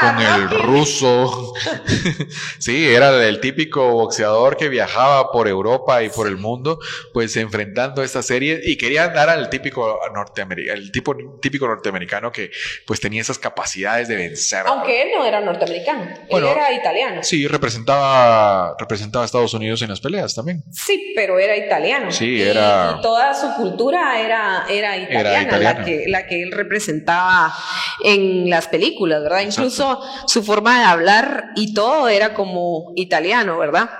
[0.00, 1.54] con el ruso.
[2.58, 6.80] sí, era el típico boxeador que viajaba por Europa y por el mundo,
[7.12, 12.50] pues enfrentando esta serie y querían dar al típico norteamericano, el tipo, típico norteamericano que
[12.86, 14.64] pues tenía esas capacidades de vencer.
[14.66, 17.22] Aunque él no era norteamericano, él era italiano.
[17.22, 20.64] Sí, representaba, representaba a Estados Unidos en las peleas también.
[20.72, 21.91] Sí, pero era italiano.
[22.10, 22.96] Sí, era.
[22.98, 27.52] Y toda su cultura era, era italiana, La, que, la que él representaba
[28.02, 29.42] en las películas, ¿verdad?
[29.42, 33.90] Incluso su forma de hablar y todo era como italiano, ¿verdad?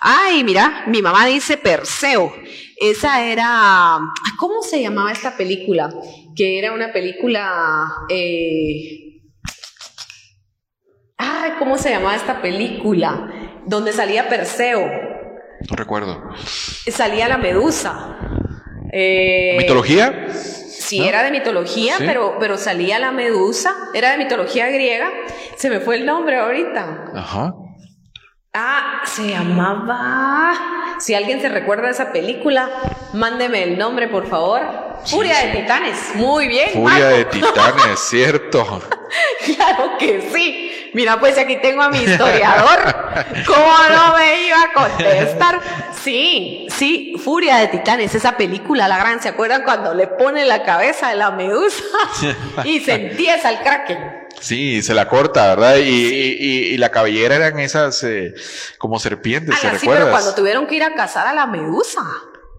[0.00, 2.32] Ay, mira, mi mamá dice Perseo.
[2.76, 3.98] Esa era,
[4.38, 5.92] ¿cómo se llamaba esta película?
[6.36, 7.92] Que era una película...
[8.08, 9.20] Eh,
[11.16, 13.30] ay, ¿cómo se llamaba esta película?
[13.66, 15.13] Donde salía Perseo.
[15.70, 16.22] No recuerdo.
[16.90, 18.16] Salía la medusa.
[18.92, 20.28] Eh, ¿Mitología?
[20.32, 25.10] Sí, era de mitología, pero, pero salía la medusa, era de mitología griega.
[25.56, 27.10] Se me fue el nombre ahorita.
[27.14, 27.54] Ajá.
[28.52, 30.52] Ah, se llamaba.
[31.00, 32.70] Si alguien se recuerda de esa película,
[33.14, 34.60] mándeme el nombre, por favor.
[35.06, 35.98] Furia de Titanes.
[36.14, 36.70] Muy bien.
[36.72, 38.80] Furia de Titanes, cierto.
[39.44, 40.70] claro que sí.
[40.94, 42.78] Mira, pues aquí tengo a mi historiador.
[43.46, 45.60] ¿Cómo no me iba a contestar?
[46.02, 50.62] Sí, sí, Furia de Titanes, esa película, la gran, ¿se acuerdan cuando le pone la
[50.62, 51.82] cabeza de la medusa
[52.64, 54.24] y se empieza el kraken?
[54.40, 55.76] Sí, se la corta, ¿verdad?
[55.76, 58.34] Y, la cabellera eran esas eh,
[58.78, 62.00] como serpientes, ¿se sí, pero cuando tuvieron que ir a cazar a la medusa.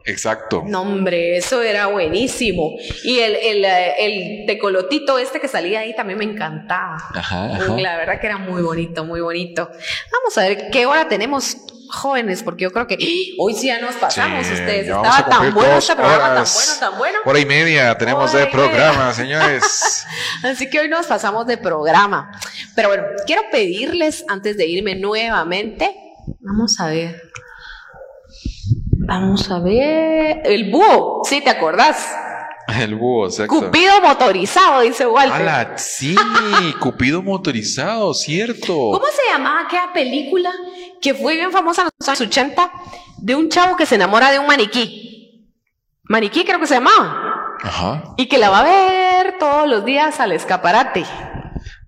[0.06, 0.64] Exacto.
[0.68, 2.76] No, hombre, eso era buenísimo.
[3.03, 6.98] Y el, el, eh, el tecolotito este que salía ahí también me encantaba.
[7.14, 9.69] Ajá, La verdad que era muy bonito, muy bonito.
[10.11, 11.57] Vamos a ver qué hora tenemos
[11.90, 13.36] jóvenes, porque yo creo que ¡ah!
[13.40, 14.88] hoy sí ya nos pasamos ustedes.
[14.88, 17.19] Estaba tan bueno este programa, tan bueno, tan bueno.
[17.26, 20.06] Hora y media tenemos de programa, señores.
[20.44, 22.32] Así que hoy nos pasamos de programa.
[22.76, 25.95] Pero bueno, quiero pedirles antes de irme nuevamente,
[26.40, 27.22] vamos a ver.
[29.06, 30.41] Vamos a ver.
[30.45, 32.11] El búho, ¿sí te acordás?
[32.68, 33.56] El búho, exacto.
[33.56, 35.41] Cupido motorizado, dice Walter.
[35.41, 35.77] ¡Hala!
[35.77, 36.15] Sí,
[36.80, 38.73] Cupido motorizado, cierto.
[38.73, 40.52] ¿Cómo se llamaba aquella película
[40.99, 42.72] que fue bien famosa en los años 80
[43.18, 45.52] de un chavo que se enamora de un maniquí?
[46.03, 47.56] Maniquí creo que se llamaba.
[47.61, 48.15] Ajá.
[48.18, 51.06] Y que la va a ver todos los días al escaparate.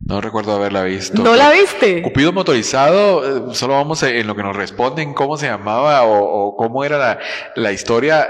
[0.08, 1.22] No recuerdo haberla visto.
[1.22, 2.02] ¿No la viste?
[2.02, 6.86] Cupido motorizado, eh, solo vamos en lo que nos responden cómo se llamaba o, cómo
[6.86, 7.20] era la,
[7.56, 8.26] la, historia.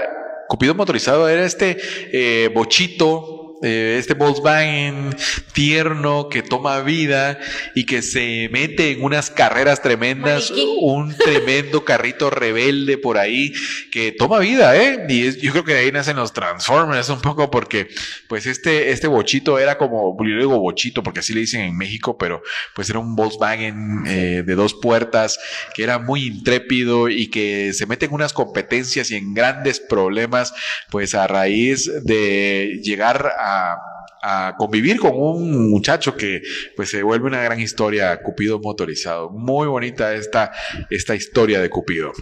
[0.48, 1.76] Cupido motorizado era este
[2.12, 5.16] eh, bochito eh, este Volkswagen
[5.52, 7.38] tierno que toma vida
[7.74, 13.52] y que se mete en unas carreras tremendas, un tremendo carrito rebelde por ahí
[13.90, 15.06] que toma vida, ¿eh?
[15.08, 17.88] Y yo creo que de ahí nacen los Transformers un poco porque
[18.28, 22.16] pues este, este bochito era como, yo digo bochito porque así le dicen en México,
[22.16, 22.42] pero
[22.74, 25.38] pues era un Volkswagen eh, de dos puertas
[25.74, 30.54] que era muy intrépido y que se mete en unas competencias y en grandes problemas
[30.90, 36.42] pues a raíz de llegar a a, convivir con un muchacho que
[36.74, 39.30] pues se vuelve una gran historia, Cupido motorizado.
[39.30, 40.50] Muy bonita esta,
[40.90, 42.12] esta historia de Cupido.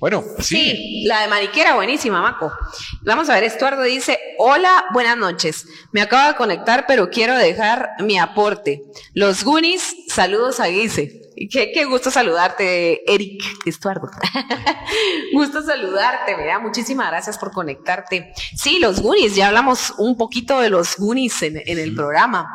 [0.00, 1.04] Bueno, sí.
[1.06, 2.50] la de Mariquera, buenísima, Maco.
[3.02, 5.66] Vamos a ver, Estuardo dice, hola, buenas noches.
[5.92, 8.82] Me acabo de conectar, pero quiero dejar mi aporte.
[9.12, 11.21] Los Goonies, saludos a Guise.
[11.50, 14.08] Qué, qué gusto saludarte, Eric Estuardo.
[15.32, 18.32] gusto saludarte, mira, muchísimas gracias por conectarte.
[18.56, 22.48] Sí, los Goonies, ya hablamos un poquito de los Goonies en, en el programa.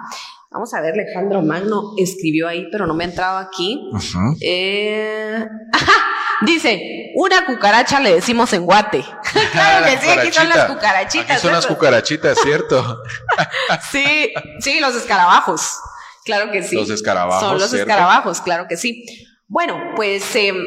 [0.50, 3.92] Vamos a ver, Alejandro Magno escribió ahí, pero no me ha entrado aquí.
[4.42, 5.46] Eh,
[6.46, 9.04] dice, una cucaracha le decimos en guate.
[9.52, 11.32] claro que sí, aquí son las cucarachitas.
[11.32, 13.04] Aquí son las cucarachitas, ¿cierto?
[13.92, 15.80] sí, sí, los escarabajos.
[16.28, 16.76] Claro que sí.
[16.76, 17.42] Los escarabajos.
[17.42, 19.06] Son los escarabajos, claro que sí.
[19.48, 20.58] Bueno, pues em,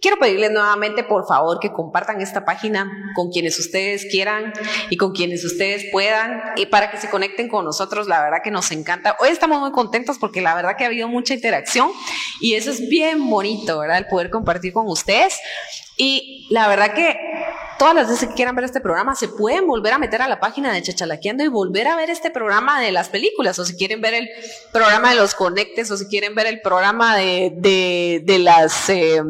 [0.00, 4.54] quiero pedirles nuevamente, por favor, que compartan esta página con quienes ustedes quieran
[4.88, 8.08] y con quienes ustedes puedan y para que se conecten con nosotros.
[8.08, 9.18] La verdad que nos encanta.
[9.20, 11.90] Hoy estamos muy contentos porque la verdad que ha habido mucha interacción
[12.40, 13.98] y eso es bien bonito, ¿verdad?
[13.98, 15.38] El poder compartir con ustedes.
[15.98, 17.18] Y la verdad que
[17.78, 20.40] todas las veces que quieran ver este programa se pueden volver a meter a la
[20.40, 24.00] página de Chachalaqueando y volver a ver este programa de las películas, o si quieren
[24.00, 24.28] ver el
[24.72, 28.88] programa de los conectes, o si quieren ver el programa de, de, de las...
[28.88, 29.22] Eh,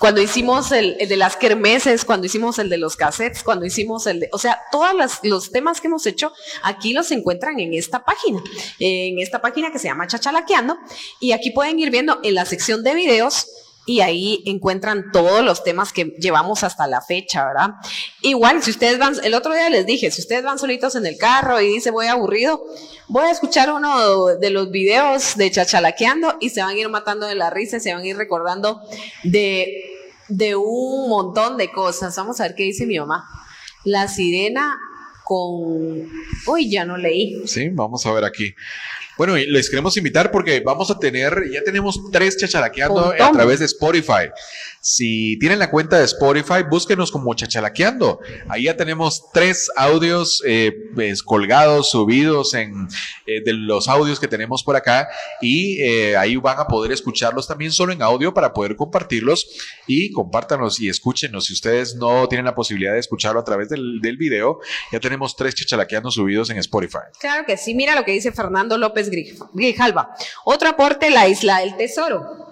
[0.00, 4.20] cuando hicimos el, de las kermeses, cuando hicimos el de los cassettes, cuando hicimos el
[4.20, 6.32] de, o sea, todos los temas que hemos hecho
[6.62, 8.42] aquí los encuentran en esta página,
[8.78, 10.78] en esta página que se llama Chachalaqueando,
[11.20, 13.46] y aquí pueden ir viendo en la sección de videos
[13.90, 17.70] y ahí encuentran todos los temas que llevamos hasta la fecha, ¿verdad?
[18.22, 21.16] Igual, si ustedes van, el otro día les dije, si ustedes van solitos en el
[21.18, 22.64] carro y dice voy aburrido,
[23.08, 27.26] voy a escuchar uno de los videos de Chachalaqueando y se van a ir matando
[27.26, 28.80] de la risa, se van a ir recordando
[29.24, 29.82] de,
[30.28, 32.14] de un montón de cosas.
[32.14, 33.28] Vamos a ver qué dice mi mamá.
[33.82, 34.78] La sirena
[35.24, 36.08] con...
[36.46, 37.42] Uy, ya no leí.
[37.48, 38.54] Sí, vamos a ver aquí.
[39.20, 43.58] Bueno, y les queremos invitar porque vamos a tener, ya tenemos tres chacharaqueando a través
[43.58, 44.30] de Spotify.
[44.82, 48.20] Si tienen la cuenta de Spotify, búsquenos como Chachalaqueando.
[48.48, 52.88] Ahí ya tenemos tres audios eh, pues, colgados, subidos en
[53.26, 55.08] eh, de los audios que tenemos por acá
[55.42, 59.46] y eh, ahí van a poder escucharlos también solo en audio para poder compartirlos
[59.86, 61.44] y compártanos y escúchenos.
[61.44, 65.36] Si ustedes no tienen la posibilidad de escucharlo a través del, del video, ya tenemos
[65.36, 67.00] tres Chachalaqueando subidos en Spotify.
[67.18, 67.74] Claro que sí.
[67.74, 69.10] Mira lo que dice Fernando López
[69.52, 70.14] Grijalva.
[70.44, 72.49] Otro aporte, la isla del tesoro.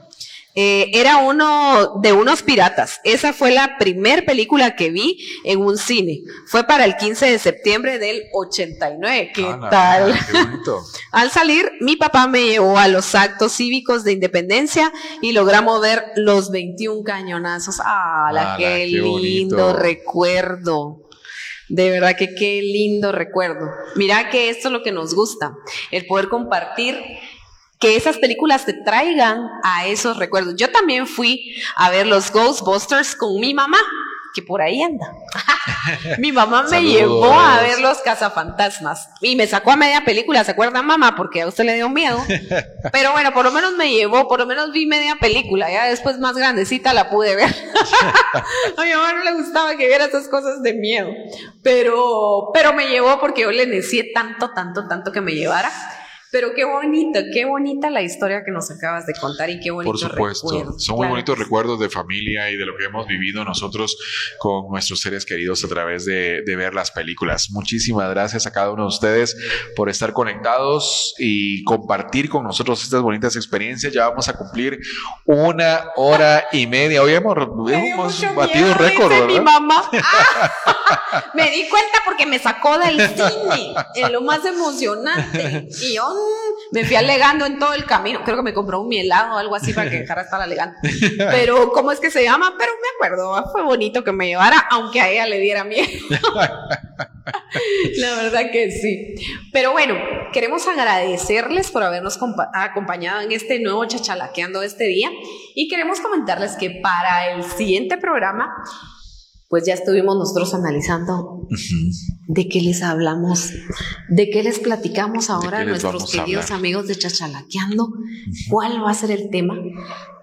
[0.61, 3.01] Eh, era uno de unos piratas.
[3.05, 6.23] Esa fue la primer película que vi en un cine.
[6.49, 9.31] Fue para el 15 de septiembre del 89.
[9.33, 10.19] ¿Qué tal?
[11.13, 16.03] Al salir, mi papá me llevó a los actos cívicos de independencia y logramos ver
[16.17, 17.77] los 21 cañonazos.
[17.85, 21.05] ¡Ah, qué, lindo recuerdo!
[21.69, 23.71] De verdad que qué lindo recuerdo.
[23.95, 25.53] Mira que esto es lo que nos gusta,
[25.93, 26.97] el poder compartir
[27.79, 30.57] que esas películas te traigan a esos recuerdos.
[30.57, 33.79] Yo también fui a ver los Ghostbusters con mi mamá,
[34.35, 35.13] que por ahí anda.
[36.19, 40.51] mi mamá me llevó a ver los cazafantasmas y me sacó a media película, ¿se
[40.51, 41.15] acuerdan mamá?
[41.17, 42.19] Porque a usted le dio miedo.
[42.93, 46.19] Pero bueno, por lo menos me llevó, por lo menos vi media película, ya después
[46.19, 47.49] más grandecita la pude ver.
[48.77, 51.11] a mi mamá no le gustaba que viera esas cosas de miedo,
[51.63, 55.71] pero, pero me llevó porque yo le necesité tanto, tanto, tanto que me llevara
[56.31, 59.91] pero qué bonito, qué bonita la historia que nos acabas de contar y qué bonito.
[59.91, 63.97] Por supuesto, son muy bonitos recuerdos de familia y de lo que hemos vivido nosotros
[64.39, 67.49] con nuestros seres queridos a través de, de, ver las películas.
[67.51, 69.37] Muchísimas gracias a cada uno de ustedes
[69.77, 73.93] por estar conectados y compartir con nosotros estas bonitas experiencias.
[73.93, 74.79] Ya vamos a cumplir
[75.25, 77.03] una hora y media.
[77.03, 77.37] Hoy hemos,
[77.71, 79.27] hemos batido récord, ¿verdad?
[79.27, 79.91] Mi mamá.
[80.01, 80.51] Ah,
[81.35, 86.09] me di cuenta porque me sacó del cine en lo más emocionante y yo
[86.73, 88.23] me fui alegando en todo el camino.
[88.25, 90.77] Creo que me compró un mielado o algo así para que dejara estar alegando.
[91.19, 92.55] Pero, ¿cómo es que se llama?
[92.59, 95.89] Pero me acuerdo, fue bonito que me llevara, aunque a ella le diera miedo.
[97.99, 99.15] La verdad que sí.
[99.53, 99.95] Pero bueno,
[100.33, 102.19] queremos agradecerles por habernos
[102.55, 105.11] acompañado en este nuevo chachalaqueando este día
[105.55, 108.55] y queremos comentarles que para el siguiente programa
[109.49, 111.47] pues ya estuvimos nosotros analizando
[112.27, 113.51] de qué les hablamos,
[114.11, 117.89] de qué les platicamos ahora a nuestros queridos amigos de Chachalaqueando,
[118.51, 119.55] cuál va a ser el tema.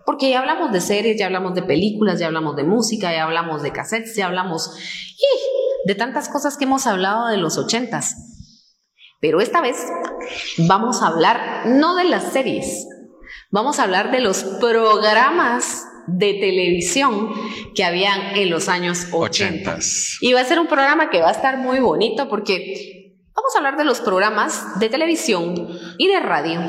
[0.05, 3.63] Porque ya hablamos de series, ya hablamos de películas, ya hablamos de música, ya hablamos
[3.63, 4.77] de cassettes, ya hablamos
[5.85, 8.15] de tantas cosas que hemos hablado de los ochentas.
[9.19, 9.77] Pero esta vez
[10.67, 12.87] vamos a hablar no de las series,
[13.49, 17.31] vamos a hablar de los programas de televisión
[17.73, 19.79] que habían en los años 80.
[20.21, 23.57] Y va a ser un programa que va a estar muy bonito porque vamos a
[23.57, 25.67] hablar de los programas de televisión
[25.97, 26.61] y de radio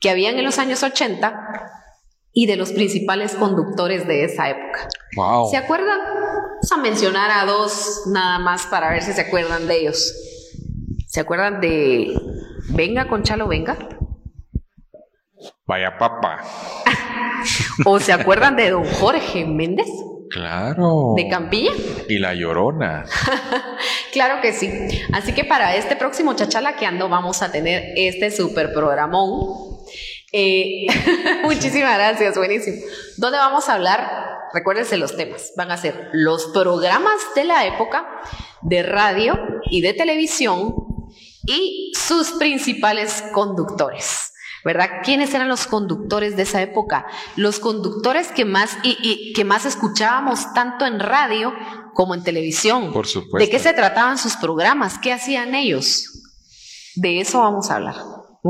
[0.00, 1.34] que habían en los años 80
[2.32, 4.88] y de los principales conductores de esa época.
[5.50, 5.98] ¿Se acuerdan?
[5.98, 10.14] Vamos a mencionar a dos nada más para ver si se acuerdan de ellos.
[11.08, 12.14] ¿Se acuerdan de
[12.70, 13.78] Venga con Chalo Venga?
[15.66, 16.42] Vaya papa.
[17.84, 19.88] ¿O se acuerdan de don Jorge Méndez?
[20.30, 21.14] Claro.
[21.16, 21.72] ¿De Campilla?
[22.08, 23.04] Y la Llorona.
[24.12, 24.70] Claro que sí.
[25.12, 29.76] Así que para este próximo Chachalaqueando vamos a tener este super programón.
[30.32, 30.86] Eh,
[31.44, 32.78] muchísimas gracias, buenísimo.
[33.18, 34.08] ¿Dónde vamos a hablar?
[34.54, 35.52] Recuérdense los temas.
[35.58, 38.08] Van a ser los programas de la época
[38.62, 39.38] de radio
[39.70, 40.74] y de televisión
[41.46, 44.32] y sus principales conductores.
[44.66, 44.90] ¿Verdad?
[45.04, 47.06] ¿Quiénes eran los conductores de esa época?
[47.36, 51.54] Los conductores que más, y, que más escuchábamos tanto en radio
[51.94, 52.92] como en televisión.
[52.92, 53.38] Por supuesto.
[53.38, 54.98] ¿De qué se trataban sus programas?
[54.98, 56.24] ¿Qué hacían ellos?
[56.96, 57.94] De eso vamos a hablar.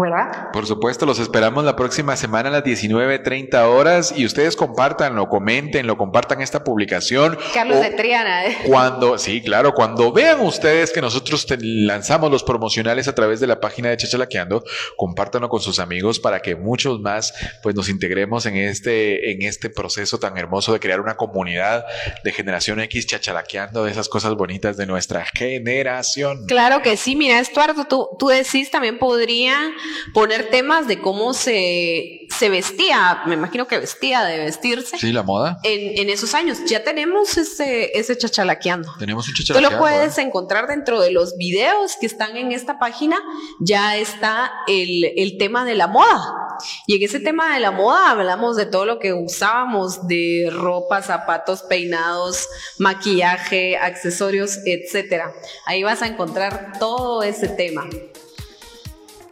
[0.00, 0.50] ¿Verdad?
[0.52, 5.86] Por supuesto, los esperamos la próxima semana a las 19.30 horas y ustedes compartanlo, comenten,
[5.86, 7.38] lo compartan esta publicación.
[7.54, 8.46] Carlos de Triana.
[8.46, 8.58] ¿eh?
[8.66, 13.60] Cuando, sí, claro, cuando vean ustedes que nosotros lanzamos los promocionales a través de la
[13.60, 14.64] página de Chachalaqueando,
[14.96, 19.70] compártanlo con sus amigos para que muchos más pues nos integremos en este, en este
[19.70, 21.84] proceso tan hermoso de crear una comunidad
[22.24, 26.46] de generación X chachalaqueando de esas cosas bonitas de nuestra generación.
[26.46, 29.72] Claro que sí, mira, Estuardo, tú, tú decís también podría
[30.12, 34.98] poner temas de cómo se, se vestía, me imagino que vestía de vestirse.
[34.98, 35.58] Sí, la moda.
[35.62, 36.58] En, en esos años.
[36.66, 38.94] Ya tenemos ese, ese chachalaqueando.
[38.98, 39.68] Tenemos un chachalaqueando.
[39.68, 43.18] Tú lo puedes encontrar dentro de los videos que están en esta página.
[43.60, 46.42] Ya está el, el tema de la moda.
[46.86, 51.02] Y en ese tema de la moda hablamos de todo lo que usábamos de ropa,
[51.02, 52.48] zapatos, peinados,
[52.78, 55.32] maquillaje, accesorios, etcétera.
[55.66, 57.84] Ahí vas a encontrar todo ese tema.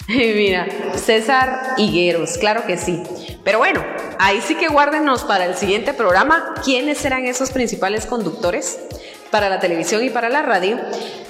[0.08, 0.66] Mira,
[0.96, 3.02] César Higueros, claro que sí.
[3.42, 3.84] Pero bueno,
[4.18, 8.78] ahí sí que guárdenos para el siguiente programa quiénes serán esos principales conductores
[9.30, 10.78] para la televisión y para la radio.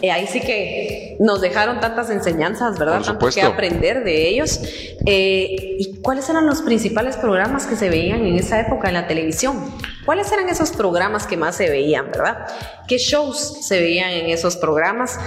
[0.03, 3.01] Eh, ahí sí que nos dejaron tantas enseñanzas, ¿verdad?
[3.03, 4.61] Tanto que aprender de ellos.
[5.07, 9.07] Eh, ¿Y cuáles eran los principales programas que se veían en esa época en la
[9.07, 9.73] televisión?
[10.05, 12.47] ¿Cuáles eran esos programas que más se veían, verdad?
[12.87, 15.19] ¿Qué shows se veían en esos programas?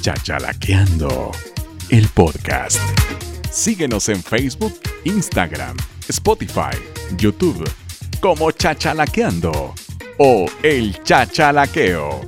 [0.00, 1.30] Chachalaqueando,
[1.90, 2.80] el podcast.
[3.50, 4.72] Síguenos en Facebook,
[5.04, 5.76] Instagram,
[6.08, 6.74] Spotify,
[7.18, 7.68] YouTube,
[8.18, 9.74] como Chachalaqueando
[10.18, 12.22] o El Chachalaqueo.